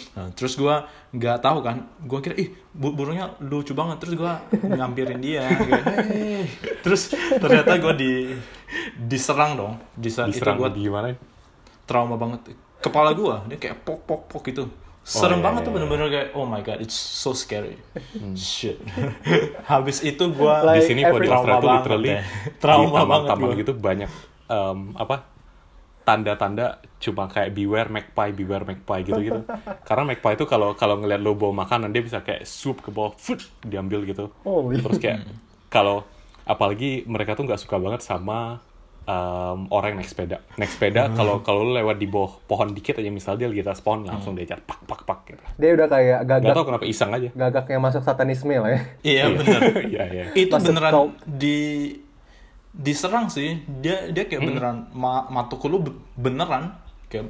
Nah, 0.10 0.28
terus 0.32 0.54
gua 0.56 0.76
nggak 1.12 1.38
tahu 1.40 1.60
kan, 1.60 1.78
gua 2.02 2.20
kira 2.20 2.34
ih 2.36 2.50
bu- 2.72 2.94
burungnya 2.94 3.36
lucu 3.42 3.74
banget, 3.74 4.00
terus 4.00 4.16
gua 4.16 4.40
nyampirin 4.64 5.20
dia, 5.20 5.44
kayak, 5.44 5.84
"Hey." 6.08 6.48
terus 6.80 7.12
ternyata 7.36 7.76
gua 7.78 7.92
di 7.94 8.32
diserang 8.98 9.54
dong, 9.56 9.74
di 9.92 10.08
saat 10.08 10.30
itu 10.30 10.38
Diserang 10.38 10.56
gua 10.58 10.70
di 10.70 10.82
gimana? 10.82 11.08
trauma 11.84 12.16
banget, 12.16 12.54
kepala 12.80 13.12
gua 13.14 13.44
dia 13.48 13.58
kayak 13.60 13.84
pok 13.84 14.00
pok 14.08 14.22
pok 14.32 14.42
gitu, 14.48 14.72
serem 15.04 15.40
iya, 15.40 15.46
banget 15.46 15.62
tuh 15.68 15.72
iya, 15.72 15.76
bener-bener 15.76 16.08
kayak 16.12 16.28
oh 16.36 16.46
my 16.48 16.62
god, 16.62 16.80
it's 16.80 16.96
so 16.96 17.32
scary, 17.36 17.76
shit. 18.34 18.80
Habis 19.70 20.02
itu 20.04 20.24
gua 20.32 20.64
Like, 20.64 20.80
di 20.80 20.82
sini 20.82 21.02
kalau 21.06 21.20
di 21.20 21.28
every- 21.28 21.32
Australia 21.32 21.60
tuh 21.60 21.70
Trauma 21.70 21.74
literally 21.76 22.12
banget 22.14 22.24
deh. 22.24 22.24
Trauma 22.62 23.00
di 23.06 23.10
taman-taman 23.10 23.50
gitu 23.60 23.72
banyak 23.76 24.12
em, 24.50 24.80
apa 24.96 25.16
tanda-tanda 26.08 26.82
cuma 26.98 27.30
kayak 27.30 27.54
beware 27.54 27.90
magpie, 27.94 28.34
beware 28.34 28.66
magpie 28.66 29.02
gitu-gitu. 29.06 29.46
Karena 29.88 30.04
magpie 30.10 30.34
itu 30.34 30.46
kalau 30.50 30.74
kalau 30.74 30.98
ngeliat 30.98 31.22
lo 31.22 31.38
bawa 31.38 31.66
makanan 31.66 31.94
dia 31.94 32.02
bisa 32.02 32.26
kayak 32.26 32.50
swoop 32.50 32.82
ke 32.82 32.90
bawah, 32.90 33.14
foot 33.14 33.46
diambil 33.62 34.02
gitu. 34.10 34.34
Holy. 34.42 34.82
Terus 34.82 34.98
kayak 34.98 35.20
kalau 35.70 36.02
apalagi 36.50 37.06
mereka 37.06 37.38
tuh 37.38 37.46
nggak 37.46 37.62
suka 37.62 37.78
banget 37.78 38.02
sama 38.02 38.58
em, 39.10 39.60
orang 39.68 39.90
yang 39.90 40.00
naik 40.00 40.08
sepeda. 40.08 40.38
Naik 40.54 40.70
sepeda 40.70 41.10
kalau 41.10 41.42
kalau 41.42 41.64
lo 41.64 41.74
lewat 41.74 41.98
di 41.98 42.06
bawah 42.06 42.38
pohon 42.42 42.70
dikit 42.70 42.96
aja 42.96 43.10
misalnya 43.10 43.40
dia 43.44 43.66
lihat 43.66 43.74
pohon 43.80 44.06
langsung 44.06 44.34
dia 44.34 44.46
jar 44.46 44.62
pak 44.62 44.86
pak 44.86 45.02
pak 45.04 45.20
gitu. 45.28 45.44
Dia 45.58 45.74
udah 45.74 45.88
kayak 45.88 46.18
Gak 46.22 46.38
gagak 46.40 46.54
tau 46.54 46.66
kenapa 46.66 46.86
iseng 46.86 47.10
aja. 47.10 47.30
gagak 47.32 47.66
yang 47.68 47.82
masuk 47.82 48.02
satanisme 48.02 48.54
lah 48.54 48.70
ya. 48.70 48.82
Iya 49.12 49.24
bener. 49.32 49.62
Iya 49.92 50.04
iya. 50.08 50.24
itu 50.36 50.52
Masuk 50.52 50.70
beneran 50.70 50.92
kau- 50.92 51.14
di 51.26 51.58
diserang 52.70 53.28
sih 53.28 53.50
dia 53.66 54.08
dia 54.08 54.24
kayak 54.24 54.46
beneran 54.46 54.78
ma 54.94 55.26
matuku 55.28 55.66
lu 55.66 55.82
be- 55.82 55.98
beneran 56.16 56.78
kayak 57.08 57.26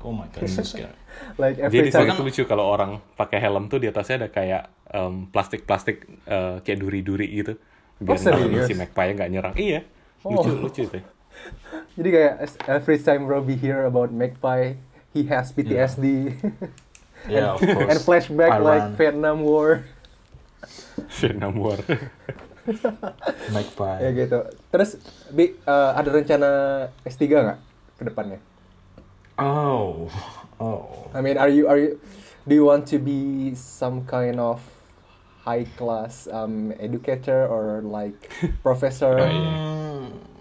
oh 0.00 0.14
my 0.14 0.30
god 0.30 0.46
so 0.46 0.62
scary 0.62 0.86
Like 1.34 1.58
Jadi 1.60 1.66
every 1.78 1.90
time. 1.90 2.10
tuh 2.12 2.24
lucu 2.24 2.42
kalau 2.44 2.66
orang 2.68 2.98
pakai 3.14 3.38
helm 3.38 3.66
tuh 3.66 3.78
di 3.78 3.86
atasnya 3.86 4.16
ada 4.16 4.28
kayak 4.28 4.62
em, 4.88 5.26
plastik-plastik 5.28 6.02
eh, 6.24 6.58
kayak 6.58 6.74
duri-duri 6.76 7.30
gitu. 7.32 7.54
Biar 7.96 8.18
Oh, 8.18 8.66
si 8.66 8.74
magpie 8.74 9.14
nggak 9.14 9.30
nyerang. 9.30 9.54
Iya. 9.54 9.86
Lucu 10.20 10.50
Oh. 10.50 10.58
lucu 10.60 10.82
tuh. 10.84 11.02
Jadi 11.96 12.08
kayak 12.10 12.34
every 12.66 12.98
time 12.98 13.26
Robbie 13.26 13.58
hear 13.58 13.86
about 13.86 14.10
Magpie, 14.10 14.78
he 15.14 15.26
has 15.30 15.54
PTSD 15.54 16.34
yeah 17.30 17.56
of 17.56 17.60
course 17.62 17.88
and 17.88 17.98
flashback 18.02 18.52
I 18.52 18.60
like. 18.60 18.86
Vietnam 18.98 19.46
War. 19.46 19.86
Vietnam 21.20 21.56
War. 21.60 21.78
Magpie 23.52 23.98
ya 24.00 24.10
gitu. 24.12 24.38
Terus 24.72 24.96
Bi, 25.30 25.54
eh, 25.54 25.90
ada 25.94 26.08
rencana 26.08 26.50
S3 27.04 27.22
nggak 27.28 27.60
ke 28.00 28.02
depannya? 28.08 28.40
oh 29.34 30.06
oh 30.62 31.10
I 31.10 31.20
mean, 31.22 31.38
are 31.38 31.50
you 31.50 31.66
are 31.66 31.78
you 31.78 31.98
do 32.46 32.54
you 32.54 32.64
want 32.64 32.86
to 32.94 32.98
be 32.98 33.54
some 33.54 34.04
kind 34.06 34.38
of 34.38 34.60
high 35.44 35.64
class 35.76 36.28
um, 36.32 36.72
educator 36.80 37.46
or 37.46 37.82
like 37.84 38.30
professor? 38.62 39.18
Oh, 39.18 39.28
iya. 39.28 39.54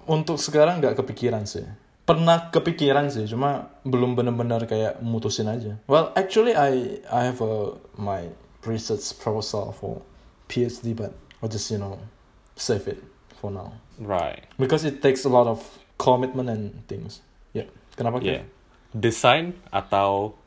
Hmm, 0.04 0.14
untuk 0.20 0.38
sekarang 0.38 0.80
nggak 0.80 1.00
kepikiran 1.00 1.48
sih 1.48 1.64
pernah 2.04 2.52
kepikiran 2.52 3.08
sih 3.08 3.24
cuma 3.26 3.72
belum 3.88 4.20
benar-benar 4.20 4.68
kayak 4.68 5.00
mutusin 5.00 5.48
aja 5.48 5.80
well 5.88 6.12
actually 6.20 6.52
I 6.52 7.00
I 7.08 7.32
have 7.32 7.40
a 7.40 7.80
my 7.96 8.28
research 8.68 9.16
proposal 9.18 9.72
for 9.72 10.04
PhD 10.52 10.92
but 10.92 11.16
I 11.40 11.48
just 11.48 11.72
you 11.72 11.80
know 11.80 11.96
save 12.60 12.88
it 12.92 13.00
for 13.40 13.52
now 13.52 13.80
Right. 14.02 14.44
because 14.60 14.84
it 14.84 15.00
takes 15.00 15.24
a 15.24 15.32
lot 15.32 15.48
of 15.48 15.64
commitment 15.96 16.52
and 16.52 16.84
things 16.92 17.24
ya 17.56 17.64
kenapa 17.96 18.20
Yeah. 18.20 18.44
Desain 18.94 19.58
atau 19.74 20.38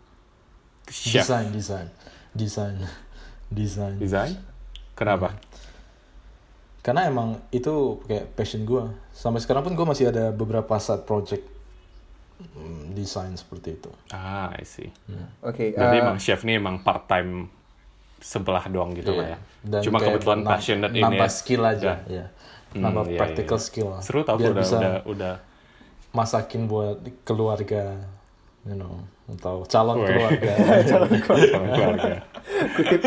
chef? 0.86 1.24
design 1.26 1.50
design 1.50 1.88
design 2.36 2.76
design 3.50 3.96
Desain? 3.98 4.34
Kenapa? 4.96 5.36
Karena 6.86 7.10
emang 7.10 7.42
itu 7.50 7.98
kayak 8.06 8.38
passion 8.38 8.62
gue 8.62 8.86
sampai 9.10 9.42
sekarang 9.42 9.66
pun 9.66 9.74
gue 9.74 9.82
masih 9.82 10.14
ada 10.14 10.30
beberapa 10.30 10.78
side 10.78 11.02
project 11.02 11.42
mm, 12.54 12.94
desain 12.94 13.34
seperti 13.34 13.74
itu 13.74 13.90
Ah, 14.14 14.54
I 14.54 14.62
see. 14.62 14.86
Oke. 15.42 15.74
Berarti 15.74 15.96
eh, 15.98 16.02
emang 16.06 16.16
chef 16.22 16.46
ini 16.46 16.62
emang 16.62 16.78
part 16.86 17.10
time 17.10 17.50
sebelah 18.22 18.70
doang 18.70 18.94
gitu 18.94 19.18
lah 19.18 19.26
ya. 19.26 19.30
Iya. 19.34 19.38
Dan 19.66 19.80
Cuma 19.82 19.98
kebetulan 19.98 20.40
passionate 20.46 20.94
ini 20.94 21.02
nambah 21.02 21.26
ya. 21.26 21.34
skill 21.34 21.62
aja 21.66 21.92
ya 22.06 22.26
Hmm, 22.76 22.82
nambah 22.82 23.08
iya, 23.08 23.18
practical 23.18 23.58
iya. 23.58 23.66
skill 23.66 23.88
lah. 23.94 24.00
Seru 24.04 24.20
tau 24.22 24.36
biar 24.36 24.52
udah, 24.52 24.62
bisa 24.62 24.76
udah 24.78 24.94
udah 25.08 25.34
masakin 26.12 26.68
buat 26.70 26.98
keluarga 27.24 27.98
you 28.66 28.74
know 28.74 28.98
atau 29.26 29.62
calon 29.64 29.96
Weh. 29.98 30.06
keluarga 30.08 30.52
calon 30.90 31.10
keluarga. 31.18 32.14
kutip 32.74 33.00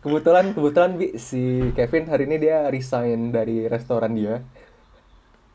kebetulan 0.00 0.44
kebetulan 0.50 0.90
Bi, 0.94 1.06
si 1.16 1.42
Kevin 1.72 2.06
hari 2.06 2.24
ini 2.24 2.36
dia 2.38 2.66
resign 2.66 3.30
dari 3.30 3.66
restoran 3.66 4.14
dia. 4.14 4.42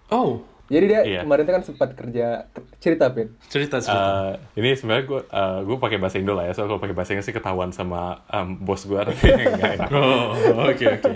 oh 0.09 0.43
Jadi 0.65 0.85
dia 0.89 1.01
Iya. 1.05 1.21
kemarin 1.21 1.45
tuh 1.45 1.53
kan 1.53 1.63
sempat 1.63 1.89
kerja 1.93 2.49
cerita 2.79 3.13
Pin. 3.13 3.29
cerita 3.45 3.77
cerita 3.77 4.33
Eh, 4.33 4.59
ini 4.59 4.73
sebenarnya 4.73 5.05
gue 5.05 5.21
gue 5.61 5.77
pakai 5.77 5.97
bahasa 5.97 6.17
Indo 6.17 6.33
lah 6.33 6.49
ya. 6.49 6.51
Soalnya 6.51 6.73
kalau 6.73 6.81
pakai 6.81 6.95
bahasa 6.97 7.13
Inggris 7.13 7.27
sih 7.29 7.37
ketahuan 7.37 7.69
sama 7.69 8.25
em, 8.27 8.57
bos 8.57 8.81
gue 8.81 8.97
tapi 8.97 9.29
oh 9.93 10.33
oke 10.65 10.85
oke 10.89 11.11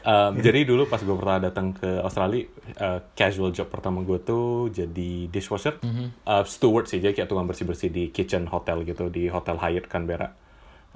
Um, 0.00 0.40
jadi 0.40 0.64
dulu 0.64 0.88
pas 0.88 0.98
gue 0.98 1.12
pernah 1.12 1.38
datang 1.38 1.76
ke 1.76 2.00
Australia, 2.00 2.48
uh, 2.80 3.04
casual 3.12 3.52
job 3.52 3.68
pertama 3.68 4.00
gue 4.00 4.16
tuh 4.20 4.72
jadi 4.72 5.28
dishwasher, 5.28 5.76
Uh, 6.24 6.44
steward 6.44 6.88
sih, 6.88 7.00
jadi 7.00 7.12
kayak 7.12 7.28
tukang 7.28 7.44
bersih-bersih 7.44 7.92
di 7.92 8.08
kitchen 8.08 8.48
hotel 8.48 8.84
gitu, 8.88 9.12
di 9.12 9.28
Hotel 9.28 9.60
Hyatt 9.60 9.86
Canberra. 9.86 10.32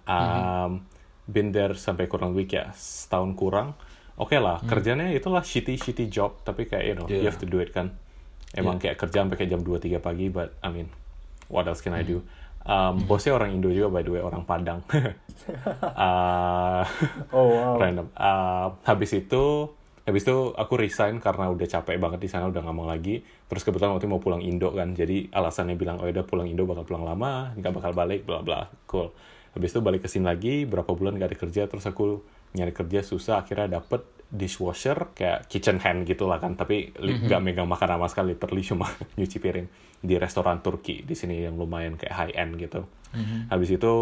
Um, 0.05 0.85
Been 1.25 1.57
there 1.57 1.73
sampai 1.73 2.05
kurang 2.05 2.37
lebih 2.37 2.53
kayak 2.53 2.77
setahun 2.77 3.33
kurang. 3.33 3.73
Oke 4.21 4.37
lah, 4.37 4.61
kerjanya 4.61 5.09
itulah 5.09 5.41
shitty-shitty 5.41 6.13
job, 6.13 6.45
tapi 6.45 6.69
kayak 6.69 6.85
you 6.85 6.95
know, 6.95 7.09
you 7.09 7.25
Yeah. 7.25 7.33
have 7.33 7.41
to 7.41 7.49
do 7.49 7.65
it 7.65 7.73
kan. 7.73 7.97
Emang 8.53 8.77
kayak 8.77 9.01
kerja 9.01 9.25
sampai 9.25 9.41
kayak 9.41 9.51
jam 9.57 9.65
2-3 9.65 9.99
pagi, 9.99 10.29
but 10.29 10.53
I 10.61 10.69
mean, 10.69 10.93
what 11.49 11.65
else 11.67 11.81
can 11.81 11.97
I 11.97 12.05
do? 12.05 12.23
Um, 12.65 13.05
Bosnya 13.05 13.37
orang 13.37 13.53
Indo 13.53 13.69
juga 13.69 13.93
by 13.93 14.03
the 14.03 14.13
way, 14.17 14.23
orang 14.25 14.45
Padang. 14.45 14.81
Uh, 15.83 16.83
Oh 17.35 17.53
wow. 17.53 17.77
random. 17.77 18.09
Uh, 18.17 18.73
habis 18.89 19.13
itu, 19.13 19.69
habis 20.05 20.25
itu 20.25 20.37
aku 20.57 20.75
resign 20.81 21.21
karena 21.21 21.53
udah 21.53 21.69
capek 21.69 22.01
banget 22.01 22.25
di 22.25 22.29
sana, 22.33 22.49
udah 22.49 22.65
nggak 22.65 22.77
mau 22.77 22.89
lagi. 22.89 23.21
Terus 23.45 23.61
kebetulan 23.61 23.93
waktu 23.93 24.09
itu 24.09 24.13
mau 24.15 24.23
pulang 24.23 24.41
Indo 24.41 24.73
kan, 24.73 24.97
jadi 24.97 25.29
alasannya 25.29 25.77
bilang 25.77 26.01
oh 26.01 26.09
udah 26.09 26.25
pulang 26.25 26.49
Indo 26.49 26.65
bakal 26.65 26.89
pulang 26.89 27.05
lama, 27.05 27.53
nggak 27.61 27.73
bakal 27.77 27.93
balik, 27.93 28.25
bla 28.25 28.41
bla. 28.41 28.73
Cool. 28.89 29.13
Habis 29.53 29.71
itu 29.77 29.81
balik 29.85 30.03
ke 30.03 30.09
sini 30.09 30.25
lagi, 30.25 30.65
berapa 30.65 30.89
bulan 30.91 31.15
gak 31.15 31.31
ada 31.31 31.39
kerja, 31.39 31.63
terus 31.71 31.85
aku 31.87 32.25
nyari 32.57 32.73
kerja 32.75 33.07
susah, 33.07 33.45
akhirnya 33.45 33.79
dapet 33.79 34.03
dishwasher 34.35 35.15
kayak 35.15 35.47
kitchen 35.47 35.79
hand 35.79 36.11
gitu 36.11 36.27
lah 36.27 36.43
kan, 36.43 36.59
tapi 36.59 36.91
li- 36.99 37.23
nggak 37.23 37.39
megang 37.39 37.69
makan 37.71 37.87
sama 37.95 38.07
sekali, 38.11 38.35
literally 38.35 38.67
cuma 38.67 38.91
nyuci 39.21 39.39
piring 39.39 39.69
di 40.05 40.15
restoran 40.21 40.61
Turki 40.61 41.01
di 41.01 41.17
sini 41.17 41.41
yang 41.41 41.57
lumayan 41.57 41.97
kayak 41.97 42.13
high 42.13 42.35
end 42.37 42.61
gitu. 42.61 42.85
Habis 43.49 43.71
itu 43.75 43.93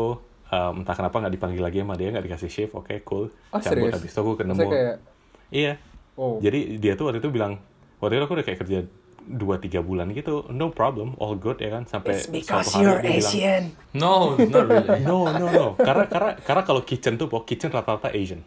um, 0.51 0.73
entah 0.83 0.97
kenapa 0.99 1.17
nggak 1.23 1.33
dipanggil 1.33 1.63
lagi 1.63 1.79
sama 1.85 1.95
dia, 1.95 2.11
nggak 2.11 2.25
dikasih 2.27 2.51
shift, 2.51 2.73
oke 2.75 2.91
cool. 3.07 3.31
Oh, 3.55 3.61
Cabut 3.63 3.89
serius? 3.89 3.95
habis 3.95 4.11
itu 4.11 4.19
aku 4.19 4.33
ketemu. 4.35 4.69
Kayak 4.69 4.97
Iya. 5.53 5.73
oh. 6.17 6.41
Jadi 6.41 6.83
dia 6.83 6.93
tuh 6.99 7.07
waktu 7.09 7.21
itu 7.23 7.31
bilang, 7.31 7.61
waktu 8.01 8.19
itu 8.19 8.25
aku 8.27 8.35
udah 8.35 8.47
kayak 8.47 8.61
kerja 8.65 8.79
2-3 9.23 9.87
bulan 9.87 10.11
gitu, 10.11 10.51
no 10.51 10.75
problem, 10.75 11.15
all 11.23 11.39
good 11.39 11.63
ya 11.63 11.71
kan, 11.71 11.87
sampai 11.87 12.19
suatu 12.43 12.75
hari 12.75 12.99
dia 12.99 13.13
bilang, 13.23 13.39
no 13.95 14.15
not 14.51 14.67
really 14.67 14.99
no 15.09 15.31
no 15.31 15.47
no, 15.47 15.67
karena 15.79 16.05
karena 16.11 16.31
karena 16.43 16.63
kalau 16.67 16.83
kitchen 16.83 17.15
tuh, 17.15 17.31
pok 17.31 17.47
kitchen 17.47 17.71
rata-rata 17.71 18.11
Asian. 18.11 18.43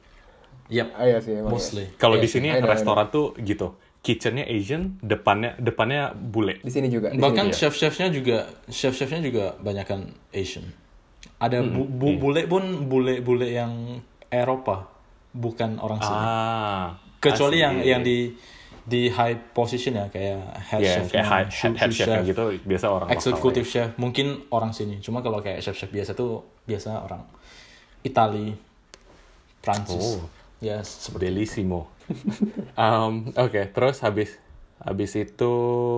yep 0.68 0.90
Ah, 0.98 1.06
iya 1.06 1.22
sih 1.22 1.32
emang. 1.38 1.54
mostly 1.54 1.94
Kalau 1.96 2.18
Iya 2.18 2.26
di 2.26 2.28
sih, 2.28 2.42
sini 2.42 2.50
restoran 2.60 3.08
tuh 3.08 3.38
gitu, 3.40 3.78
kitchennya 4.06 4.46
Asian, 4.46 5.02
depannya 5.02 5.58
depannya 5.58 6.14
bule. 6.14 6.62
Di 6.62 6.70
sini 6.70 6.88
juga. 6.88 7.10
di 7.10 7.18
bahkan 7.18 7.50
sini. 7.50 7.52
Iya. 7.52 7.60
chef-chefnya 7.60 8.08
juga 8.10 8.38
chef-chefnya 8.70 9.20
juga 9.20 9.46
banyakan 9.58 10.06
Asian 10.30 10.70
ada 11.36 11.58
Hmm, 11.58 11.74
bu- 11.74 11.90
bu- 11.90 12.14
iya. 12.14 12.22
bule 12.22 12.42
pun 12.46 12.64
bule-bule 12.86 13.48
yang 13.50 13.98
Eropa 14.30 14.86
bukan 15.34 15.76
orang 15.78 15.98
sini 16.00 16.22
Ah. 16.22 16.88
kecuali 17.18 17.58
I 17.58 17.60
see, 17.60 17.66
yang 17.66 17.76
iya, 17.78 17.90
yang 17.92 18.02
di 18.02 18.18
di 18.86 19.10
high 19.10 19.34
position 19.50 19.98
ya 19.98 20.06
kayak 20.08 20.38
head 20.64 20.80
ya 20.80 20.94
chef, 20.96 21.06
kayak 21.10 21.26
high, 21.26 21.48
head, 21.50 21.74
head 21.76 21.90
chef, 21.92 22.22
gitu 22.24 22.44
biasa 22.62 22.86
orang 22.88 23.10
lokal 23.10 23.18
executive 23.18 23.66
chef 23.66 23.90
mungkin 23.98 24.28
orang 24.48 24.70
sini 24.70 25.02
cuma 25.02 25.20
kalau 25.20 25.42
kayak 25.42 25.58
chef 25.60 25.74
chef 25.74 25.90
biasa 25.90 26.14
tuh 26.14 26.40
biasa 26.64 27.02
orang 27.02 27.26
Itali 28.00 28.54
Prancis 29.60 30.22
Oh. 30.22 30.30
Ya 30.66 30.82
seperti 30.82 31.30
Bellissimo. 31.30 31.94
um, 32.82 33.30
Oke, 33.38 33.70
terus 33.70 34.02
habis 34.02 34.42
habis 34.82 35.12
itu 35.18 35.52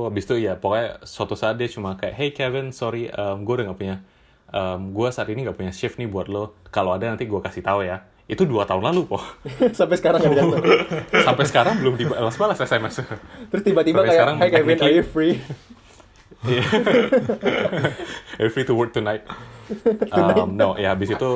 habis 0.07 0.23
itu 0.23 0.35
ya 0.47 0.55
pokoknya 0.55 1.03
suatu 1.03 1.35
saat 1.35 1.59
dia 1.59 1.67
cuma 1.67 1.99
kayak 1.99 2.15
hey 2.15 2.29
Kevin 2.31 2.71
sorry 2.71 3.11
um, 3.11 3.43
gue 3.43 3.53
udah 3.59 3.65
gak 3.73 3.79
punya 3.79 3.95
um, 4.53 4.95
gue 4.95 5.07
saat 5.11 5.27
ini 5.27 5.43
gak 5.43 5.57
punya 5.59 5.73
shift 5.75 5.99
nih 5.99 6.07
buat 6.07 6.31
lo 6.31 6.55
kalau 6.71 6.95
ada 6.95 7.09
nanti 7.11 7.27
gue 7.27 7.41
kasih 7.41 7.65
tahu 7.65 7.83
ya 7.83 8.05
itu 8.31 8.47
dua 8.47 8.63
tahun 8.63 8.87
lalu 8.91 9.07
po 9.11 9.19
Sampai 9.79 9.99
sekarang 9.99 10.19
diatur. 10.19 10.59
sampai 11.27 11.45
sekarang 11.47 11.79
belum 11.79 11.95
dibalas-balas 11.95 12.59
SMS 12.59 13.07
Terus 13.51 13.63
tiba-tiba 13.63 14.03
kayak, 14.03 14.13
sekarang 14.13 14.35
Hey 14.39 14.49
Kevin, 14.51 14.77
are 14.83 14.93
you 14.93 15.03
free? 15.03 15.39
Are 18.37 18.45
you 18.45 18.51
free 18.51 18.67
to 18.67 18.75
work 18.75 18.91
tonight? 18.91 19.23
Um, 20.11 20.55
no, 20.55 20.75
ya 20.75 20.95
habis 20.95 21.11
itu 21.11 21.31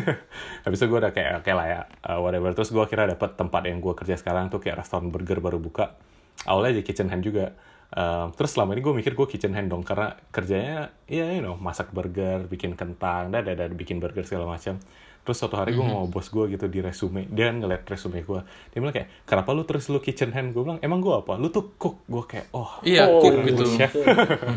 habis 0.64 0.78
itu 0.78 0.86
gue 0.86 0.98
udah 0.98 1.12
kayak 1.12 1.40
oke 1.40 1.52
lah 1.52 1.66
ya 1.66 1.80
uh, 2.06 2.18
whatever. 2.20 2.52
Terus 2.52 2.70
gue 2.70 2.84
kira 2.86 3.04
dapet 3.04 3.34
tempat 3.34 3.62
yang 3.64 3.78
gue 3.78 3.94
kerja 3.94 4.14
sekarang 4.14 4.48
tuh 4.48 4.58
kayak 4.58 4.80
restoran 4.80 5.08
burger 5.08 5.38
baru 5.38 5.56
buka. 5.56 5.96
Awalnya 6.44 6.80
jadi 6.80 6.84
kitchen 6.84 7.08
hand 7.08 7.22
juga. 7.22 7.52
Um, 7.86 8.34
terus 8.34 8.50
selama 8.50 8.74
ini 8.74 8.82
gue 8.82 8.94
mikir 8.94 9.12
gue 9.14 9.26
kitchen 9.26 9.54
hand 9.54 9.70
dong 9.70 9.86
karena 9.86 10.18
kerjanya 10.34 10.90
ya 11.06 11.30
you 11.30 11.38
know 11.38 11.54
masak 11.54 11.94
burger 11.94 12.42
bikin 12.44 12.74
kentang 12.74 13.30
dan 13.30 13.46
dan 13.46 13.72
bikin 13.72 14.02
burger 14.02 14.26
segala 14.26 14.50
macam. 14.50 14.76
Terus 15.22 15.42
suatu 15.42 15.58
hari 15.58 15.74
gue 15.74 15.82
ngomong 15.82 16.06
bos 16.06 16.26
gue 16.26 16.54
gitu 16.54 16.66
di 16.66 16.78
resume 16.78 17.26
dia 17.26 17.50
kan 17.50 17.58
ngeliat 17.58 17.82
resume 17.86 18.22
gue 18.22 18.40
dia 18.70 18.78
bilang 18.78 18.94
kayak 18.94 19.26
kenapa 19.26 19.50
lu 19.50 19.62
terus 19.62 19.86
lu 19.86 19.98
kitchen 19.98 20.30
hand? 20.30 20.50
Gue 20.50 20.62
bilang 20.62 20.78
emang 20.82 20.98
gue 20.98 21.14
apa? 21.14 21.34
Lu 21.34 21.50
tuh 21.50 21.74
cook. 21.78 22.06
Gue 22.06 22.22
kayak 22.26 22.46
oh 22.54 22.78
iya 22.82 23.06
Oh, 23.06 23.22
cook 23.22 23.42
gitu. 23.42 23.66
chef 23.74 23.90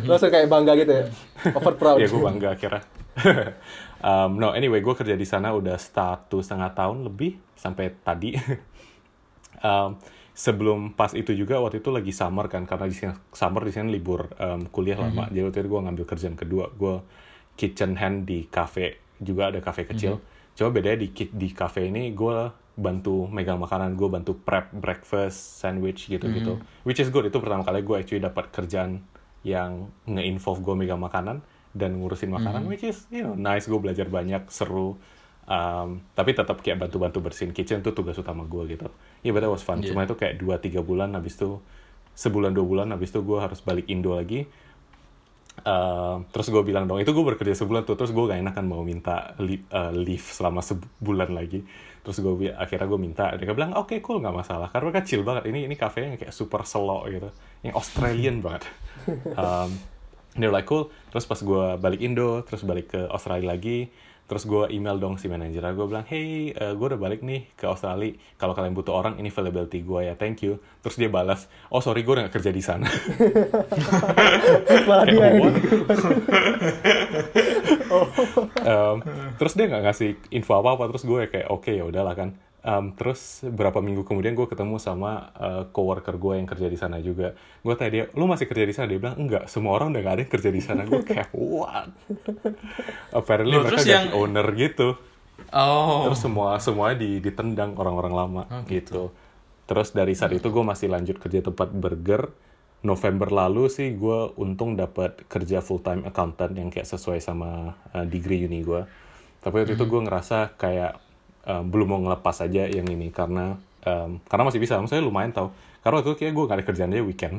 Langsung 0.06 0.30
kayak 0.30 0.46
bangga 0.46 0.74
gitu 0.74 0.94
ya. 0.94 1.06
Over 1.58 1.74
proud. 1.74 1.98
ya 1.98 2.06
gue 2.06 2.22
bangga 2.22 2.50
akhirnya 2.54 2.82
um, 4.04 4.40
no 4.40 4.52
anyway 4.56 4.80
gue 4.84 4.96
kerja 4.96 5.16
di 5.16 5.28
sana 5.28 5.52
udah 5.56 5.76
satu 5.80 6.40
setengah 6.40 6.72
tahun 6.76 7.08
lebih 7.08 7.38
sampai 7.56 7.96
tadi. 8.04 8.36
Um, 9.60 10.00
sebelum 10.32 10.96
pas 10.96 11.12
itu 11.12 11.36
juga 11.36 11.60
waktu 11.60 11.84
itu 11.84 11.92
lagi 11.92 12.16
summer 12.16 12.48
kan 12.48 12.64
karena 12.64 12.88
di 12.88 12.96
sini 12.96 13.12
summer 13.36 13.68
di 13.68 13.76
sini 13.76 13.92
libur 13.92 14.32
um, 14.40 14.72
kuliah 14.72 14.96
lama. 14.96 15.28
Jadi 15.28 15.44
waktu 15.44 15.60
itu 15.60 15.68
gue 15.68 15.82
ngambil 15.84 16.06
kerjaan 16.08 16.36
kedua. 16.40 16.72
Gue 16.72 17.04
kitchen 17.60 18.00
hand 18.00 18.24
di 18.24 18.48
cafe 18.48 19.04
juga 19.20 19.52
ada 19.52 19.60
cafe 19.60 19.84
kecil. 19.84 20.24
Coba 20.56 20.80
bedanya 20.80 21.04
di 21.04 21.12
di 21.12 21.50
cafe 21.52 21.92
ini 21.92 22.16
gue 22.16 22.56
bantu 22.80 23.28
megang 23.28 23.60
makanan 23.60 24.00
gue 24.00 24.08
bantu 24.08 24.32
prep 24.40 24.72
breakfast 24.72 25.60
sandwich 25.60 26.08
gitu 26.08 26.32
gitu 26.32 26.56
which 26.88 27.04
is 27.04 27.12
good. 27.12 27.28
Itu 27.28 27.44
pertama 27.44 27.68
kali 27.68 27.84
gue 27.84 28.00
actually 28.00 28.24
dapat 28.24 28.48
kerjaan 28.56 29.04
yang 29.44 29.92
nge-involve 30.08 30.64
gue 30.64 30.76
megang 30.88 31.04
makanan 31.04 31.44
dan 31.74 31.98
ngurusin 31.98 32.34
makanan 32.34 32.66
which 32.72 32.82
is 32.82 33.06
you 33.14 33.22
know 33.22 33.38
nice 33.38 33.70
gue 33.70 33.78
belajar 33.78 34.10
banyak 34.10 34.48
seru 34.50 34.98
Um, 35.50 36.06
tapi 36.14 36.38
tetap 36.38 36.62
kayak 36.62 36.78
bantu-bantu 36.78 37.26
bersihin 37.26 37.58
kitchen 37.58 37.82
itu 37.82 37.90
tugas 37.90 38.14
utama 38.22 38.46
gue 38.46 38.70
gitu. 38.70 38.86
Iya, 39.26 39.26
yeah, 39.26 39.34
but 39.34 39.42
that 39.42 39.50
was 39.50 39.66
fun. 39.66 39.82
Cuma 39.90 40.06
itu 40.06 40.14
kayak 40.14 40.38
2-3 40.38 40.86
bulan, 40.86 41.18
habis 41.18 41.42
itu 41.42 41.58
sebulan 42.14 42.54
dua 42.54 42.66
bulan, 42.70 42.94
habis 42.94 43.10
itu 43.10 43.26
gue 43.26 43.40
harus 43.42 43.58
balik 43.66 43.90
Indo 43.90 44.14
lagi. 44.14 44.46
Um, 45.66 46.30
terus 46.30 46.54
gue 46.54 46.62
bilang 46.62 46.86
dong, 46.86 47.02
itu 47.02 47.10
gue 47.10 47.26
bekerja 47.34 47.58
sebulan 47.58 47.82
tuh, 47.82 47.98
terus 47.98 48.14
gue 48.14 48.24
gak 48.30 48.38
enak 48.46 48.54
kan 48.62 48.66
mau 48.70 48.86
minta 48.86 49.34
li- 49.42 49.66
uh, 49.74 49.90
leave 49.90 50.22
selama 50.22 50.62
sebulan 50.62 51.34
lagi. 51.34 51.66
Terus 52.06 52.22
gue 52.22 52.54
akhirnya 52.54 52.86
gue 52.86 53.00
minta, 53.02 53.34
dia 53.34 53.50
bilang 53.50 53.74
oke 53.74 53.98
cool 54.06 54.22
nggak 54.22 54.38
masalah, 54.46 54.70
karena 54.70 55.02
kecil 55.02 55.26
banget. 55.26 55.50
Ini 55.50 55.66
ini 55.66 55.76
cafe 55.76 56.06
yang 56.06 56.16
kayak 56.16 56.32
super 56.32 56.62
slow 56.62 57.10
gitu, 57.10 57.34
yang 57.66 57.74
Australian 57.74 58.46
banget. 58.46 58.70
Um, 59.34 59.74
they're 60.40 60.54
like 60.54 60.68
cool. 60.68 60.90
Terus 61.12 61.26
pas 61.28 61.40
gue 61.40 61.66
balik 61.78 62.00
Indo, 62.00 62.42
terus 62.48 62.64
balik 62.64 62.96
ke 62.96 63.02
Australia 63.12 63.54
lagi, 63.54 63.92
terus 64.30 64.46
gue 64.46 64.70
email 64.70 65.02
dong 65.02 65.18
si 65.18 65.26
manajer 65.26 65.66
gue 65.74 65.86
bilang 65.90 66.06
hey 66.06 66.54
eh, 66.54 66.74
gue 66.78 66.86
udah 66.86 67.02
balik 67.02 67.26
nih 67.26 67.50
ke 67.58 67.66
Australia. 67.66 68.14
Kalau 68.38 68.54
kalian 68.54 68.78
butuh 68.78 68.94
orang 68.94 69.18
ini 69.18 69.34
availability 69.34 69.82
gue 69.82 70.06
ya 70.06 70.14
thank 70.14 70.46
you. 70.46 70.62
Terus 70.86 70.96
dia 71.02 71.10
balas 71.10 71.50
oh 71.74 71.82
sorry 71.82 72.06
gue 72.06 72.14
udah 72.14 72.30
gak 72.30 72.38
kerja 72.38 72.54
di 72.54 72.62
sana. 72.62 72.86
Malah 74.88 75.06
dia 75.10 75.28
"What?" 75.42 75.54
Em, 78.62 78.98
terus 79.42 79.54
dia 79.58 79.66
nggak 79.66 79.84
ngasih 79.90 80.10
info 80.30 80.54
apa 80.62 80.78
apa 80.78 80.84
terus 80.94 81.04
gue 81.10 81.26
kayak 81.26 81.50
oke 81.50 81.74
ya 81.74 81.84
udahlah 81.90 82.14
kan 82.14 82.38
Em, 82.60 82.92
terus 82.92 83.40
berapa 83.48 83.80
minggu 83.80 84.04
kemudian 84.04 84.36
gue 84.36 84.44
ketemu 84.44 84.84
sama 84.84 85.32
eh, 85.40 85.64
coworker 85.72 86.20
gue 86.20 86.44
yang 86.44 86.48
kerja 86.48 86.68
di 86.68 86.76
sana 86.76 87.00
juga. 87.00 87.32
Gue 87.64 87.74
tanya 87.80 87.92
dia 87.92 88.04
lu 88.20 88.28
masih 88.28 88.52
kerja 88.52 88.68
di 88.68 88.76
sana? 88.76 88.92
Dia 88.92 89.00
bilang 89.00 89.16
enggak 89.16 89.48
semua 89.48 89.80
orang 89.80 89.96
udah 89.96 90.02
gak 90.04 90.14
ada 90.20 90.22
yang 90.28 90.34
kerja 90.36 90.50
di 90.52 90.62
sana. 90.62 90.82
Gue 90.84 91.00
kayak 91.08 91.32
what? 91.32 91.88
Apparently 93.16 93.56
Loh, 93.56 93.64
mereka 93.64 93.80
ganti 93.80 93.96
yang- 93.96 94.12
owner 94.12 94.48
gitu. 94.60 95.00
Oh. 95.56 96.12
Terus 96.12 96.20
semua 96.20 96.60
semuanya 96.60 97.00
di, 97.00 97.24
ditendang 97.24 97.80
orang-orang 97.80 98.14
lama 98.14 98.44
gitu. 98.68 99.16
Terus 99.64 99.96
dari 99.96 100.12
saat 100.12 100.36
itu 100.36 100.52
gue 100.52 100.64
masih 100.66 100.92
lanjut 100.92 101.16
kerja 101.16 101.40
tempat 101.40 101.72
burger. 101.72 102.28
November 102.80 103.28
lalu 103.28 103.68
sih 103.68 103.92
gue 103.96 104.36
untung 104.40 104.80
dapat 104.80 105.28
kerja 105.28 105.60
full 105.60 105.84
time 105.84 106.08
accountant 106.08 106.56
yang 106.56 106.72
kayak 106.72 106.88
sesuai 106.88 107.20
sama 107.20 107.76
uh, 107.92 108.04
degree 108.08 108.48
uni 108.48 108.64
gue. 108.64 108.84
Tapi 109.40 109.64
waktu 109.64 109.76
itu 109.76 109.84
gue 109.88 110.02
ngerasa 110.04 110.56
kayak 110.60 111.00
um, 111.50 111.64
belum 111.74 111.88
mau 111.90 112.00
ngelepas 112.06 112.46
aja 112.46 112.70
yang 112.70 112.86
ini 112.86 113.10
karena 113.10 113.58
um, 113.90 114.22
karena 114.30 114.44
masih 114.46 114.62
bisa. 114.62 114.78
Maksudnya 114.78 115.02
lumayan 115.02 115.34
tau. 115.34 115.50
Karena 115.82 116.00
waktu 116.00 116.14
itu 116.14 116.18
kayak 116.22 116.34
gue 116.38 116.44
gak 116.46 116.58
ada 116.62 116.66
kerjaan 116.70 116.92
aja 116.94 117.02
weekend. 117.02 117.38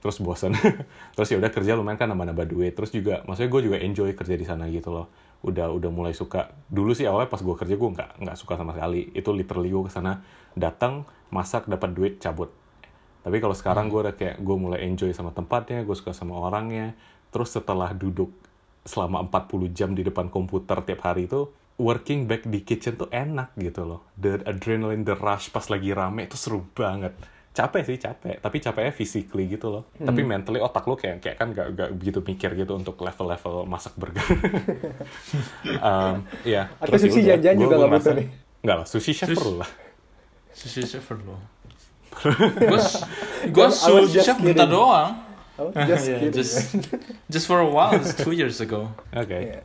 Terus 0.00 0.16
bosan. 0.24 0.56
Terus 1.14 1.28
ya 1.28 1.36
udah 1.36 1.52
kerja 1.52 1.76
lumayan 1.76 2.00
kan 2.00 2.08
nambah-nambah 2.08 2.46
duit. 2.48 2.72
Terus 2.72 2.88
juga 2.88 3.20
maksudnya 3.28 3.52
gue 3.52 3.60
juga 3.68 3.76
enjoy 3.76 4.16
kerja 4.16 4.34
di 4.34 4.46
sana 4.48 4.64
gitu 4.72 4.88
loh 4.88 5.12
udah 5.40 5.72
udah 5.72 5.88
mulai 5.88 6.12
suka 6.12 6.52
dulu 6.68 6.92
sih 6.92 7.08
awalnya 7.08 7.32
pas 7.32 7.40
gue 7.40 7.56
kerja 7.56 7.74
gue 7.80 7.90
nggak 7.96 8.10
nggak 8.20 8.36
suka 8.36 8.60
sama 8.60 8.76
sekali 8.76 9.08
itu 9.16 9.32
literally 9.32 9.72
gue 9.72 9.88
ke 9.88 9.92
sana 9.92 10.20
datang 10.52 11.08
masak 11.32 11.64
dapat 11.64 11.96
duit 11.96 12.14
cabut 12.20 12.52
tapi 13.24 13.40
kalau 13.40 13.56
sekarang 13.56 13.88
gue 13.88 14.00
udah 14.04 14.14
kayak 14.16 14.36
gue 14.36 14.56
mulai 14.60 14.84
enjoy 14.84 15.08
sama 15.16 15.32
tempatnya 15.32 15.80
gue 15.80 15.96
suka 15.96 16.12
sama 16.12 16.36
orangnya 16.36 16.92
terus 17.32 17.56
setelah 17.56 17.96
duduk 17.96 18.28
selama 18.84 19.24
40 19.28 19.72
jam 19.72 19.90
di 19.96 20.04
depan 20.04 20.28
komputer 20.28 20.84
tiap 20.84 21.08
hari 21.08 21.24
itu 21.24 21.48
working 21.80 22.28
back 22.28 22.44
di 22.44 22.60
kitchen 22.60 22.94
tuh 22.94 23.08
enak 23.08 23.56
gitu 23.56 23.82
loh. 23.82 24.04
The 24.14 24.44
adrenaline 24.44 25.00
the 25.00 25.16
rush 25.16 25.48
pas 25.48 25.64
lagi 25.64 25.90
rame 25.90 26.22
itu 26.22 26.36
seru 26.36 26.68
banget. 26.70 27.16
Capek 27.50 27.82
sih 27.82 27.96
capek. 27.96 28.38
Tapi 28.38 28.56
capeknya 28.58 28.92
physically 28.92 29.48
gitu 29.48 29.72
loh. 29.72 29.82
Tapi 29.90 30.20
mentally 30.22 30.60
otak 30.60 30.84
lo 30.84 30.94
kayak 30.94 31.18
kayak 31.18 31.36
kan 31.36 31.50
gak, 31.50 31.72
gak 31.72 31.90
begitu 31.92 32.20
mikir 32.20 32.54
gitu 32.54 32.72
untuk 32.74 32.94
level-level 32.96 33.64
masak 33.64 33.96
burger. 33.96 34.22
Um, 35.80 36.22
ya 36.42 36.68
Atau 36.76 36.96
sushi 36.96 37.20
yaudah, 37.20 37.40
jajan 37.40 37.54
gua- 37.54 37.62
juga 37.62 37.74
nggak 37.76 37.90
butuh 37.96 38.14
nih? 38.14 38.28
nggak 38.60 38.76
lah 38.76 38.86
sushi 38.86 39.12
chef 39.12 39.26
Sushi- 39.26 39.38
perlu 39.40 39.52
lah. 39.56 39.70
Sushi 40.52 40.80
chef 40.84 41.02
perlu. 41.02 41.34
Gue 43.48 43.68
sushi 43.70 44.12
just 44.12 44.26
chef 44.26 44.36
bentar 44.38 44.68
doang. 44.68 45.12
Oh, 45.56 45.70
just 45.74 46.06
Yeah, 46.10 46.28
just 46.28 46.54
just 47.26 47.44
for 47.44 47.58
a 47.58 47.68
while 47.68 47.92
it's 47.92 48.12
two 48.14 48.32
years 48.32 48.60
ago. 48.60 48.92
Oke 49.10 49.32
Iya. 49.32 49.60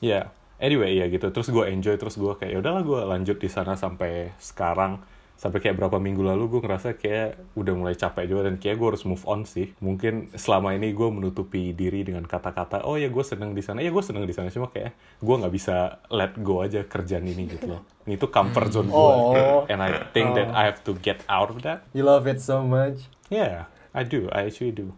ya 0.00 0.20
anyway 0.62 0.94
ya 0.94 1.10
gitu. 1.10 1.28
Terus 1.28 1.50
gue 1.50 1.64
enjoy 1.68 1.98
terus 1.98 2.14
gue 2.14 2.32
kayak 2.32 2.54
ya 2.54 2.58
udahlah 2.62 2.80
gue 2.80 3.00
lanjut 3.02 3.36
di 3.36 3.50
sana 3.50 3.74
sampai 3.74 4.30
sekarang. 4.38 5.02
Sampai 5.32 5.58
kayak 5.58 5.74
berapa 5.74 5.98
minggu 5.98 6.22
lalu 6.22 6.46
gue 6.46 6.60
ngerasa 6.62 6.94
kayak 6.94 7.34
udah 7.58 7.74
mulai 7.74 7.98
capek 7.98 8.30
juga 8.30 8.46
dan 8.46 8.62
kayak 8.62 8.78
gue 8.78 8.88
harus 8.94 9.02
move 9.02 9.26
on 9.26 9.42
sih. 9.42 9.74
Mungkin 9.82 10.30
selama 10.38 10.70
ini 10.70 10.94
gue 10.94 11.08
menutupi 11.10 11.74
diri 11.74 12.06
dengan 12.06 12.22
kata-kata 12.22 12.86
oh 12.86 12.94
ya 12.94 13.10
gue 13.10 13.24
seneng 13.26 13.50
di 13.50 13.58
sana. 13.58 13.82
Ya 13.82 13.90
gue 13.90 14.04
seneng 14.06 14.22
di 14.22 14.30
sana 14.30 14.54
cuma 14.54 14.70
kayak 14.70 14.94
gue 15.18 15.34
nggak 15.34 15.50
bisa 15.50 15.98
let 16.14 16.38
go 16.38 16.62
aja 16.62 16.86
kerjaan 16.86 17.26
ini 17.26 17.50
gitu 17.50 17.74
loh. 17.74 17.82
Ini 18.06 18.22
tuh 18.22 18.30
comfort 18.30 18.70
zone 18.70 18.86
gue 18.86 18.94
Oh. 18.94 19.66
and 19.66 19.82
I 19.82 20.06
think 20.14 20.38
that 20.38 20.54
I 20.54 20.70
have 20.70 20.86
to 20.86 20.94
get 20.94 21.26
out 21.26 21.50
of 21.50 21.66
that. 21.66 21.82
You 21.90 22.06
love 22.06 22.30
it 22.30 22.38
so 22.38 22.62
much. 22.62 23.10
yeah 23.26 23.66
I 23.90 24.06
do. 24.06 24.30
I 24.30 24.46
actually 24.46 24.70
do. 24.70 24.94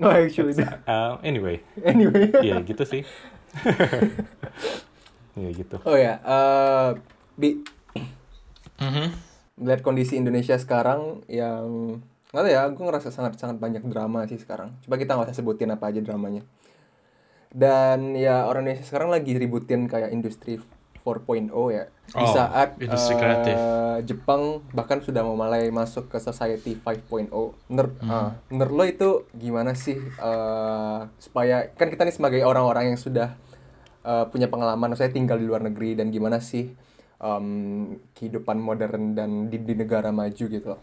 Oh, 0.00 0.08
actually. 0.08 0.56
Uh, 0.88 1.20
anyway. 1.20 1.60
Anyway. 1.84 2.32
ya 2.40 2.64
gitu 2.64 2.84
sih 2.88 3.04
ya 5.36 5.50
gitu 5.52 5.76
Oh 5.84 5.94
ya, 5.94 6.18
eh 6.18 6.90
Bi, 7.36 7.60
Mhm. 8.76 9.06
melihat 9.56 9.80
kondisi 9.80 10.16
Indonesia 10.16 10.56
sekarang 10.56 11.24
yang 11.28 12.00
nggak 12.28 12.42
tahu 12.42 12.52
ya, 12.52 12.60
aku 12.64 12.80
ngerasa 12.82 13.08
sangat 13.08 13.36
sangat 13.36 13.56
banyak 13.56 13.84
drama 13.84 14.24
sih 14.24 14.36
sekarang. 14.36 14.72
Coba 14.84 14.96
kita 14.96 15.16
nggak 15.16 15.28
usah 15.32 15.38
sebutin 15.38 15.70
apa 15.70 15.88
aja 15.88 16.00
dramanya. 16.00 16.44
Dan 17.48 18.12
ya 18.12 18.44
orang 18.44 18.66
Indonesia 18.66 18.84
sekarang 18.84 19.08
lagi 19.08 19.32
ributin 19.32 19.88
kayak 19.88 20.12
industri 20.12 20.60
4.0 21.00 21.48
ya. 21.70 21.84
Di 22.06 22.18
Oh, 22.18 22.28
saat 22.28 22.76
industri 22.76 23.14
eh, 23.14 23.18
kreatif. 23.18 23.58
Jepang 24.04 24.60
bahkan 24.74 25.00
sudah 25.00 25.22
mau 25.22 25.38
mulai 25.38 25.70
masuk 25.70 26.10
ke 26.10 26.18
society 26.18 26.76
5.0. 26.76 27.56
Menurut 27.70 27.94
Hmm. 28.02 28.10
ah, 28.10 28.30
menurut 28.50 28.74
lo 28.74 28.84
itu 28.84 29.10
gimana 29.32 29.72
sih 29.72 29.96
eh, 29.96 31.00
supaya 31.16 31.70
kan 31.72 31.88
kita 31.88 32.04
nih 32.04 32.12
sebagai 32.12 32.42
orang-orang 32.42 32.92
yang 32.92 33.00
sudah 33.00 33.38
eh, 34.06 34.24
punya 34.30 34.46
pengalaman 34.46 34.94
saya 34.94 35.10
tinggal 35.10 35.36
di 35.42 35.46
luar 35.50 35.66
negeri 35.66 35.98
dan 35.98 36.14
gimana 36.14 36.38
sih 36.38 36.70
em, 37.18 37.46
kehidupan 38.14 38.56
modern 38.62 39.18
dan 39.18 39.50
di, 39.50 39.58
di 39.58 39.74
negara 39.74 40.14
maju 40.14 40.44
gitu 40.46 40.68
loh. 40.70 40.80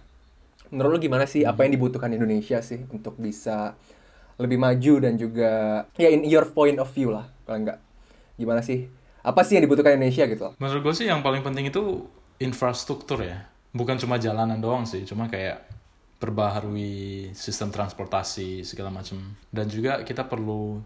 menurut 0.73 0.97
lu 0.97 0.99
gimana 1.07 1.23
sih 1.29 1.45
apa 1.47 1.63
yang 1.63 1.77
dibutuhkan 1.79 2.11
Indonesia 2.11 2.57
sih 2.59 2.83
untuk 2.91 3.15
bisa 3.21 3.77
lebih 4.41 4.57
maju 4.57 4.93
dan 4.99 5.13
juga 5.15 5.85
ya 5.95 6.09
in 6.09 6.25
your 6.25 6.49
point 6.49 6.75
of 6.81 6.89
view 6.91 7.13
lah 7.13 7.29
kalau 7.45 7.61
enggak 7.61 7.77
gimana 8.35 8.65
sih 8.65 8.89
apa 9.21 9.45
sih 9.45 9.55
yang 9.55 9.63
dibutuhkan 9.69 9.95
Indonesia 9.95 10.25
gitu 10.27 10.41
loh 10.49 10.53
Menurut 10.57 10.81
gue 10.83 10.93
sih 10.97 11.07
yang 11.07 11.21
paling 11.21 11.45
penting 11.45 11.69
itu 11.69 12.09
infrastruktur 12.43 13.23
ya. 13.23 13.47
Bukan 13.73 13.97
cuma 13.97 14.19
jalanan 14.21 14.59
doang 14.61 14.85
sih, 14.85 15.01
cuma 15.07 15.25
kayak 15.31 15.65
perbaharui 16.21 17.31
sistem 17.33 17.71
transportasi 17.73 18.61
segala 18.63 18.93
macam. 18.93 19.17
Dan 19.49 19.65
juga 19.71 20.03
kita 20.05 20.27
perlu 20.27 20.79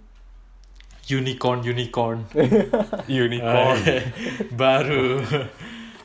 unicorn 1.08 1.64
unicorn. 1.64 2.28
Unicorn. 3.08 3.80
baru. 4.54 5.24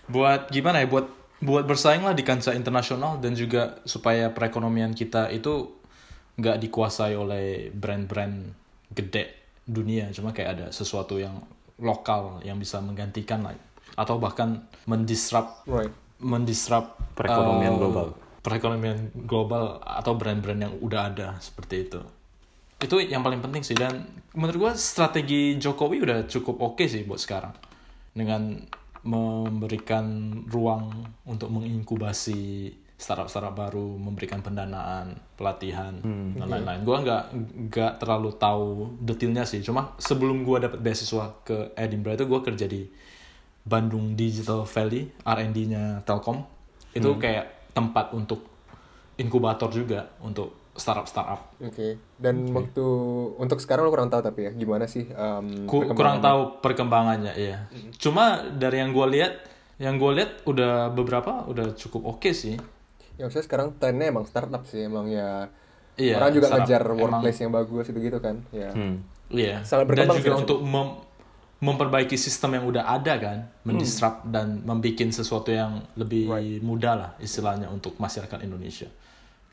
Buat 0.07 0.51
gimana 0.55 0.83
ya? 0.83 0.87
Buat 0.87 1.07
buat 1.43 1.67
bersaing 1.67 2.07
lah 2.07 2.15
di 2.15 2.23
kancah 2.23 2.55
internasional 2.55 3.19
dan 3.19 3.35
juga 3.35 3.83
supaya 3.83 4.31
perekonomian 4.31 4.95
kita 4.95 5.27
itu 5.35 5.75
nggak 6.39 6.63
dikuasai 6.63 7.19
oleh 7.19 7.69
brand-brand 7.75 8.55
gede 8.95 9.59
dunia. 9.67 10.09
Cuma 10.15 10.31
kayak 10.31 10.51
ada 10.59 10.67
sesuatu 10.71 11.19
yang 11.19 11.43
lokal 11.83 12.39
yang 12.47 12.63
bisa 12.63 12.79
menggantikan 12.79 13.43
lah. 13.43 13.59
Atau 13.99 14.23
bahkan 14.23 14.65
mendisrupt 14.87 15.67
right. 15.67 15.93
mendisrupt 16.23 16.97
Perekonomian 17.13 17.77
uh, 17.77 17.79
global. 17.79 18.07
perekonomian 18.41 18.99
global 19.29 19.79
atau 19.85 20.17
brand-brand 20.17 20.61
yang 20.65 20.75
udah 20.81 21.13
ada 21.13 21.37
seperti 21.39 21.91
itu 21.91 22.01
itu 22.83 22.99
yang 22.99 23.23
paling 23.23 23.39
penting 23.39 23.63
sih 23.63 23.79
dan 23.79 24.03
menurut 24.35 24.59
gua 24.59 24.73
strategi 24.75 25.55
Jokowi 25.57 26.03
udah 26.03 26.19
cukup 26.27 26.59
oke 26.59 26.85
sih 26.91 27.07
buat 27.07 27.23
sekarang 27.23 27.55
dengan 28.13 28.59
memberikan 29.03 30.31
ruang 30.51 30.91
untuk 31.27 31.51
menginkubasi 31.51 32.71
startup-startup 33.03 33.51
baru, 33.59 33.99
memberikan 33.99 34.47
pendanaan, 34.47 35.19
pelatihan, 35.35 35.99
dan 36.39 36.47
lain-lain. 36.47 36.87
Gua 36.87 37.03
nggak 37.03 37.25
nggak 37.67 37.93
terlalu 37.99 38.31
tahu 38.39 38.95
detailnya 39.03 39.43
sih. 39.43 39.59
Cuma 39.59 39.99
sebelum 39.99 40.47
gua 40.47 40.63
dapat 40.63 40.79
beasiswa 40.79 41.35
ke 41.43 41.75
Edinburgh 41.75 42.15
itu 42.15 42.27
gua 42.31 42.47
kerja 42.47 42.71
di 42.71 42.87
Bandung 43.67 44.15
Digital 44.15 44.63
Valley, 44.63 45.11
R&D-nya 45.27 46.07
Telkom. 46.07 46.47
Itu 46.95 47.19
kayak 47.19 47.75
tempat 47.75 48.15
untuk 48.15 48.47
inkubator 49.19 49.75
juga 49.75 50.15
untuk 50.23 50.62
startup-startup. 50.73 51.53
oke 51.61 51.89
dan 52.17 52.49
waktu 52.49 52.85
untuk 53.37 53.59
sekarang 53.59 53.85
lu 53.85 53.91
kurang 53.91 54.09
tahu 54.09 54.21
tapi 54.21 54.41
ya 54.43 54.51
gimana 54.51 54.85
sih 54.85 55.05
um, 55.07 55.65
Ku- 55.65 55.85
kurang 55.93 56.19
tahu 56.19 56.59
perkembangannya 56.59 57.33
iya. 57.35 57.69
Cuma 57.95 58.41
dari 58.49 58.81
yang 58.81 58.91
gue 58.91 59.07
lihat 59.11 59.33
yang 59.77 59.97
gue 59.97 60.11
lihat 60.15 60.43
udah 60.43 60.89
beberapa 60.89 61.45
udah 61.45 61.75
cukup 61.75 62.17
oke 62.17 62.31
sih. 62.31 62.57
Ya 63.15 63.27
maksudnya 63.27 63.45
sekarang 63.45 63.77
trennya 63.77 64.09
emang 64.09 64.25
startup 64.25 64.65
sih 64.65 64.83
emang 64.83 65.07
ya 65.07 65.53
Iya, 65.93 66.17
orang 66.17 66.33
juga 66.33 66.49
startup. 66.49 66.65
ngejar 66.65 66.83
Emang- 66.83 67.01
workplace 67.21 67.39
yang 67.39 67.53
bagus 67.53 67.85
itu 67.87 67.99
gitu 68.01 68.19
kan 68.19 68.37
ya. 68.49 68.73
Hmm. 68.73 69.05
iya. 69.29 69.61
Sangat 69.61 69.93
dan 69.93 70.09
berkembang 70.09 70.19
juga 70.19 70.31
sih, 70.31 70.41
untuk 70.41 70.59
mem- 70.63 70.99
memperbaiki 71.61 72.17
sistem 72.17 72.57
yang 72.57 72.65
udah 72.67 72.91
ada 72.91 73.15
kan 73.17 73.39
mendisrupt 73.63 74.27
dan 74.27 74.65
membuat 74.65 75.13
sesuatu 75.13 75.53
yang 75.53 75.85
lebih 75.95 76.27
mudah 76.59 76.95
lah 76.97 77.11
istilahnya 77.19 77.69
untuk 77.69 77.95
masyarakat 77.97 78.41
Indonesia 78.41 78.89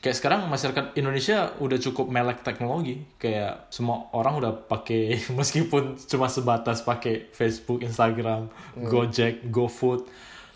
kayak 0.00 0.16
sekarang 0.16 0.48
masyarakat 0.48 0.96
Indonesia 0.96 1.52
udah 1.60 1.78
cukup 1.78 2.08
melek 2.08 2.40
teknologi. 2.40 3.04
Kayak 3.20 3.68
semua 3.68 4.08
orang 4.16 4.40
udah 4.40 4.52
pakai 4.56 5.20
meskipun 5.38 6.00
cuma 6.08 6.26
sebatas 6.32 6.80
pakai 6.80 7.28
Facebook 7.30 7.84
Instagram 7.84 8.48
Gojek 8.80 9.52
GoFood 9.52 10.08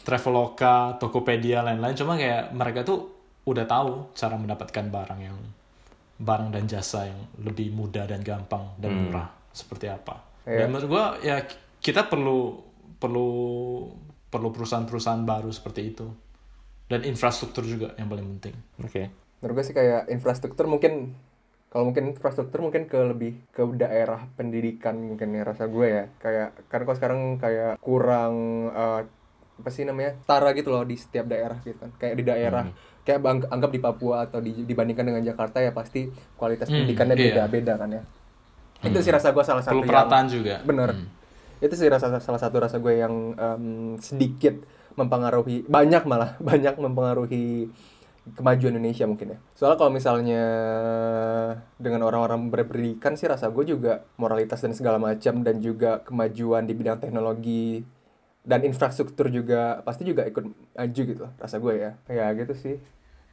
Traveloka 0.02 0.96
Tokopedia 0.96 1.60
lain-lain. 1.60 1.96
Cuma 1.96 2.16
kayak 2.16 2.56
mereka 2.56 2.82
tuh 2.82 3.12
udah 3.44 3.68
tahu 3.68 4.16
cara 4.16 4.40
mendapatkan 4.40 4.88
barang 4.88 5.20
yang 5.20 5.36
barang 6.14 6.48
dan 6.56 6.64
jasa 6.64 7.04
yang 7.04 7.20
lebih 7.44 7.68
mudah 7.76 8.08
dan 8.08 8.24
gampang 8.24 8.72
dan 8.80 8.90
murah. 8.96 9.28
Seperti 9.52 9.86
apa. 9.92 10.34
Iya. 10.44 10.64
dan 10.64 10.76
menurut 10.76 10.88
gua 10.92 11.04
ya 11.24 11.40
kita 11.80 12.04
perlu 12.04 12.60
perlu 13.00 13.28
perlu 14.28 14.48
perusahaan-perusahaan 14.52 15.24
baru 15.24 15.52
seperti 15.52 15.82
itu. 15.84 16.06
Dan 16.84 17.00
infrastruktur 17.08 17.64
juga 17.64 17.96
yang 17.96 18.12
paling 18.12 18.28
penting. 18.36 18.56
Oke. 18.84 19.23
Menurut 19.44 19.60
gue 19.60 19.66
sih 19.66 19.76
kayak 19.76 20.08
infrastruktur 20.08 20.64
mungkin 20.64 21.12
kalau 21.68 21.84
mungkin 21.84 22.08
infrastruktur 22.08 22.62
mungkin 22.62 22.86
ke 22.86 22.96
lebih 22.96 23.44
ke 23.50 23.60
daerah 23.76 24.24
pendidikan 24.32 24.96
mungkin 24.96 25.28
ya 25.30 25.44
rasa 25.44 25.66
gue 25.66 25.84
ya. 25.84 26.04
Kayak 26.16 26.56
karena 26.64 26.82
kalau 26.82 26.96
sekarang 26.96 27.20
kayak 27.36 27.76
kurang 27.78 28.34
eh, 28.72 29.00
apa 29.54 29.68
sih 29.68 29.84
namanya 29.84 30.16
tara 30.24 30.50
gitu 30.50 30.70
loh 30.70 30.82
di 30.82 30.96
setiap 30.96 31.26
daerah 31.26 31.60
gitu 31.60 31.76
kan. 31.76 31.92
Kayak 31.94 32.14
di 32.14 32.24
daerah 32.24 32.64
kayak 33.02 33.20
bang- 33.20 33.50
anggap 33.50 33.68
di 33.68 33.78
Papua 33.78 34.24
atau 34.24 34.40
di- 34.40 34.64
dibandingkan 34.64 35.04
dengan 35.04 35.20
Jakarta 35.20 35.60
ya 35.60 35.70
pasti 35.70 36.08
kualitas 36.34 36.66
Hmm, 36.66 36.80
pendidikannya 36.80 37.14
iya. 37.14 37.24
beda-beda 37.42 37.72
kan 37.76 37.90
ya. 37.90 38.02
Itu 38.80 38.98
sih 38.98 39.12
rasa 39.12 39.28
gue 39.30 39.44
salah 39.44 39.60
satu 39.60 39.76
perlu 39.76 39.92
yang- 39.92 40.26
juga. 40.26 40.54
bener. 40.64 40.90
Hmm. 40.94 41.08
itu 41.56 41.74
sih 41.74 41.88
rasa 41.88 42.12
salah 42.18 42.36
satu 42.36 42.60
rasa 42.60 42.76
gue 42.76 42.92
yang 42.94 43.32
em, 43.32 43.64
sedikit 43.96 44.52
mempengaruhi 44.94 45.64
banyak 45.64 46.04
malah 46.04 46.36
banyak 46.44 46.76
mempengaruhi 46.76 47.72
kemajuan 48.32 48.80
Indonesia 48.80 49.04
mungkin 49.04 49.36
ya. 49.36 49.38
Soalnya 49.52 49.76
kalau 49.76 49.92
misalnya 49.92 50.44
dengan 51.76 52.08
orang-orang 52.08 52.48
berpendidikan 52.48 53.20
sih 53.20 53.28
rasa 53.28 53.52
gue 53.52 53.68
juga 53.68 54.08
moralitas 54.16 54.64
dan 54.64 54.72
segala 54.72 54.96
macam 54.96 55.44
dan 55.44 55.60
juga 55.60 56.00
kemajuan 56.08 56.64
di 56.64 56.72
bidang 56.72 57.04
teknologi 57.04 57.84
dan 58.44 58.64
infrastruktur 58.64 59.28
juga 59.28 59.80
pasti 59.84 60.08
juga 60.08 60.24
ikut 60.24 60.44
maju 60.76 61.02
gitu 61.04 61.24
rasa 61.36 61.56
gue 61.60 61.74
ya. 61.76 61.90
Ya 62.08 62.32
gitu 62.32 62.56
sih. 62.56 62.76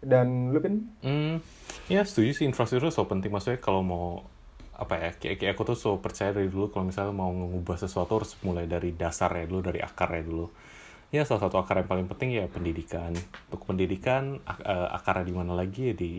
Dan 0.04 0.52
lu 0.52 0.60
kan 0.60 0.84
Hmm, 1.06 1.40
ya 1.88 2.04
setuju 2.04 2.36
sih 2.36 2.46
infrastruktur 2.48 2.92
so 2.92 3.08
penting. 3.08 3.32
Maksudnya 3.32 3.64
kalau 3.64 3.80
mau 3.80 4.08
apa 4.82 4.98
ya 4.98 5.10
kayak, 5.14 5.36
kayak 5.38 5.54
aku 5.54 5.64
tuh 5.72 5.78
so 5.78 5.92
percaya 6.02 6.34
dari 6.34 6.50
dulu 6.50 6.74
kalau 6.74 6.90
misalnya 6.90 7.14
mau 7.14 7.30
mengubah 7.30 7.78
sesuatu 7.78 8.18
harus 8.18 8.34
mulai 8.42 8.66
dari 8.66 8.98
dasarnya 8.98 9.46
dulu 9.46 9.62
dari 9.62 9.78
akarnya 9.78 10.26
dulu 10.26 10.50
ya 11.12 11.22
salah 11.28 11.42
satu 11.48 11.56
akar 11.62 11.76
yang 11.84 11.90
paling 11.92 12.08
penting 12.12 12.30
ya 12.40 12.46
pendidikan. 12.48 13.12
Untuk 13.52 13.62
pendidikan 13.70 14.40
ak- 14.48 14.64
eh, 14.64 14.88
akarnya 14.98 15.26
di 15.30 15.34
mana 15.36 15.54
lagi? 15.62 15.92
Ya 15.92 15.96
di 15.96 16.12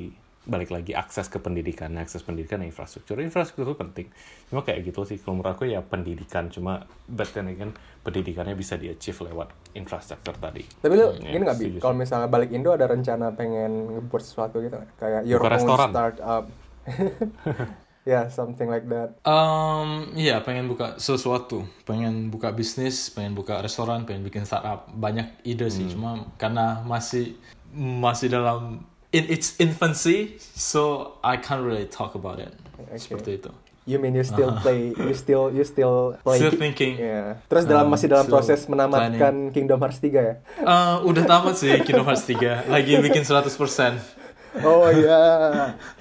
balik 0.43 0.71
lagi 0.75 0.93
akses 0.93 1.27
ke 1.33 1.39
pendidikan. 1.41 1.91
Akses 1.97 2.23
pendidikan 2.27 2.61
dan 2.61 2.69
infrastruktur. 2.69 3.17
Infrastruktur 3.23 3.65
itu 3.73 3.77
penting. 3.79 4.07
Cuma 4.51 4.61
kayak 4.67 4.81
gitu 4.89 5.01
sih 5.09 5.17
kalau 5.23 5.41
menurut 5.41 5.53
aku 5.57 5.65
ya 5.71 5.81
pendidikan. 5.81 6.45
Cuma 6.55 6.85
but 7.09 7.31
then 7.33 7.49
again 7.49 7.73
pendidikannya 8.05 8.55
bisa 8.59 8.75
di 8.77 8.91
achieve 8.93 9.19
lewat 9.29 9.49
infrastruktur 9.81 10.35
tadi. 10.37 10.63
Tapi 10.83 10.93
lu 10.99 11.07
Hmm, 11.07 11.23
gini 11.31 11.43
ya, 11.43 11.43
nggak 11.47 11.59
bi? 11.59 11.67
setuju 11.67 11.81
kalau 11.81 11.95
misalnya 11.97 12.29
balik 12.29 12.51
Indo 12.53 12.71
ada 12.75 12.87
rencana 12.91 13.33
pengen 13.39 13.71
ngebuat 13.97 14.23
sesuatu 14.23 14.59
gitu 14.61 14.77
kayak 14.99 15.23
your 15.31 15.41
Buka 15.41 15.49
own 15.49 15.71
restoran. 15.71 15.91
startup 15.91 16.45
ya 18.03 18.27
something 18.27 18.67
like 18.67 18.87
that 18.91 19.15
Um, 19.23 20.11
iya 20.19 20.43
pengen 20.43 20.67
buka 20.67 20.99
sesuatu, 20.99 21.63
pengen 21.87 22.29
buka 22.35 22.51
bisnis, 22.51 23.11
pengen 23.15 23.39
buka 23.39 23.63
restoran, 23.63 24.03
pengen 24.03 24.27
bikin 24.27 24.43
startup. 24.43 24.91
Banyak 24.91 25.47
ide 25.47 25.71
sih, 25.71 25.87
cuma 25.91 26.27
karena 26.39 26.83
masih 26.83 27.39
masih 27.75 28.29
dalam 28.29 28.83
in 29.13 29.29
its 29.29 29.61
infancy, 29.61 30.41
so 30.41 31.15
I 31.23 31.39
can't 31.39 31.63
really 31.63 31.87
talk 31.87 32.17
about 32.19 32.41
it. 32.41 32.51
Okay. 32.81 32.99
Seperti 32.99 33.31
itu. 33.39 33.51
You 33.83 33.99
mean 33.99 34.15
you 34.15 34.23
still 34.23 34.55
play, 34.63 34.95
you 34.95 35.11
still 35.11 35.51
you 35.51 35.67
still 35.67 36.15
play. 36.23 36.39
Still 36.39 36.55
thinking. 36.55 37.03
Yeah. 37.03 37.43
Terus 37.51 37.67
dalam 37.67 37.91
Um, 37.91 37.99
masih 37.99 38.07
dalam 38.07 38.31
still 38.31 38.39
proses 38.39 38.63
menamatkan 38.71 39.51
Kingdom 39.51 39.83
Hearts 39.83 39.99
3 39.99 40.23
ya? 40.23 40.35
Eh, 40.63 40.97
udah 41.03 41.25
tamat 41.27 41.59
sih 41.59 41.75
Kingdom 41.83 42.07
Hearts 42.07 42.23
3, 42.23 42.71
lagi 42.71 42.95
bikin 43.03 43.27
100%. 43.27 44.22
Oh 44.61 44.85
iya. 44.89 45.21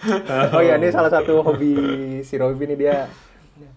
Oh 0.51 0.59
iya, 0.59 0.75
ini 0.75 0.91
salah 0.91 1.07
satu 1.07 1.39
hobi 1.39 1.73
si 2.21 2.35
Robby 2.35 2.67
nih 2.67 2.77
dia 2.77 2.97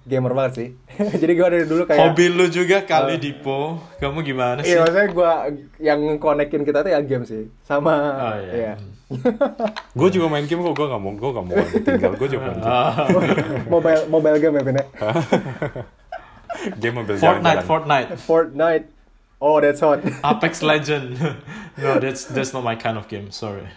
gamer 0.04 0.32
banget 0.32 0.52
sih. 0.56 0.68
Jadi 1.22 1.32
gua 1.34 1.48
dari 1.48 1.64
dulu 1.64 1.84
kayak 1.84 2.00
Hobi 2.02 2.26
lu 2.28 2.46
juga 2.48 2.82
kali 2.82 3.16
Dipo, 3.16 3.78
kamu 3.98 4.20
gimana 4.20 4.60
sih? 4.60 4.74
Iya, 4.74 4.82
maksudnya 4.82 5.08
gua 5.10 5.30
yang 5.78 6.00
konekin 6.18 6.62
kita 6.62 6.82
tuh 6.82 6.90
ya 6.90 7.00
game 7.00 7.24
sih. 7.24 7.46
Sama 7.62 7.94
Oh, 7.94 8.36
iya. 8.36 8.52
iya. 8.52 8.74
gue 9.94 10.08
juga 10.10 10.26
main 10.26 10.48
game 10.48 10.64
kok 10.64 10.74
gue 10.74 10.86
gak 10.88 10.96
mau 10.98 11.12
gue 11.12 11.30
gak 11.30 11.44
mau 11.44 11.54
tinggal 11.86 12.12
gue 12.16 12.28
juga 12.34 12.40
main 12.40 12.56
game 12.56 12.66
Ah, 12.66 13.06
mobile 13.72 14.02
mobile 14.08 14.38
game 14.40 14.54
ya, 14.56 14.62
Vin 14.64 14.76
ya? 14.80 14.84
game 16.80 16.96
ambil 16.98 17.14
Fortnite, 17.14 17.22
jalan-jalan. 17.22 17.64
Fortnite, 17.68 18.08
Fortnite. 18.18 18.86
Oh, 19.44 19.60
that's 19.60 19.84
hot. 19.84 20.00
Apex 20.24 20.64
Legend. 20.64 21.20
no, 21.76 22.00
that's 22.00 22.24
that's 22.32 22.50
not 22.50 22.64
my 22.64 22.74
kind 22.74 22.96
of 22.96 23.06
game. 23.06 23.28
Sorry. 23.28 23.68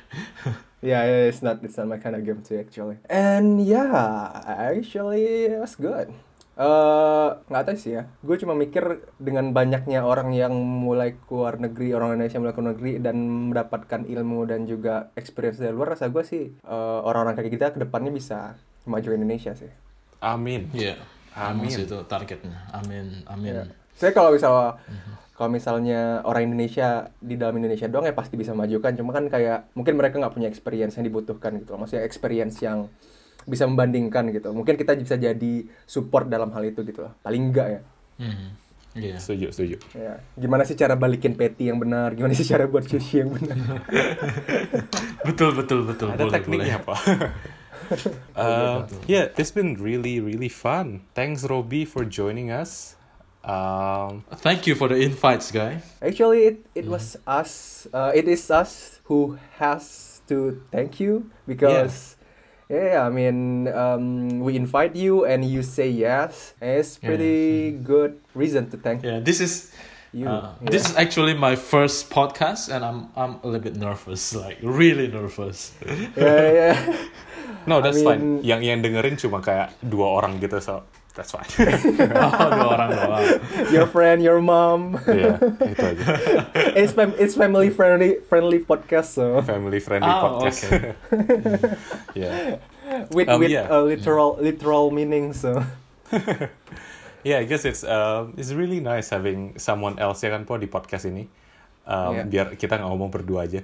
Yeah, 0.86 1.02
yeah, 1.10 1.30
it's 1.34 1.42
not 1.42 1.66
it's 1.66 1.74
not 1.74 1.90
my 1.90 1.98
kind 1.98 2.14
of 2.14 2.22
game 2.22 2.46
too 2.46 2.62
actually. 2.62 3.02
And 3.10 3.58
yeah, 3.62 4.30
actually 4.46 5.50
it 5.50 5.58
was 5.58 5.74
good. 5.74 6.14
Eh, 6.58 7.30
nggak 7.54 7.64
tahu 7.70 7.78
sih 7.78 8.02
ya. 8.02 8.10
Gue 8.26 8.42
cuma 8.42 8.58
mikir 8.58 9.06
dengan 9.22 9.54
banyaknya 9.54 10.02
orang 10.02 10.34
yang 10.34 10.58
mulai 10.58 11.14
keluar 11.30 11.62
negeri, 11.62 11.94
orang 11.94 12.18
Indonesia 12.18 12.42
mulai 12.42 12.54
keluar 12.58 12.70
negeri 12.74 12.94
dan 12.98 13.16
mendapatkan 13.54 14.02
ilmu 14.10 14.50
dan 14.50 14.66
juga 14.66 15.14
experience 15.14 15.62
dari 15.62 15.70
luar, 15.70 15.94
rasa 15.94 16.10
gue 16.10 16.26
sih 16.26 16.50
eh, 16.50 17.00
orang-orang 17.06 17.38
kayak 17.38 17.54
kita 17.54 17.66
ke 17.78 17.80
depannya 17.86 18.10
bisa 18.10 18.58
maju 18.90 19.10
Indonesia 19.14 19.54
sih. 19.54 19.70
amin 20.18 20.74
Iya. 20.74 20.98
Amin. 21.38 21.70
Amin. 21.70 21.86
itu 21.86 21.98
targetnya. 22.10 22.58
Amin. 22.74 23.22
Amin. 23.30 23.70
Saya 23.94 24.10
kalau 24.10 24.34
misalnya 24.34 24.82
kalau 25.38 25.54
misalnya 25.54 26.26
orang 26.26 26.50
Indonesia 26.50 27.14
di 27.22 27.38
dalam 27.38 27.62
Indonesia 27.62 27.86
doang 27.86 28.10
ya 28.10 28.18
pasti 28.18 28.34
bisa 28.36 28.58
majukan 28.58 28.90
cuma 28.98 29.14
kan 29.14 29.30
kayak 29.30 29.70
mungkin 29.78 29.94
mereka 29.94 30.18
nggak 30.18 30.34
punya 30.34 30.50
experience 30.50 30.98
yang 30.98 31.06
dibutuhkan 31.06 31.54
gitu 31.62 31.78
loh. 31.78 31.86
maksudnya 31.86 32.04
experience 32.04 32.58
yang 32.60 32.90
bisa 33.46 33.70
membandingkan 33.70 34.34
gitu 34.34 34.50
mungkin 34.52 34.76
kita 34.76 34.98
bisa 34.98 35.16
jadi 35.16 35.54
support 35.86 36.28
dalam 36.28 36.50
hal 36.52 36.66
itu 36.66 36.82
gitu 36.84 37.06
loh 37.06 37.14
paling 37.22 37.54
enggak 37.54 37.70
ya 37.70 37.82
Hmm. 38.18 38.58
Iya. 38.98 39.22
Setuju, 39.22 39.54
setuju. 39.54 39.78
ya 39.94 40.18
gimana 40.34 40.66
sih 40.66 40.74
cara 40.74 40.98
balikin 40.98 41.38
patty 41.38 41.70
yang 41.70 41.78
benar 41.78 42.18
gimana 42.18 42.34
sih 42.34 42.50
cara 42.50 42.66
buat 42.66 42.82
sushi 42.90 43.22
yang 43.22 43.30
benar 43.30 43.86
Betul 45.28 45.54
betul 45.54 45.86
betul. 45.86 46.08
Ada 46.18 46.24
boleh, 46.26 46.34
tekniknya, 46.34 46.78
Pak. 46.82 46.98
Uh, 48.36 48.84
yeah, 49.08 49.32
it's 49.40 49.54
been 49.54 49.80
really, 49.80 50.20
really 50.20 50.52
fun. 50.52 51.08
Thanks, 51.16 51.48
Robbie, 51.48 51.88
for 51.88 52.04
joining 52.04 52.52
us. 52.52 52.97
Um. 53.44 54.26
Thank 54.44 54.68
you 54.68 54.76
for 54.76 54.88
the 54.92 55.00
invites, 55.00 55.52
guy. 55.52 55.80
Actually, 56.02 56.52
it 56.52 56.58
it 56.76 56.86
was 56.86 57.16
us. 57.24 57.86
Uh, 57.94 58.12
it 58.12 58.28
is 58.28 58.52
us 58.52 59.00
who 59.08 59.40
has 59.56 60.20
to 60.28 60.60
thank 60.68 61.00
you 61.00 61.32
because, 61.48 62.20
yeah, 62.68 63.08
I 63.08 63.10
mean, 63.10 63.72
um, 63.72 64.44
we 64.44 64.60
invite 64.60 65.00
you 65.00 65.24
and 65.24 65.48
you 65.48 65.64
say 65.64 65.88
yes. 65.88 66.60
And 66.60 66.84
it's 66.84 67.00
pretty 67.00 67.72
good 67.80 68.20
reason 68.36 68.68
to 68.72 68.78
thank 68.78 69.08
Yeah, 69.08 69.24
this 69.24 69.40
is 69.40 69.72
you. 70.12 70.28
uh, 70.28 70.52
yeah. 70.60 70.68
this 70.68 70.84
is 70.84 71.00
actually 71.00 71.32
my 71.32 71.56
first 71.56 72.12
podcast, 72.12 72.68
and 72.68 72.84
I'm 72.84 73.16
I'm 73.16 73.40
a 73.44 73.48
little 73.48 73.64
bit 73.64 73.80
nervous, 73.80 74.36
like 74.36 74.60
really 74.60 75.08
nervous. 75.08 75.72
yeah, 76.20 76.52
yeah. 76.52 76.76
no, 77.64 77.80
that's 77.80 78.04
I 78.04 78.12
fine. 78.12 78.44
Yang 78.44 78.62
yang 78.68 78.80
dengerin 78.84 79.16
cuma 79.16 79.40
kayak 79.40 79.72
dua 79.80 80.20
orang 80.20 80.44
gitu, 80.44 80.60
so 80.60 80.84
that's 81.18 81.34
fine. 81.34 81.50
oh, 81.50 82.48
dua 82.54 82.68
orang 82.72 82.90
doang. 82.94 83.26
your 83.74 83.90
friend, 83.90 84.22
your 84.22 84.38
mom. 84.38 85.02
Iya, 85.04 85.42
itu 85.66 85.82
aja. 85.82 86.06
it's 86.80 86.94
fam 86.94 87.18
it's 87.18 87.34
family 87.34 87.74
friendly 87.74 88.22
friendly 88.24 88.62
podcast 88.62 89.18
so 89.18 89.42
Family 89.42 89.82
friendly 89.82 90.06
Ah, 90.06 90.22
podcast. 90.22 90.70
okay. 90.70 90.94
yeah. 92.22 92.62
with 93.10 93.26
Um, 93.28 93.42
with 93.42 93.50
yeah. 93.50 93.66
a 93.68 93.82
literal 93.82 94.38
literal 94.38 94.94
meaning 94.94 95.34
so. 95.34 95.60
Yeah, 97.26 97.44
I 97.44 97.50
guess 97.50 97.66
it's 97.66 97.84
uh, 97.84 98.32
it's 98.40 98.56
really 98.56 98.80
nice 98.80 99.12
having 99.12 99.60
someone 99.60 100.00
else 100.00 100.24
ya 100.24 100.32
kan 100.32 100.46
po 100.46 100.56
di 100.56 100.70
podcast 100.70 101.10
ini. 101.10 101.28
Um, 101.84 102.14
Iya. 102.14 102.24
Biar 102.24 102.46
kita 102.56 102.80
nggak 102.80 102.88
ngomong 102.88 103.12
berdua 103.12 103.48
aja. 103.48 103.64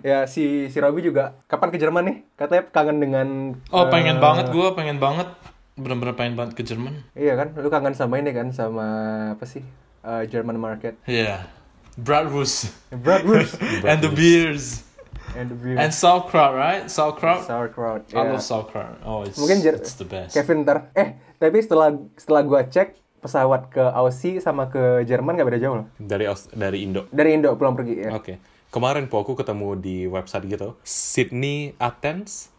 ya 0.00 0.24
si 0.24 0.68
si 0.68 0.76
Robi 0.76 1.04
juga 1.04 1.36
kapan 1.44 1.68
ke 1.68 1.76
Jerman 1.76 2.04
nih? 2.04 2.16
Katanya 2.32 2.64
kangen 2.68 2.96
dengan 2.96 3.28
Oh, 3.68 3.88
pengen 3.88 4.16
eh, 4.16 4.20
banget 4.20 4.46
gue, 4.48 4.68
pengen 4.72 4.96
banget, 4.96 5.28
bener-bener 5.74 6.12
pengen 6.12 6.34
banget 6.36 6.52
ke 6.54 6.62
Jerman. 6.62 7.00
Iya 7.12 7.34
kan, 7.34 7.56
lu 7.56 7.68
kangen 7.68 7.96
sama 7.96 8.20
ini 8.20 8.30
kan 8.30 8.52
sama 8.52 8.86
apa 9.32 9.44
sih? 9.44 9.64
Eh, 10.02 10.22
German 10.26 10.58
market. 10.58 10.98
Yeah, 11.06 11.46
bratwurst 11.94 12.74
Bratwurst 12.90 13.54
and 13.90 14.02
the 14.02 14.10
beers 14.10 14.82
and 15.32 15.48
the 15.48 15.56
beer. 15.56 15.78
and 15.78 15.94
sauerkraut, 15.94 16.52
right? 16.52 16.90
Sauerkraut. 16.90 17.46
sauerkraut. 17.46 18.02
I 18.10 18.20
ya. 18.20 18.22
love 18.28 18.42
sauerkraut. 18.42 18.98
Oh, 19.02 19.22
it's 19.22 19.38
Mungkin 19.38 19.62
Jer- 19.62 19.78
it's 19.78 19.94
the 19.94 20.04
best. 20.04 20.34
Kevin 20.34 20.66
ntar. 20.66 20.92
Eh, 20.92 21.16
tapi 21.38 21.62
setelah 21.62 21.94
setelah 22.18 22.42
gua 22.42 22.66
cek 22.66 22.98
pesawat 23.22 23.70
ke 23.70 23.80
Aussie 23.80 24.42
sama 24.42 24.66
ke 24.66 25.06
Jerman 25.06 25.38
gak 25.38 25.46
beda 25.46 25.60
jauh 25.62 25.76
loh. 25.78 25.86
Dari 25.96 26.26
Aus- 26.26 26.50
dari 26.50 26.82
Indo. 26.82 27.06
Dari 27.08 27.38
Indo 27.38 27.54
pulang 27.54 27.78
pergi 27.78 27.94
ya. 28.02 28.10
Oke. 28.12 28.42
Kemarin 28.68 29.06
po 29.06 29.22
aku 29.22 29.38
ketemu 29.38 29.78
di 29.78 30.10
website 30.10 30.48
gitu. 30.50 30.74
Sydney 30.82 31.76
Athens 31.78 32.50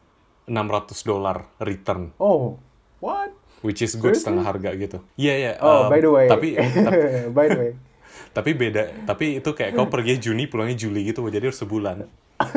600 0.47 1.03
dolar 1.03 1.51
return. 1.59 2.15
Oh, 2.15 2.55
what? 3.03 3.29
Which 3.59 3.79
is 3.79 3.95
good 3.95 4.15
Seriously? 4.15 4.23
setengah 4.23 4.43
harga 4.43 4.69
gitu. 4.75 4.97
Iya, 5.15 5.33
iya. 5.35 5.51
Oh, 5.59 5.87
um, 5.87 5.91
by 5.91 5.99
the 5.99 6.11
way. 6.11 6.27
Tapi, 6.27 6.55
tapi, 6.87 6.99
by 7.31 7.45
the 7.47 7.59
way. 7.59 7.71
tapi 8.37 8.49
beda. 8.55 8.83
Tapi 9.03 9.39
itu 9.39 9.49
kayak 9.51 9.75
kau 9.75 9.87
pergi 9.87 10.19
Juni, 10.19 10.47
pulangnya 10.47 10.75
Juli 10.79 11.07
gitu. 11.07 11.23
Jadi 11.27 11.51
harus 11.51 11.59
sebulan. 11.59 12.07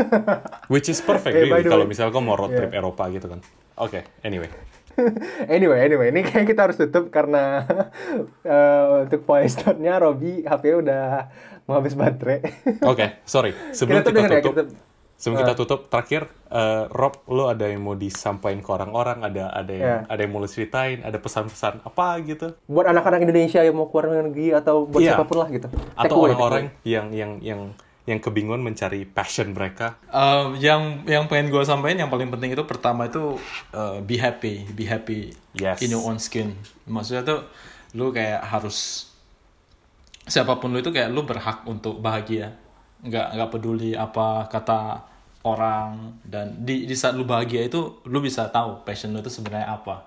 Which 0.73 0.91
is 0.91 0.99
perfect 0.99 1.35
by 1.35 1.63
really. 1.63 1.67
Kalau 1.67 1.87
misalnya 1.87 2.11
kau 2.11 2.23
mau 2.23 2.35
road 2.35 2.55
Yeah. 2.55 2.67
trip 2.67 2.73
Eropa 2.75 3.07
gitu 3.11 3.27
kan. 3.27 3.39
Oke, 3.77 4.03
anyway. 4.23 4.49
anyway, 5.47 5.85
anyway, 5.85 6.09
ini 6.09 6.25
kayak 6.25 6.49
kita 6.49 6.61
harus 6.65 6.81
tutup 6.81 7.13
karena 7.13 7.69
eh, 8.41 9.05
untuk 9.05 9.29
voice 9.29 9.61
note-nya 9.61 10.01
Robi 10.01 10.41
HP 10.43 10.81
udah 10.81 11.29
mau 11.69 11.77
habis 11.77 11.93
baterai. 11.93 12.41
Oke, 12.81 13.21
sorry. 13.29 13.53
Sebelum 13.77 14.01
Kita 14.01 14.11
kita, 14.11 14.21
tutup 14.25 14.33
ya, 14.33 14.41
tutup, 14.41 14.67
sebelum 15.17 15.43
kita 15.43 15.55
tutup, 15.55 15.89
terakhir, 15.89 16.29
eh, 16.49 16.85
Rob, 16.89 17.25
lo 17.27 17.49
ada 17.49 17.65
yang 17.65 17.81
mau 17.81 17.93
disampaikan 17.93 18.61
ke 18.61 18.71
orang-orang? 18.71 19.25
Ada 19.25 19.45
ada 19.51 19.73
yang 19.73 19.85
Yeah. 19.99 20.13
ada 20.13 20.21
yang 20.21 20.31
mau 20.31 20.41
lo 20.41 20.47
ceritain? 20.47 21.01
Ada 21.01 21.17
pesan-pesan 21.17 21.83
apa 21.83 22.07
gitu? 22.23 22.53
buat 22.67 22.87
anak-anak 22.87 23.21
Indonesia 23.23 23.61
yang 23.61 23.75
mau 23.75 23.89
keluar 23.89 24.23
negeri 24.23 24.53
atau 24.53 24.85
buat 24.85 25.01
Iya. 25.01 25.17
siapa 25.17 25.25
pun 25.25 25.37
lah 25.39 25.49
gitu. 25.49 25.69
Take 25.69 25.97
Atau 25.99 26.17
orang-orang 26.21 26.71
yang 26.85 27.11
yang 27.11 27.33
yang 27.41 27.61
yang 28.07 28.23
kebingungan 28.23 28.63
mencari 28.63 29.03
passion 29.03 29.51
mereka? 29.51 29.99
Um, 30.09 30.55
yang 30.57 31.03
yang 31.05 31.27
pengen 31.27 31.51
gue 31.51 31.59
sampaikan 31.67 32.07
yang 32.07 32.11
paling 32.13 32.31
penting 32.31 32.55
itu 32.55 32.63
pertama 32.63 33.11
itu 33.11 33.35
uh, 33.73 33.99
be 33.99 34.15
happy, 34.15 34.63
be 34.71 34.87
happy 34.87 35.35
Yes. 35.53 35.83
in 35.83 35.91
your 35.91 36.07
own 36.07 36.23
skin. 36.23 36.55
Maksudnya 36.87 37.27
tuh 37.27 37.41
lu 37.93 38.15
kayak 38.15 38.47
harus 38.47 39.11
siapa 40.23 40.59
pun 40.59 40.71
lu 40.71 40.79
itu 40.79 40.91
kayak 40.91 41.11
lu 41.11 41.23
berhak 41.23 41.63
untuk 41.65 41.99
bahagia. 41.99 42.55
Nggak 43.07 43.27
nggak 43.39 43.51
peduli 43.55 43.95
apa 43.95 44.51
kata 44.51 45.07
orang 45.47 46.19
dan 46.27 46.67
di 46.67 46.91
di 46.91 46.95
saat 46.99 47.15
lu 47.15 47.23
bahagia 47.23 47.63
itu 47.71 48.03
lu 48.11 48.19
bisa 48.19 48.51
tahu 48.51 48.83
passion 48.83 49.15
lu 49.15 49.23
itu 49.23 49.31
sebenarnya 49.31 49.71
apa. 49.71 50.07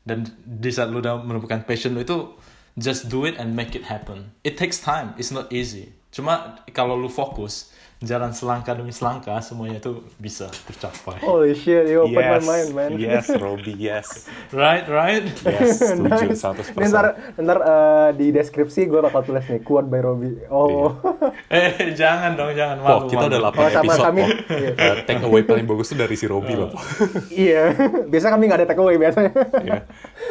Dan 0.00 0.24
di 0.42 0.70
saat 0.72 0.88
lu 0.88 1.04
udah 1.04 1.20
menemukan 1.20 1.62
passion 1.68 1.92
lu 1.92 2.00
itu 2.00 2.32
just 2.80 3.12
do 3.12 3.28
it 3.28 3.36
and 3.36 3.52
make 3.52 3.76
it 3.76 3.86
happen. 3.86 4.32
It 4.40 4.56
takes 4.56 4.80
time. 4.80 5.12
It's 5.20 5.30
not 5.30 5.52
easy. 5.52 5.92
Cuma 6.10 6.64
kalau 6.72 6.98
lu 6.98 7.12
fokus 7.12 7.69
jalan 8.00 8.32
selangkah 8.32 8.72
demi 8.72 8.88
selangkah 8.90 9.36
semuanya 9.38 9.76
itu 9.76 10.00
bisa 10.16 10.48
tercapai. 10.64 11.20
Holy 11.20 11.52
shit, 11.52 11.84
you 11.84 12.00
open 12.00 12.16
my 12.16 12.40
mind, 12.40 12.68
man. 12.72 12.90
yes, 12.96 13.28
Robi, 13.36 13.76
yes, 13.76 14.24
Right, 14.50 14.88
right. 14.88 15.20
yes, 15.44 15.84
setuju 15.84 16.32
Nice. 16.32 16.40
100%. 16.40 16.80
Ini 16.80 16.86
ntar, 16.88 17.06
ntar 17.36 17.58
eh, 17.60 18.08
di 18.16 18.32
deskripsi 18.32 18.88
gue 18.88 19.00
bakal 19.00 19.20
tulis 19.22 19.44
nih 19.44 19.60
quote 19.60 19.84
by 19.84 20.00
Robi. 20.00 20.32
Oh, 20.48 20.96
Eh, 21.52 21.92
jangan 21.92 22.32
dong, 22.34 22.56
jangan 22.56 22.80
malu. 22.80 23.04
kita 23.06 23.20
malu. 23.20 23.36
udah 23.36 23.40
8 23.44 23.60
Oh, 23.60 23.68
sama 23.68 23.82
episode, 23.84 24.06
kami. 24.06 24.20
Po. 24.20 24.28
Iya. 24.50 24.70
Eh, 24.72 24.94
take 25.04 25.22
away 25.22 25.42
paling 25.42 25.66
bagus 25.66 25.86
tuh 25.86 25.98
dari 25.98 26.14
si 26.14 26.24
Robi 26.24 26.54
loh, 26.54 26.72
Po. 26.72 26.80
iya. 27.36 27.76
Biasa 28.08 28.32
kami 28.32 28.48
nggak 28.48 28.58
ada 28.58 28.66
take 28.66 28.80
away 28.80 28.96
biasanya. 28.96 29.32
Iya. 29.60 29.78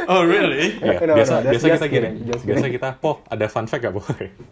Oh, 0.07 0.25
really? 0.25 0.73
Iya, 0.75 0.97
No, 0.99 1.05
no, 1.05 1.13
biasa 1.15 1.33
that's 1.43 1.61
biasa 1.61 1.85
kita 1.85 1.85
gini. 1.87 2.09
Biasa 2.25 2.65
kita, 2.67 2.87
Po, 2.97 3.21
ada 3.23 3.45
fun 3.45 3.69
fact 3.69 3.83
gak, 3.83 3.93
Po? 3.93 4.01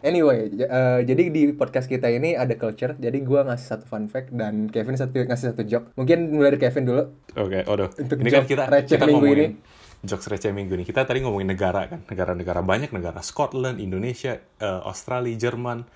Anyway, 0.01 0.53
eh, 0.53 0.99
jadi 1.01 1.23
di 1.27 1.49
podcast 1.51 1.89
kita 1.89 2.07
ini 2.07 2.37
ada 2.37 2.53
culture. 2.53 2.93
Jadi 3.07 3.23
gue 3.23 3.39
ngasih 3.39 3.67
satu 3.71 3.85
fun 3.87 4.11
fact 4.11 4.35
dan 4.35 4.67
Kevin 4.67 4.99
satu 4.99 5.15
ngasih 5.15 5.55
satu 5.55 5.63
joke. 5.63 5.95
Mungkin 5.95 6.27
mulai 6.27 6.51
dari 6.51 6.67
Kevin 6.67 6.83
dulu. 6.83 7.03
Oke, 7.39 7.63
aduh. 7.63 7.87
Untuk 7.95 8.19
Ini 8.19 8.27
kan 8.27 8.43
joke 8.43 8.49
kita 8.51 8.63
receh 8.67 8.91
kita 8.91 9.05
minggu 9.07 9.23
ngomongin 9.23 9.39
ini. 9.39 10.03
jokes 10.03 10.27
receh 10.27 10.51
minggu 10.51 10.75
ini. 10.75 10.83
Kita 10.83 11.07
tadi 11.07 11.23
ngomongin 11.23 11.47
negara 11.47 11.87
kan, 11.87 12.03
negara-negara 12.03 12.59
banyak 12.59 12.91
negara, 12.91 13.23
Scotland, 13.23 13.79
Indonesia, 13.79 14.35
eh, 14.59 14.81
Australia, 14.83 15.31
Jerman. 15.33 15.87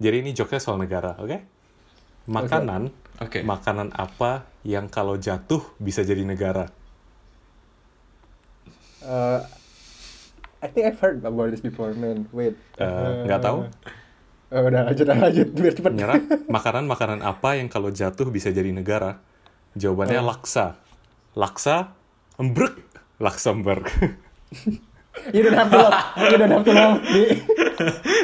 Jadi 0.00 0.16
ini 0.18 0.30
jokesnya 0.32 0.64
soal 0.64 0.80
negara, 0.80 1.12
oke? 1.20 1.38
Makanan, 2.26 2.88
Oke. 3.20 3.44
makanan 3.44 3.92
apa 3.92 4.48
yang 4.64 4.88
kalau 4.88 5.14
jatuh 5.14 5.60
bisa 5.76 6.02
jadi 6.02 6.24
negara? 6.24 6.72
Eh, 9.04 9.40
I 10.58 10.68
think 10.72 10.88
I've 10.88 10.98
heard 10.98 11.20
about 11.22 11.52
this 11.52 11.60
before, 11.60 11.92
man. 11.92 12.26
Wait. 12.32 12.56
Eh, 12.80 13.12
nggak 13.28 13.44
tahu? 13.44 13.68
Eh, 14.46 14.62
udah 14.62 14.86
lanjut, 14.86 15.04
udah 15.04 15.18
lanjut. 15.18 15.48
Biar 15.52 15.74
cepet. 15.74 15.92
Nyerah. 15.92 16.22
Makanan-makanan 16.46 17.20
apa 17.20 17.58
yang 17.58 17.66
kalau 17.66 17.90
jatuh 17.90 18.30
bisa 18.30 18.48
jadi 18.48 18.70
negara? 18.70 19.18
Jawabannya 19.74 20.22
laksa. 20.22 20.78
Laksa, 21.34 21.92
embrek, 22.36 22.78
Luxembourg. 23.18 23.84
You 25.32 25.40
don't 25.40 25.56
have 25.56 25.72
to 25.72 25.80
laugh. 25.80 26.12
You 26.22 26.36
don't 26.36 26.52
have 26.52 26.60
to 26.62 26.72
laugh. 26.72 27.00
Di- 27.02 27.40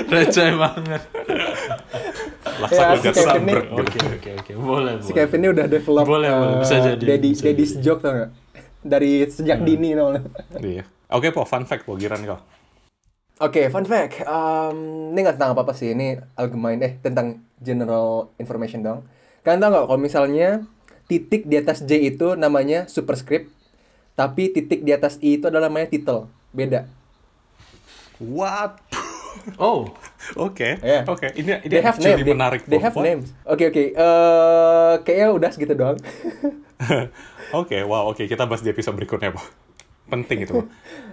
Receh 0.07 0.53
banget. 0.55 1.03
Laksa 2.61 2.83
Ya, 2.85 2.95
si 2.95 3.09
Kevin. 3.09 3.57
Oke, 3.73 3.99
oke, 3.99 4.31
oke. 4.37 4.53
Boleh, 4.55 4.93
si 5.01 5.09
boleh. 5.09 5.17
Kevin 5.17 5.39
ini 5.41 5.49
udah 5.51 5.67
develop 5.67 6.05
Boleh, 6.05 6.29
boleh. 6.31 6.57
Bisa 6.61 6.77
jadi, 6.85 7.01
daddy, 7.03 7.31
bisa 7.33 7.43
daddy's 7.43 7.73
jadi. 7.73 7.83
joke 7.83 8.01
tau 8.05 8.13
gak? 8.13 8.31
Dari 8.85 9.13
sejak 9.25 9.59
dini 9.65 9.97
no. 9.97 10.13
Iya. 10.55 10.85
Oke, 11.09 11.33
Po, 11.33 11.43
fun 11.43 11.65
fact, 11.65 11.89
Po, 11.89 11.97
giran 11.97 12.21
kau. 12.23 12.39
Oke, 13.43 13.67
fun 13.69 13.83
fact. 13.83 14.23
Um, 14.23 15.11
ini 15.11 15.19
nggak 15.21 15.35
tentang 15.35 15.53
apa-apa 15.53 15.75
sih. 15.75 15.91
Ini 15.91 16.23
algemein 16.33 16.79
eh 16.79 16.95
tentang 16.97 17.43
general 17.59 18.31
information 18.37 18.81
dong. 18.81 19.03
Kalian 19.43 19.59
tahu 19.59 19.71
nggak 19.73 19.85
kalau 19.85 19.99
misalnya 19.99 20.49
titik 21.05 21.45
di 21.45 21.59
atas 21.59 21.83
J 21.83 22.07
itu 22.07 22.39
namanya 22.39 22.87
superscript, 22.87 23.51
tapi 24.15 24.49
titik 24.49 24.81
di 24.81 24.95
atas 24.95 25.19
I 25.19 25.37
itu 25.37 25.51
adalah 25.51 25.67
namanya 25.67 25.91
title. 25.91 26.31
Beda. 26.51 26.87
What? 28.17 28.79
Oh, 29.59 29.91
Oke, 30.39 30.79
Yeah. 30.79 31.03
oke. 31.03 31.27
Ini 31.35 31.67
ini 31.67 31.73
They 31.73 31.83
have 31.83 31.99
name. 31.99 32.23
They, 32.23 32.31
menarik. 32.31 32.63
they 32.63 32.79
Po. 32.79 32.85
have 32.87 32.95
What? 32.95 33.03
names. 33.03 33.35
Oke 33.43 33.67
oke. 33.67 33.85
Eh, 33.91 34.93
kayaknya 35.03 35.29
udah 35.35 35.51
segitu 35.51 35.75
doang. 35.75 35.99
Oke, 37.53 37.85
wow, 37.85 38.09
oke. 38.09 38.25
Kita 38.25 38.49
bahas 38.49 38.65
di 38.65 38.73
episode 38.73 38.97
berikutnya, 38.97 39.29
Po. 39.29 39.43
Penting 40.11 40.43
itu. 40.45 40.67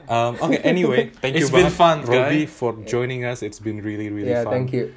Um, 0.09 0.33
Oke, 0.41 0.57
anyway, 0.65 1.11
thank 1.21 1.37
you 1.37 1.45
It's 1.45 1.53
been 1.53 1.69
fun, 1.69 2.01
Robbie, 2.03 2.45
guys. 2.45 2.53
for 2.53 2.73
joining 2.85 3.25
us. 3.25 3.41
It's 3.45 3.59
been 3.61 3.81
really, 3.85 4.09
really 4.09 4.31
yeah, 4.33 4.43
fun. 4.43 4.53
thank 4.53 4.73
you. 4.73 4.93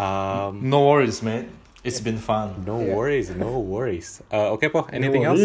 Um, 0.00 0.64
No 0.64 0.88
worries, 0.88 1.20
mate. 1.20 1.48
It's 1.84 2.00
been 2.00 2.16
fun. 2.18 2.64
no 2.64 2.80
Yeah. 2.80 2.96
worries, 2.96 3.28
no 3.32 3.60
worries. 3.60 4.20
Uh, 4.32 4.52
Oke, 4.52 4.68
po, 4.72 4.88
anything 4.92 5.24
else? 5.24 5.40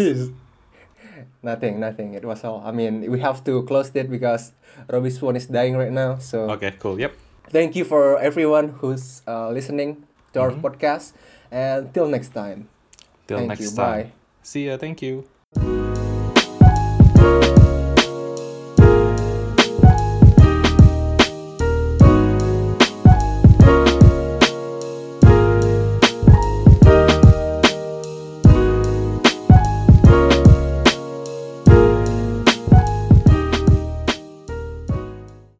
Nothing, 1.42 1.78
nothing. 1.80 2.14
It 2.14 2.24
was 2.24 2.42
all. 2.44 2.62
I 2.64 2.72
mean, 2.72 3.06
we 3.10 3.20
have 3.20 3.44
to 3.44 3.62
close 3.64 3.92
it 3.94 4.10
because 4.10 4.52
Robbie's 4.90 5.18
phone 5.18 5.36
is 5.36 5.46
dying 5.46 5.76
right 5.76 5.92
now. 5.92 6.18
So 6.18 6.50
Okay, 6.58 6.74
cool. 6.80 6.98
Yep. 6.98 7.12
thank 7.54 7.76
you 7.76 7.84
for 7.86 8.18
everyone 8.18 8.74
who's 8.82 9.22
uh, 9.28 9.48
listening 9.54 10.02
to 10.34 10.40
our 10.42 10.50
Mm-hmm. 10.50 10.66
podcast. 10.66 11.12
And 11.52 11.94
till 11.94 12.08
next 12.10 12.34
time. 12.34 12.66
Till 13.30 13.38
Thank 13.38 13.54
next 13.54 13.62
you. 13.62 13.70
time. 13.76 14.02
Bye. 14.10 14.42
See 14.42 14.66
ya. 14.66 14.76
Thank 14.76 15.00
you. 15.00 15.85